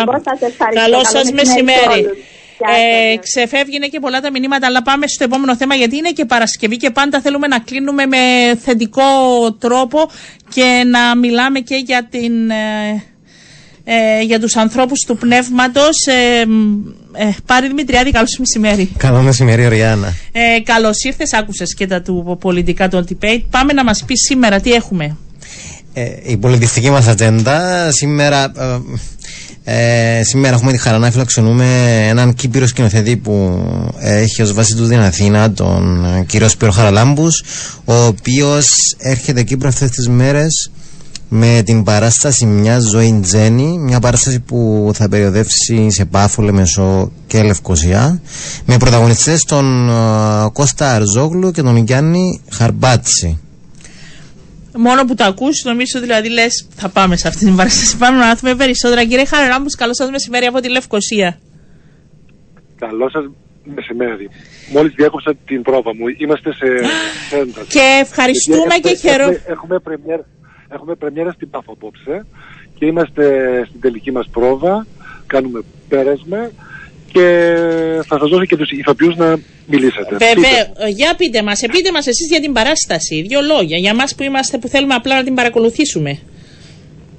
Καλό 0.73 1.03
σας 1.03 1.31
μεσημέρι. 1.45 2.05
Ε, 3.13 3.17
ξεφεύγει 3.17 3.79
και 3.91 3.99
πολλά 3.99 4.21
τα 4.21 4.31
μηνύματα, 4.31 4.67
αλλά 4.67 4.81
πάμε 4.81 5.07
στο 5.07 5.23
επόμενο 5.23 5.55
θέμα 5.55 5.75
γιατί 5.75 5.97
είναι 5.97 6.11
και 6.11 6.25
Παρασκευή 6.25 6.77
και 6.77 6.89
πάντα 6.89 7.21
θέλουμε 7.21 7.47
να 7.47 7.59
κλείνουμε 7.59 8.05
με 8.05 8.17
θετικό 8.63 9.01
τρόπο 9.59 10.09
και 10.53 10.83
να 10.91 11.17
μιλάμε 11.17 11.59
και 11.59 11.75
για, 11.85 12.07
την, 12.09 12.49
ε, 12.49 13.03
ε 13.83 14.21
για 14.21 14.39
τους 14.39 14.55
ανθρώπους 14.55 14.99
του 15.07 15.17
πνεύματος. 15.17 16.05
Ε, 16.05 16.39
ε, 17.13 17.29
Πάρη 17.45 17.67
Δημητριάδη, 17.67 18.11
καλώς 18.11 18.37
μεσημέρι. 18.39 18.91
Καλό 18.97 19.21
μεσημέρι, 19.21 19.67
Ριάννα. 19.67 20.13
Ε, 20.31 20.59
καλώς 20.63 21.03
ήρθες, 21.03 21.33
άκουσες 21.33 21.73
και 21.73 21.87
τα 21.87 22.01
του 22.01 22.37
πολιτικά 22.39 22.89
του 22.89 23.05
debate. 23.09 23.43
Πάμε 23.49 23.73
να 23.73 23.83
μας 23.83 24.03
πεις 24.05 24.21
σήμερα 24.21 24.59
τι 24.59 24.71
έχουμε. 24.71 25.17
Ε, 25.93 26.09
η 26.23 26.37
πολιτιστική 26.37 26.89
μας 26.89 27.07
ατζέντα 27.07 27.91
σήμερα 27.91 28.43
ε, 28.43 28.79
σήμερα 30.21 30.55
έχουμε 30.55 30.71
τη 30.71 30.77
χαρά 30.77 30.97
να 30.97 31.11
φιλοξενούμε 31.11 31.65
έναν 32.07 32.33
Κύπρο 32.33 32.67
σκηνοθετή 32.67 33.17
που 33.17 33.63
έχει 33.99 34.41
ως 34.41 34.53
βάση 34.53 34.75
του 34.75 34.87
την 34.87 34.99
Αθήνα, 34.99 35.51
τον 35.51 36.05
κύριος 36.25 36.51
Σπύρο 36.51 36.71
Χαραλάμπους, 36.71 37.43
ο 37.85 37.93
οποίος 37.93 38.67
έρχεται 38.97 39.43
Κύπρο 39.43 39.67
αυτές 39.67 39.89
τις 39.89 40.07
μέρες 40.07 40.71
με 41.29 41.61
την 41.65 41.83
παράσταση 41.83 42.45
μια 42.45 42.79
ζωή 42.79 43.19
Τζέννη, 43.21 43.77
μια 43.77 43.99
παράσταση 43.99 44.39
που 44.39 44.91
θα 44.93 45.09
περιοδεύσει 45.09 45.91
σε 45.91 46.05
Πάφο, 46.05 46.41
Λεμεσό 46.41 47.11
και 47.27 47.43
Λευκοσία, 47.43 48.21
με 48.65 48.77
πρωταγωνιστές 48.77 49.43
τον 49.43 49.89
Κώστα 50.53 50.93
Αρζόγλου 50.93 51.51
και 51.51 51.61
τον 51.61 51.77
Γιάννη 51.77 52.41
Χαρμπάτσι 52.49 53.39
μόνο 54.77 55.05
που 55.05 55.15
το 55.15 55.23
ακούσει, 55.23 55.67
νομίζω 55.67 55.99
δηλαδή 55.99 56.29
λες, 56.29 56.67
θα 56.75 56.89
πάμε 56.89 57.15
σε 57.15 57.27
αυτή 57.27 57.45
την 57.45 57.55
παράσταση. 57.55 57.97
Πάμε 57.97 58.17
να 58.17 58.25
μάθουμε 58.25 58.55
περισσότερα. 58.55 59.05
Κύριε 59.05 59.25
Χαραράμπου, 59.25 59.69
καλό 59.77 59.93
σας 59.93 60.09
μεσημέρι 60.09 60.45
από 60.45 60.59
τη 60.59 60.69
Λευκοσία. 60.69 61.39
Καλό 62.79 63.09
σας 63.09 63.29
μεσημέρι. 63.63 64.29
Μόλις 64.73 64.93
διέκοψα 64.95 65.35
την 65.45 65.61
πρόβα 65.61 65.95
μου. 65.95 66.05
Είμαστε 66.17 66.53
σε 66.53 66.65
ένταση. 67.39 67.67
Και 67.67 67.99
ευχαριστούμε 68.01 68.75
και 68.81 68.95
χαιρόμαστε. 68.95 69.51
Έχουμε, 69.51 69.75
έχουμε, 69.75 70.25
έχουμε 70.69 70.95
πρεμιέρα 70.95 71.31
στην 71.31 71.49
Πάφο 71.49 71.71
απόψε 71.71 72.25
και 72.75 72.85
είμαστε 72.85 73.25
στην 73.67 73.81
τελική 73.81 74.11
μας 74.11 74.29
πρόβα. 74.31 74.85
Κάνουμε 75.27 75.61
πέρασμα 75.87 76.49
και 77.11 77.55
θα 78.07 78.17
σας 78.19 78.29
δώσω 78.29 78.45
και 78.45 78.55
τους 78.55 78.71
ηθοποιούς 78.71 79.15
να 79.15 79.37
μιλήσετε. 79.65 80.17
Βέβαια, 80.17 80.89
για 80.89 81.15
πείτε 81.17 81.43
μας, 81.43 81.59
πείτε 81.71 81.91
μας 81.91 82.07
εσείς 82.07 82.27
για 82.27 82.39
την 82.39 82.53
παράσταση. 82.53 83.21
Δύο 83.27 83.41
λόγια 83.41 83.77
για 83.77 83.89
εμάς 83.89 84.03
που 84.17 84.23
είμαστε 84.23 84.57
που 84.57 84.67
θέλουμε 84.67 84.93
απλά 84.93 85.15
να 85.15 85.23
την 85.23 85.33
παρακολουθήσουμε. 85.33 86.19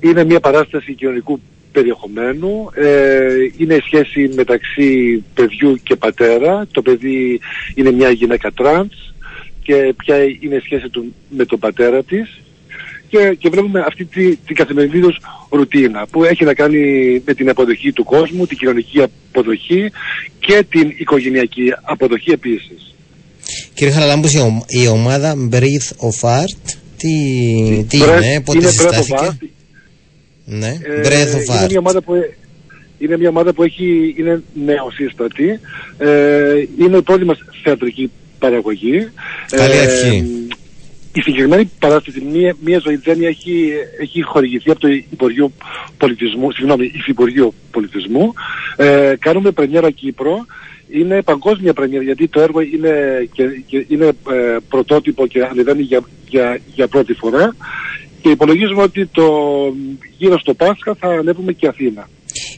Είναι 0.01 0.25
μια 0.25 0.41
παράσταση 0.41 0.95
κοινωνικού 0.95 1.41
περιεχομένου. 1.73 2.71
Ε, 2.75 3.35
είναι 3.57 3.75
η 3.75 3.81
σχέση 3.81 4.31
μεταξύ 4.35 5.23
παιδιού 5.35 5.81
και 5.83 5.97
πατέρα. 5.97 6.67
Το 6.71 6.83
παιδί 6.83 7.41
είναι 7.75 7.91
μια 7.91 8.11
γυναίκα 8.11 8.51
τρανς 8.51 9.15
και 9.63 9.95
ποια 9.97 10.17
είναι 10.41 10.55
η 10.55 10.61
σχέση 10.65 10.89
του 10.89 11.15
με 11.29 11.45
τον 11.45 11.59
πατέρα 11.59 12.03
της 12.03 12.41
και, 13.13 13.37
και 13.39 13.49
βλέπουμε 13.49 13.81
αυτή 13.87 14.05
τη, 14.05 14.37
την 14.37 14.57
καθημερινή 14.57 15.01
τους 15.01 15.17
ρουτίνα 15.51 16.07
που 16.11 16.25
έχει 16.25 16.45
να 16.45 16.55
κάνει 16.55 16.81
με 17.25 17.35
την 17.35 17.49
αποδοχή 17.49 17.93
του 17.93 18.05
κόσμου, 18.05 18.47
την 18.47 18.57
κοινωνική 18.57 19.03
αποδοχή 19.03 19.91
και 20.39 20.65
την 20.69 20.93
οικογενειακή 20.97 21.73
αποδοχή 21.83 22.31
επίσης. 22.31 22.95
Κύριε 23.75 23.93
Χαραλάμπους, 23.93 24.33
η 24.67 24.89
ομάδα 24.89 25.49
Breath 25.51 26.09
of 26.09 26.41
Art 26.41 26.77
τι, 26.97 27.15
τι 27.89 27.97
είναι, 27.97 28.43
πότε 28.45 28.59
είναι 28.59 28.71
συστάθηκε; 28.71 29.39
Ναι, 30.45 30.69
ε, 30.69 31.01
Breath 31.05 31.35
of 31.35 31.55
Art. 31.55 31.59
Είναι 31.59 31.67
μια 31.69 31.79
ομάδα 31.79 32.03
που, 32.03 32.13
είναι 32.99 33.17
μια 33.17 33.29
ομάδα 33.29 33.53
που 33.53 33.63
έχει, 33.63 34.15
είναι 34.19 34.43
νεοσύστατη. 34.65 35.61
Ε, 35.99 36.09
είναι 36.79 36.97
η 36.97 37.03
πρώτη 37.03 37.25
μας 37.25 37.39
θεατρική 37.63 38.11
παραγωγή. 38.39 39.09
Καλή 39.51 39.77
ε, 39.77 39.81
αρχή 39.81 40.42
η 41.13 41.21
συγκεκριμένη 41.21 41.71
παράσταση, 41.79 42.21
μία, 42.33 42.57
μία 42.65 42.79
ζωητζένεια 42.79 43.29
έχει, 43.29 43.71
έχει 44.01 44.23
χορηγηθεί 44.23 44.71
από 44.71 44.81
το 44.81 44.89
Υπουργείο 44.89 45.53
Πολιτισμού, 45.97 46.51
συγγνώμη, 46.51 46.91
Υφυπουργείο 46.95 47.55
Πολιτισμού. 47.71 48.33
Ε, 48.77 49.15
κάνουμε 49.19 49.51
πρεμιέρα 49.51 49.91
Κύπρο. 49.91 50.47
Είναι 50.95 51.23
παγκόσμια 51.23 51.73
πρεμιέρα 51.73 52.05
γιατί 52.05 52.29
το 52.29 52.41
έργο 52.41 52.61
είναι, 52.61 52.93
και, 53.33 53.45
και 53.67 53.87
είναι 53.89 54.05
ε, 54.07 54.57
πρωτότυπο 54.69 55.27
και 55.27 55.45
ανεβαίνει 55.45 55.83
για, 55.83 56.01
για, 56.29 56.61
για 56.75 56.89
πρώτη 56.89 57.13
φορά. 57.15 57.57
Και 58.23 58.29
υπολογίζουμε 58.29 58.83
ότι 58.83 59.07
το 59.07 59.29
γύρω 60.19 60.39
στο 60.39 60.55
Πάσχα 60.55 60.95
θα 60.99 61.09
ανέβουμε 61.09 61.53
και 61.53 61.67
Αθήνα. 61.67 62.09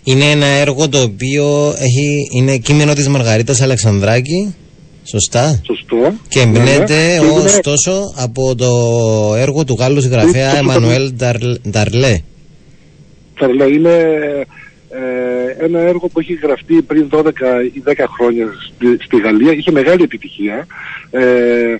Είναι 0.05 0.31
ένα 0.31 0.47
έργο 0.47 0.89
το 0.89 1.03
οποίο 1.03 1.75
έχει, 1.79 2.29
είναι 2.33 2.59
κείμενο 2.59 2.93
της 2.93 3.09
Μαργαρίτας 3.09 3.61
Αλεξανδράκη 3.61 4.55
Σωστά. 5.05 5.61
Σωστό. 5.67 6.15
Και 6.29 6.41
εμπνέεται 6.41 7.19
ναι, 7.21 7.29
ωστόσο 7.29 8.13
από 8.17 8.55
το 8.55 8.71
έργο 9.37 9.65
του 9.65 9.77
Γάλλους 9.79 10.03
συγγραφέα 10.03 10.57
Εμμανουέλ 10.57 11.13
Νταρλέ. 11.71 12.21
Νταρλέ 13.39 13.65
είναι 13.65 13.97
ε, 14.89 15.65
ένα 15.65 15.79
έργο 15.79 16.09
που 16.09 16.21
έχει 16.21 16.35
γραφτεί 16.35 16.83
πριν 16.83 17.09
12 17.11 17.27
ή 17.73 17.83
10 17.87 17.93
χρόνια 18.17 18.47
στη, 19.05 19.21
Γαλλία. 19.21 19.53
Είχε 19.53 19.71
μεγάλη 19.71 20.03
επιτυχία. 20.03 20.67
Ε, 21.11 21.77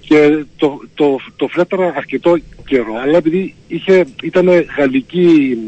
και 0.00 0.44
το, 0.56 0.80
το, 0.94 1.20
το 1.36 1.48
φλέταρα 1.48 1.92
αρκετό 1.96 2.36
καιρό, 2.66 2.94
αλλά 3.02 3.16
επειδή 3.16 3.54
είχε, 3.68 4.04
ήταν 4.22 4.48
γαλλική, 4.78 5.58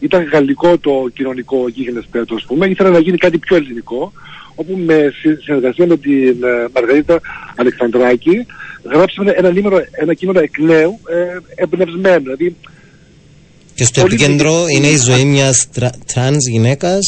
ήταν 0.00 0.28
γαλλικό 0.32 0.78
το 0.78 1.08
κοινωνικό 1.14 1.68
γίγνεσθε, 1.68 2.24
ας 2.34 2.44
πούμε, 2.46 2.66
ήθελα 2.66 2.90
να 2.90 2.98
γίνει 2.98 3.16
κάτι 3.16 3.38
πιο 3.38 3.56
ελληνικό, 3.56 4.12
όπου 4.60 4.76
με 4.76 5.12
συνεργασία 5.44 5.86
με 5.86 5.96
την 5.96 6.36
ε, 6.42 6.68
Μαργαρίτα 6.74 7.20
Αλεξανδράκη 7.56 8.46
γράψαμε 8.92 9.30
ένα, 9.36 9.50
νήμερο, 9.50 9.78
ένα 9.90 10.14
κείμενο 10.14 10.40
εκ 10.40 10.58
νέου 10.58 11.00
ε, 11.54 11.62
εμπνευσμένο. 11.62 12.20
Δηλαδή, 12.22 12.56
και 13.74 13.84
στο 13.84 14.00
επίκεντρο 14.00 14.66
είναι 14.68 14.86
η 14.86 14.96
ζωή 14.96 15.24
μιας 15.24 15.66
τρανς 16.12 16.46
γυναίκας 16.50 17.04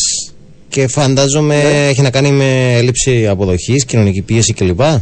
και 0.68 0.86
φαντάζομαι 0.86 1.62
Ναι. 1.62 1.88
έχει 1.88 2.02
να 2.02 2.10
κάνει 2.10 2.30
με 2.32 2.74
έλλειψη 2.76 3.26
αποδοχής, 3.26 3.84
κοινωνική 3.84 4.22
πίεση 4.22 4.52
κλπ. 4.52 4.80
Ε, 4.80 5.00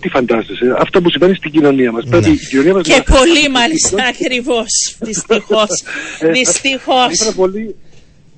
τι 0.00 0.08
φαντάζεσαι, 0.08 0.74
αυτό 0.78 1.00
που 1.00 1.10
συμβαίνει 1.10 1.34
στην 1.34 1.50
κοινωνία 1.50 1.92
μας. 1.92 2.04
Πρέπει 2.10 2.30
η 2.30 2.36
κοινωνία 2.50 2.72
μας 2.74 2.82
Και 2.82 3.02
να- 3.06 3.16
πολύ 3.18 3.48
μάλιστα 3.52 4.04
ακριβώς. 4.08 4.96
Δυστυχώς. 5.00 5.82
Ε, 6.20 6.26
Θα 6.26 6.30
Δυστυχώς. 6.32 7.10
ήθελα 7.12 7.32
πολύ, 7.32 7.74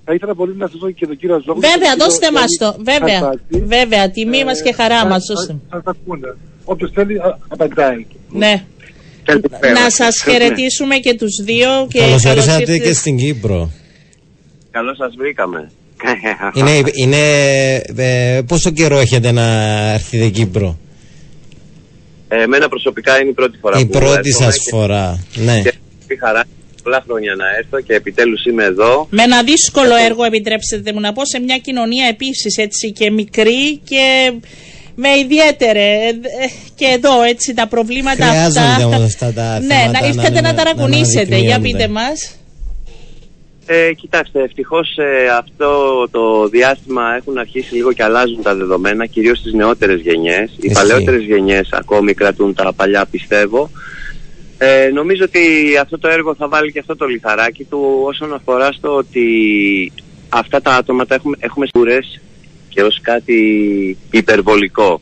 θα 0.05 0.15
ήθελα 0.15 0.35
πολύ 0.35 0.55
να 0.57 0.67
σας 0.67 0.79
δω 0.79 0.91
και 0.91 1.07
τον 1.07 1.17
κύριο 1.17 1.35
Αζόγλου. 1.37 1.61
Βέβαια, 1.61 1.79
τον 1.79 1.89
κύριο 1.91 2.05
δώστε 2.05 2.33
μας 2.33 2.51
Γιάννη 2.59 2.77
το. 2.77 2.85
Βέβαια. 2.93 3.19
Χατζάκη. 3.21 3.65
Βέβαια. 3.77 4.11
Τιμή 4.11 4.45
μας 4.45 4.63
και 4.63 4.73
χαρά 4.73 5.01
Ε, 5.05 5.09
μας. 5.09 5.25
θα- 5.27 5.35
θα- 5.47 5.59
Θα 5.71 5.83
τα 5.83 5.91
ακούνε. 5.91 6.37
Όποιος 6.65 6.91
θέλει 6.95 7.19
α- 7.19 7.39
απαντάει. 7.49 8.07
Ναι. 8.31 8.65
Να 9.83 9.91
σας 9.91 10.23
χαιρετήσουμε 10.23 10.97
και 10.97 11.15
τους 11.15 11.35
δύο. 11.45 11.87
και 11.89 11.99
Καλώς 11.99 12.23
καλώς 12.23 12.45
ορίσατε 12.47 12.73
ήρθες. 12.73 12.89
και 12.89 12.93
στην 12.95 13.17
Κύπρο. 13.17 13.71
Καλώς 14.71 14.97
σας 14.97 15.15
βρήκαμε. 15.19 15.71
Είναι, 16.59 16.83
είναι, 16.93 17.17
ε, 17.97 18.41
πόσο 18.47 18.71
καιρό 18.71 18.99
έχετε 18.99 19.33
να 19.33 19.43
έρθετε 19.93 20.29
Κύπρο; 20.29 20.79
Ε, 22.29 22.43
εμένα 22.43 22.69
προσωπικά 22.69 23.21
είναι 23.21 23.31
η 23.31 23.33
πρώτη 23.33 23.59
φορά 23.59 23.79
Η 23.79 23.85
που 23.87 23.91
πρώτη 23.99 24.29
έρχομαι 24.29 24.51
σας 24.51 24.59
και- 24.59 24.71
φορά. 24.71 25.25
Ναι. 25.35 25.61
Και 25.63 25.73
έχει 26.09 26.21
χαρά 26.21 26.45
πολλά 26.83 27.03
χρόνια 27.07 27.35
να 27.35 27.45
έρθω 27.59 27.81
και 27.81 27.95
επιτέλους 27.95 28.45
είμαι 28.45 28.65
εδώ. 28.65 29.07
Με 29.11 29.23
ένα 29.23 29.43
δύσκολο 29.43 29.95
έργο, 30.07 30.25
επιτρέψτε 30.25 30.93
μου 30.95 31.01
να 31.01 31.13
πω, 31.13 31.25
σε 31.27 31.39
μια 31.41 31.59
κοινωνία 31.59 32.07
επίσης 32.09 32.57
έτσι 32.57 32.93
και 32.93 33.11
μικρή 33.11 33.77
και 33.85 34.33
με 34.95 35.09
ιδιαίτερε. 35.25 35.81
ε, 35.81 36.09
ε, 36.09 36.49
Και 36.75 36.85
εδώ 36.85 37.23
έτσι 37.23 37.55
τα 37.55 37.67
προβλήματα 37.69 38.25
Χρειάζονται 38.27 38.61
αυτά. 38.61 38.87
όμως 38.87 39.01
αυτά 39.03 39.33
τα 39.33 39.61
ναι, 39.61 39.67
θέματα 39.75 39.93
να 39.93 40.01
να- 40.01 40.07
ήρθατε 40.07 40.31
να, 40.31 40.41
να- 40.41 40.53
να 40.53 40.55
ταρακουνήσετε. 40.55 41.37
Για 41.37 41.55
αναδεικνύονται. 41.55 41.85
πείτε 41.85 41.89
μας. 41.89 42.37
Ε, 43.67 43.93
κοιτάξτε, 43.95 44.43
ευτυχώς 44.43 44.97
ε, 44.97 45.29
αυτό 45.39 45.71
το 46.11 46.49
διάστημα 46.49 47.03
έχουν 47.17 47.39
αρχίσει 47.39 47.75
λίγο 47.75 47.93
και 47.93 48.03
αλλάζουν 48.03 48.43
τα 48.43 48.55
δεδομένα, 48.55 49.07
κυρίως 49.07 49.39
στις 49.39 49.53
νεότερες 49.53 50.01
γενιές. 50.01 50.51
Οι 50.51 50.55
Ισχύει. 50.61 50.73
παλαιότερες 50.75 51.23
γενιές 51.23 51.69
ακόμη 51.73 52.15
κρατούν 52.15 52.55
τα 52.55 52.73
παλιά 52.77 53.07
πιστεύω. 53.11 53.71
Ε, 54.65 54.91
νομίζω 54.93 55.25
ότι 55.25 55.41
αυτό 55.81 55.99
το 55.99 56.09
έργο 56.09 56.35
θα 56.35 56.49
βάλει 56.49 56.73
και 56.73 56.79
αυτό 56.79 56.97
το 56.97 57.07
λιθαράκι 57.07 57.65
του 57.65 58.01
όσον 58.05 58.35
αφορά 58.35 58.73
στο 58.73 58.95
ότι 58.97 59.27
αυτά 60.29 60.61
τα 60.61 60.75
άτομα 60.75 61.07
τα 61.07 61.15
έχουμε, 61.15 61.37
έχουμε 61.41 61.67
σίγουρες 61.67 62.21
και 62.69 62.83
ως 62.83 63.01
κάτι 63.03 63.39
υπερβολικό. 64.11 65.01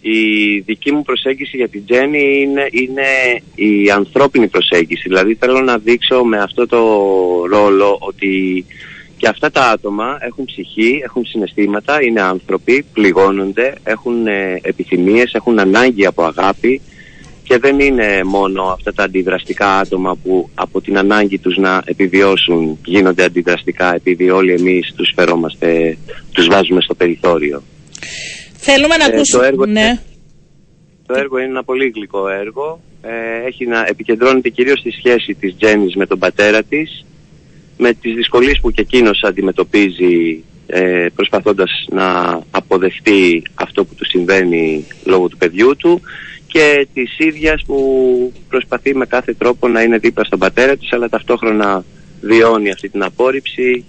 Η 0.00 0.58
δική 0.58 0.92
μου 0.92 1.02
προσέγγιση 1.02 1.56
για 1.56 1.68
την 1.68 1.84
Τζέννη 1.86 2.40
είναι, 2.40 2.68
είναι 2.70 3.06
η 3.54 3.90
ανθρώπινη 3.90 4.48
προσέγγιση. 4.48 5.08
Δηλαδή 5.08 5.34
θέλω 5.34 5.60
να 5.60 5.78
δείξω 5.78 6.24
με 6.24 6.38
αυτό 6.38 6.66
το 6.66 6.78
ρόλο 7.50 7.96
ότι 8.00 8.64
και 9.16 9.28
αυτά 9.28 9.50
τα 9.50 9.70
άτομα 9.70 10.18
έχουν 10.20 10.44
ψυχή, 10.44 11.00
έχουν 11.04 11.24
συναισθήματα, 11.24 12.02
είναι 12.02 12.20
άνθρωποι, 12.20 12.84
πληγώνονται, 12.92 13.74
έχουν 13.84 14.26
ε, 14.26 14.60
επιθυμίες, 14.62 15.34
έχουν 15.34 15.58
ανάγκη 15.58 16.06
από 16.06 16.24
αγάπη 16.24 16.80
και 17.44 17.58
δεν 17.58 17.80
είναι 17.80 18.20
μόνο 18.24 18.62
αυτά 18.62 18.92
τα 18.92 19.02
αντιδραστικά 19.02 19.78
άτομα 19.78 20.16
που 20.16 20.48
από 20.54 20.80
την 20.80 20.98
ανάγκη 20.98 21.38
τους 21.38 21.56
να 21.56 21.82
επιβιώσουν 21.84 22.78
γίνονται 22.84 23.24
αντιδραστικά 23.24 23.94
επειδή 23.94 24.30
όλοι 24.30 24.52
εμείς 24.52 24.92
τους 24.96 25.12
φερόμαστε, 25.16 25.96
τους 26.32 26.46
βάζουμε 26.46 26.80
στο 26.80 26.94
περιθώριο. 26.94 27.62
Θέλουμε 28.56 28.96
να 28.96 29.04
Ε, 29.04 29.08
το 29.08 29.14
ακούσουμε. 29.14 29.46
έργο 29.46 29.66
ναι. 29.66 29.80
είναι- 29.80 30.00
Το 31.06 31.14
έργο 31.14 31.38
είναι 31.38 31.48
ένα 31.48 31.64
πολύ 31.64 31.92
γλυκό 31.94 32.28
έργο. 32.28 32.80
Ε, 33.02 33.46
έχει 33.46 33.66
να 33.66 33.84
επικεντρώνεται 33.88 34.48
κυρίως 34.48 34.78
στη 34.78 34.90
σχέση 34.90 35.34
της 35.34 35.54
Τζέννης 35.58 35.94
με 35.96 36.06
τον 36.06 36.18
πατέρα 36.18 36.62
της, 36.62 37.04
με 37.78 37.92
τις 37.92 38.14
δυσκολίες 38.14 38.58
που 38.60 38.70
και 38.70 38.80
εκείνος 38.80 39.22
αντιμετωπίζει 39.22 40.42
ε, 40.66 41.06
προσπαθώντας 41.14 41.70
να 41.90 42.38
αποδεχτεί 42.50 43.42
αυτό 43.54 43.84
που 43.84 43.94
του 43.94 44.04
συμβαίνει 44.06 44.86
λόγω 45.04 45.28
του 45.28 45.36
παιδιού 45.36 45.76
του 45.76 46.00
και 46.52 46.86
της 46.94 47.18
ίδιας 47.18 47.62
που 47.66 47.76
προσπαθεί 48.48 48.94
με 48.94 49.06
κάθε 49.06 49.34
τρόπο 49.34 49.68
να 49.68 49.82
είναι 49.82 49.98
δίπλα 49.98 50.24
στον 50.24 50.38
πατέρα 50.38 50.76
της 50.76 50.92
αλλά 50.92 51.08
ταυτόχρονα 51.08 51.84
βιώνει 52.20 52.70
αυτή 52.70 52.88
την 52.88 53.02
απόρριψη 53.02 53.84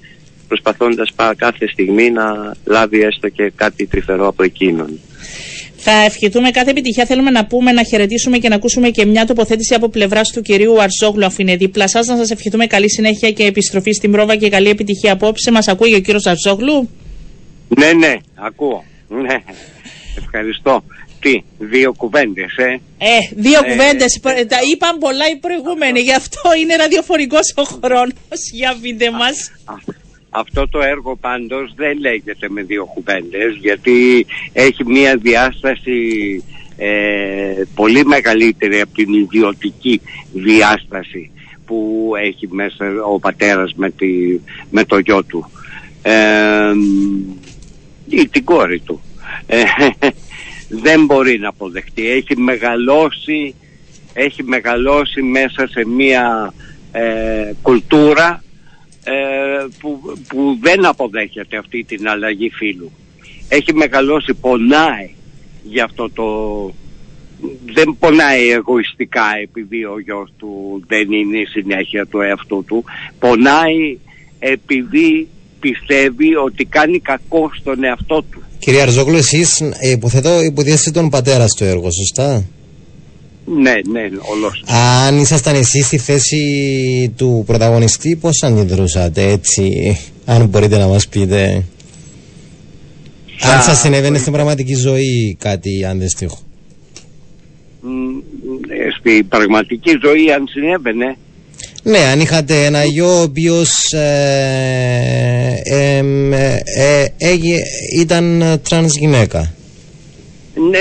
προσπαθώντας 0.48 1.12
πα- 1.16 1.34
κάθε 1.38 1.68
στιγμή 1.68 2.10
να 2.12 2.56
λάβει 2.66 3.02
έστω 3.02 3.30
και 3.30 3.52
κάτι 3.56 3.86
τρυφερό 3.86 4.28
από 4.28 4.44
εκείνον. 4.44 5.00
Θα 5.86 5.92
ευχηθούμε 5.92 6.52
κάθε 6.52 6.70
επιτυχία. 6.70 7.06
Θέλουμε 7.06 7.30
να 7.30 7.46
πούμε, 7.46 7.72
να 7.72 7.84
χαιρετήσουμε 7.84 8.38
και 8.38 8.50
να 8.50 8.56
ακούσουμε 8.56 8.90
και 8.90 9.06
μια 9.06 9.26
τοποθέτηση 9.26 9.74
από 9.74 9.90
πλευράς 9.90 10.32
του 10.32 10.42
κυρίου 10.42 10.82
Αρζόγλου, 10.82 11.26
αφού 11.26 11.42
είναι 11.42 11.56
δίπλα 11.56 11.88
σας. 11.88 12.08
Να 12.08 12.16
σας 12.18 12.32
ευχηθούμε 12.32 12.66
καλή 12.68 12.90
συνέχεια 12.92 13.32
και 13.32 13.44
επιστροφή 13.44 13.92
στην 13.92 14.12
πρόβα 14.12 14.36
και 14.36 14.50
καλή 14.50 14.70
επιτυχία 14.70 15.12
απόψε. 15.14 15.52
Μας 15.52 15.68
ακούει 15.68 15.94
ο 15.94 16.00
κύριος 16.00 16.26
Αρζόγλου. 16.26 16.90
Ναι, 17.78 17.94
ναι, 17.94 18.14
ακούω. 18.36 18.84
Ναι. 19.10 19.44
Ευχαριστώ. 20.18 20.84
Τι, 21.24 21.44
δύο 21.58 21.94
κουβέντες, 21.94 22.56
ε. 22.58 22.72
Ε, 22.98 23.18
δύο 23.36 23.60
Ε, 23.66 23.70
κουβέντες. 23.70 24.20
Τα 24.24 24.58
είπαν 24.74 24.98
πολλά 25.00 25.26
οι 25.34 25.36
προηγούμενοι. 25.36 26.00
Γι' 26.00 26.14
αυτό 26.14 26.40
είναι 26.62 26.76
ραδιοφωνικός 26.76 27.54
ο 27.56 27.64
χρόνος. 27.64 28.40
Για 28.54 28.78
πείτε 28.82 29.12
μας. 29.12 29.52
Α- 29.66 30.02
Αυτό 30.30 30.68
το 30.70 30.80
έργο 30.82 31.16
πάντως 31.16 31.74
δεν 31.76 31.98
λέγεται 32.00 32.50
με 32.50 32.62
δύο 32.62 32.86
κουβέντες 32.86 33.56
γιατί 33.62 34.26
έχει 34.54 34.86
μια 34.86 35.16
διάσταση 35.18 35.98
ε, 36.78 37.62
πολύ 37.76 38.06
μεγαλύτερη 38.06 38.82
από 38.82 38.94
την 38.94 39.14
ιδιωτική 39.14 40.02
διάσταση 40.34 41.32
που 41.66 42.10
έχει 42.24 42.48
μέσα 42.52 42.86
ο 43.14 43.20
πατέρας 43.20 43.74
με, 43.76 43.90
τη, 43.92 44.08
με 44.72 44.84
το 44.86 44.98
γιο 44.98 45.24
του 45.24 45.52
ε, 46.02 46.72
ή 48.10 48.28
την 48.28 48.44
κόρη 48.44 48.80
του. 48.80 49.02
Ε, 49.48 49.64
δεν 50.82 51.06
μπορεί 51.06 51.40
να 51.40 51.50
αποδεχτεί. 51.50 52.10
Έχει 52.10 52.38
μεγαλώσει, 52.38 53.56
έχει 54.14 54.44
μεγαλώσει 54.44 55.22
μέσα 55.22 55.68
σε 55.68 55.86
μια 55.88 56.54
ε, 56.92 57.52
κουλτούρα 57.62 58.44
ε, 59.04 59.14
που, 59.80 60.18
που 60.28 60.58
δεν 60.62 60.86
αποδέχεται 60.86 61.58
αυτή 61.58 61.84
την 61.84 62.08
αλλαγή 62.10 62.50
φύλου. 62.50 62.92
Έχει 63.50 63.74
μεγαλώσει, 63.74 64.34
πονάει 64.34 65.10
για 65.64 65.84
αυτό 65.84 66.10
το... 66.10 66.26
Δεν 67.66 67.96
πονάει 68.00 68.50
εγωιστικά 68.50 69.26
επειδή 69.42 69.86
ο 69.86 70.00
γιος 70.00 70.34
του 70.38 70.84
δεν 70.88 71.12
είναι 71.12 71.38
η 71.38 71.46
συνέχεια 71.46 72.06
του 72.06 72.22
εαυτού 72.22 72.64
του. 72.68 72.84
Πονάει 73.20 73.98
επειδή 74.40 75.28
πιστεύει 75.66 76.36
ότι 76.36 76.66
κάνει 76.66 77.00
κακό 77.00 77.52
στον 77.60 77.84
εαυτό 77.84 78.24
του. 78.32 78.42
Κύριε 78.60 78.82
Αρζόγλου, 78.82 79.16
εσείς 79.16 79.62
ε, 79.62 79.90
υποθέτω 79.92 80.42
υποδιέσετε 80.42 81.00
τον 81.00 81.10
πατέρα 81.10 81.48
στο 81.48 81.66
έργο, 81.66 81.92
σωστά; 81.92 82.44
Ναι, 83.46 83.72
ναι, 83.92 84.02
ολός. 84.32 84.64
Αν 85.06 85.20
ήσασταν 85.20 85.56
εσείς 85.56 85.86
στη 85.86 85.98
θέση 85.98 86.42
του 87.18 87.44
πρωταγωνιστή, 87.46 88.16
πώς 88.16 88.44
αντιδρούσατε 88.44 89.32
έτσι, 89.32 89.98
αν 90.26 90.46
μπορείτε 90.48 90.78
να 90.78 90.88
μας 90.88 91.08
πείτε; 91.08 91.64
Αν 93.42 93.62
σας 93.62 93.80
συνέβαινε 93.80 94.18
στην 94.18 94.32
πραγματική 94.32 94.76
ζωή 94.76 95.38
κάτι 95.40 95.86
αντίστοιχο; 95.86 96.40
Μ, 97.82 98.18
ε, 98.70 98.92
Στη 99.00 99.24
πραγματική 99.24 99.98
ζωή 100.02 100.32
αν 100.32 100.48
συνέβαινε 100.48 101.18
Ναι, 101.84 101.98
αν 101.98 102.20
είχατε 102.20 102.66
ένα 102.66 102.84
γιο 102.84 103.18
ο 103.20 103.22
οποίος 103.22 103.92
ε, 103.94 105.62
ε, 105.64 105.98
ε, 106.32 106.60
ε, 106.78 107.06
έγι- 107.18 107.64
ήταν 108.00 108.44
τρανς 108.70 108.98
γυναίκα. 108.98 109.54
Ναι, 110.70 110.80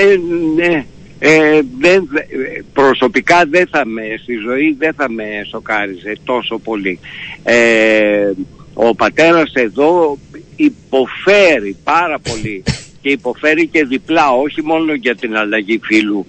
ναι. 0.55 0.85
Ε, 1.19 1.59
δεν, 1.79 2.07
δε- 2.11 2.61
προσωπικά 2.73 3.45
δεν 3.49 3.67
θα 3.71 3.85
με, 3.85 4.01
στη 4.21 4.33
ζωή 4.35 4.75
δεν 4.79 4.93
θα 4.93 5.09
με 5.09 5.23
σοκάριζε 5.49 6.13
τόσο 6.23 6.57
πολύ. 6.57 6.99
Ε, 7.43 8.31
ο 8.73 8.95
πατέρας 8.95 9.51
εδώ 9.53 10.17
υποφέρει 10.55 11.75
πάρα 11.83 12.19
πολύ 12.19 12.63
και 13.01 13.09
υποφέρει 13.09 13.67
και 13.67 13.85
διπλά, 13.85 14.31
όχι 14.31 14.61
μόνο 14.63 14.93
για 14.93 15.15
την 15.15 15.35
αλλαγή 15.35 15.79
φύλου 15.83 16.25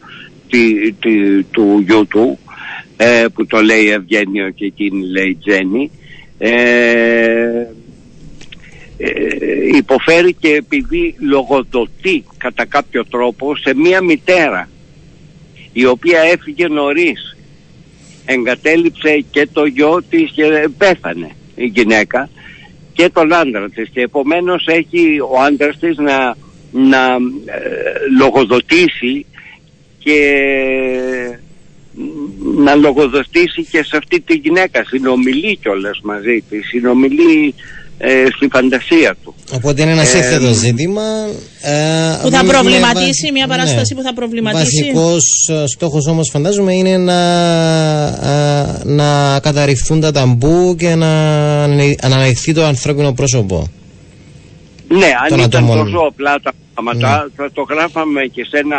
τη, 0.51 0.93
τη- 0.93 1.43
του 1.51 1.83
γιού 1.87 2.07
του, 2.07 2.39
ε, 2.97 3.25
που 3.35 3.47
το 3.47 3.63
λέει 3.63 3.91
Ευγένιο 3.91 4.51
και 4.51 4.65
εκείνη 4.65 5.07
λέει 5.07 5.39
Τζέννη, 5.41 5.91
ε, 6.39 6.51
ε, 8.97 9.77
υποφέρει 9.77 10.33
και 10.33 10.49
επειδή 10.49 11.15
λογοδοτεί 11.19 12.25
κατά 12.37 12.65
κάποιο 12.65 13.05
τρόπο 13.05 13.57
σε 13.57 13.75
μία 13.75 14.01
μητέρα 14.01 14.69
η 15.73 15.87
οποία 15.87 16.21
έφυγε 16.21 16.69
νωρίς. 16.69 17.37
Εγκατέλειψε 18.27 19.25
και 19.31 19.49
το 19.53 19.65
γιο 19.65 20.03
της 20.11 20.31
και 20.35 20.69
πέθανε 20.79 21.31
η 21.55 21.65
γυναίκα 21.65 22.29
και 22.93 23.09
τον 23.09 23.35
άντρα 23.35 23.71
της 23.71 23.89
και 23.89 24.01
επομένως 24.01 24.67
έχει 24.67 25.21
ο 25.21 25.41
άντρας 25.41 25.79
της 25.79 25.97
να, 25.97 26.37
να 26.71 27.05
ε, 27.45 27.93
λογοδοτήσει 28.19 29.27
και 29.99 30.19
να 32.57 32.75
λογοδοτήσει 32.75 33.65
και 33.71 33.83
σε 33.83 33.97
αυτή 33.97 34.21
τη 34.21 34.35
γυναίκα 34.35 34.85
συνομιλεί 34.87 35.57
κιόλας 35.63 36.01
μαζί 36.03 36.45
της 36.51 36.67
συνομιλεί 36.69 37.55
ε, 37.99 38.25
στη 38.37 38.49
φαντασία 38.53 39.17
του. 39.25 39.35
Οπότε 39.53 39.83
είναι 39.83 39.91
ένας 39.91 40.15
Ε, 40.15 40.17
σύνθετο 40.23 40.53
ζήτημα. 40.53 41.03
Ε, 41.63 42.19
Που 42.23 42.31
θα 42.31 42.45
με- 42.45 42.53
προβληματίσει, 42.53 43.25
με- 43.25 43.31
μια 43.33 43.47
παράσταση 43.47 43.95
που 43.95 44.03
θα 44.03 44.15
προβληματίσει. 44.15 44.83
Βασικός 44.83 45.25
στόχος 45.67 46.07
όμως 46.07 46.29
φαντάζομαι 46.33 46.75
είναι 46.75 46.97
να, 46.97 47.19
α, 48.07 48.67
να 48.85 49.41
καταρριφθούν 49.41 50.01
τα 50.01 50.13
ταμπού 50.13 50.77
και 50.79 50.95
να 50.95 51.09
αναλυ- 51.65 52.05
αναλυθεί 52.05 52.53
το 52.55 52.65
ανθρώπινο 52.65 53.13
πρόσωπο. 53.13 53.69
Ναι, 54.89 55.07
αν 55.23 55.29
των 55.29 55.39
ήταν 55.39 55.65
ατόμων. 55.65 55.85
τόσο 55.85 55.99
απλά 56.09 56.41
τα 56.41 56.53
πράγματα 56.75 57.31
θα 57.37 57.51
το 57.53 57.63
γράφαμε 57.71 58.21
και 58.33 58.45
σε 58.45 58.59
ένα 58.59 58.77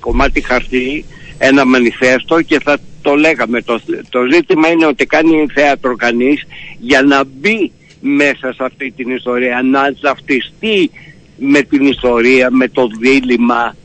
κομμάτι 0.00 0.40
χαρτί, 0.40 1.04
ένα 1.44 1.64
μανιφέστο 1.66 2.42
και 2.42 2.60
θα 2.64 2.78
το 3.02 3.14
λέγαμε. 3.14 3.62
Το, 3.62 3.80
το 4.10 4.18
ζήτημα 4.32 4.68
είναι 4.68 4.86
ότι 4.86 5.06
κάνει 5.06 5.46
θέατρο 5.54 5.96
κανείς 5.96 6.42
για 6.78 7.02
να 7.02 7.24
μπει 7.24 7.72
μέσα 8.00 8.52
σε 8.52 8.64
αυτή 8.64 8.90
την 8.96 9.10
ιστορία, 9.10 9.62
να 9.62 9.80
ζαυτιστεί 10.00 10.90
με 11.36 11.62
την 11.62 11.86
ιστορία, 11.86 12.50
με 12.50 12.68
το 12.68 12.82
δίλημα. 13.00 13.76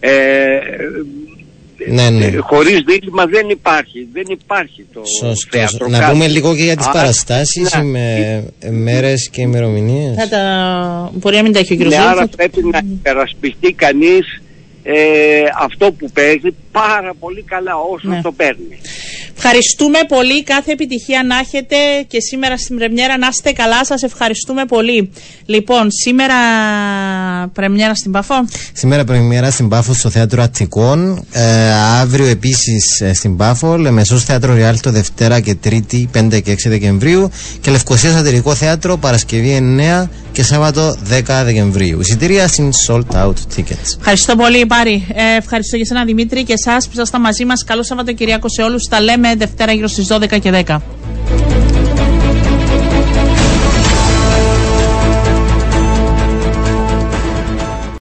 Ε, 0.00 0.12
Ναι, 1.88 2.10
ναι. 2.10 2.24
ε, 2.24 2.36
χωρίς 2.36 2.80
δίλημα 2.86 3.26
δεν 3.26 3.48
υπάρχει, 3.48 4.08
δεν 4.12 4.24
υπάρχει 4.28 4.86
το 4.92 5.00
Σωστός. 5.20 5.46
θέατρο. 5.50 5.88
Να 5.88 5.98
Κάτι. 5.98 6.12
πούμε 6.12 6.28
λίγο 6.28 6.56
και 6.56 6.62
για 6.62 6.76
τις 6.76 6.86
Α, 6.86 6.90
παραστάσεις 6.90 7.74
ναι. 7.74 7.82
με 7.82 8.44
μέρες 8.70 9.28
και 9.32 9.40
ημερομηνίες. 9.40 10.14
Θα 10.16 10.28
τα... 10.28 11.10
Μπορεί 11.14 11.36
να 11.36 11.42
μην 11.42 11.52
τα 11.52 11.58
έχει 11.58 11.72
ο 11.72 11.76
κ. 11.76 11.78
Ναι, 11.78 11.84
Ζήλου, 11.88 12.02
άρα 12.02 12.14
θα 12.14 12.28
το- 12.28 12.36
πρέπει 12.36 12.64
να 12.72 12.80
υπερασπιστεί 12.92 13.72
κανείς 13.72 14.42
ε, 14.86 14.94
αυτό 15.60 15.92
που 15.92 16.10
παίζει 16.10 16.54
πάρα 16.72 17.12
πολύ 17.20 17.42
καλά 17.42 17.72
όσο 17.94 18.08
Ναι. 18.08 18.20
το 18.22 18.32
παίρνει. 18.32 18.78
Ευχαριστούμε 19.36 19.98
πολύ. 20.08 20.42
Κάθε 20.44 20.72
επιτυχία 20.72 21.22
να 21.22 21.38
έχετε 21.38 21.76
και 22.06 22.20
σήμερα 22.20 22.56
στην 22.58 22.76
Πρεμιέρα 22.76 23.18
να 23.18 23.26
είστε 23.30 23.52
καλά. 23.52 23.84
Σας 23.84 24.02
ευχαριστούμε 24.02 24.64
πολύ. 24.64 25.10
Λοιπόν, 25.46 25.90
σήμερα 25.90 26.34
Πρεμιέρα 27.52 27.94
στην 27.94 28.12
Παφό. 28.12 28.34
Σήμερα 28.72 29.04
πρεμιέρα 29.04 29.50
στην 29.50 29.68
Πάφο 29.68 29.94
στο 29.94 30.10
Θέατρο 30.10 30.42
Αττικών. 30.42 31.24
Ε, 31.32 31.72
αύριο 32.00 32.26
επίσης 32.26 33.02
στην 33.14 33.36
Πάφο. 33.36 33.76
Λεμεσός 33.76 34.24
Θέατρο 34.24 34.54
Ριάλ 34.54 34.80
το 34.80 34.90
Δευτέρα 34.90 35.40
και 35.40 35.54
Τρίτη 35.54 36.08
5 36.14 36.40
και 36.42 36.52
6 36.52 36.68
Δεκεμβρίου. 36.68 37.30
Και 37.60 37.70
Λευκοσία 37.70 38.10
Σατυρικό 38.10 38.54
Θέατρο 38.54 38.96
Παρασκευή 38.96 39.58
9 39.60 40.08
και 40.34 40.42
Σάββατο 40.42 40.96
10 41.10 41.42
Δεκεμβρίου. 41.44 42.00
Εισιτήρια 42.00 42.48
στην 42.48 42.70
Sold 42.86 43.16
Out 43.16 43.34
Tickets. 43.56 43.96
Ευχαριστώ 43.98 44.36
πολύ, 44.36 44.66
Πάρη. 44.66 45.06
Ε, 45.14 45.36
ευχαριστώ 45.36 45.76
και 45.76 45.82
εσένα, 45.82 46.04
Δημήτρη, 46.04 46.44
και 46.44 46.52
εσάς 46.52 46.84
που 46.84 46.90
ήσασταν 46.94 47.20
μαζί 47.20 47.44
μας. 47.44 47.64
Καλό 47.64 47.82
Σαββατοκυριακό 47.82 48.48
σε 48.48 48.62
όλους. 48.62 48.84
Τα 48.88 49.00
λέμε 49.00 49.34
Δευτέρα 49.34 49.72
γύρω 49.72 49.86
στις 49.86 50.06
12 50.06 50.38
και 50.38 50.50
10. 50.66 51.43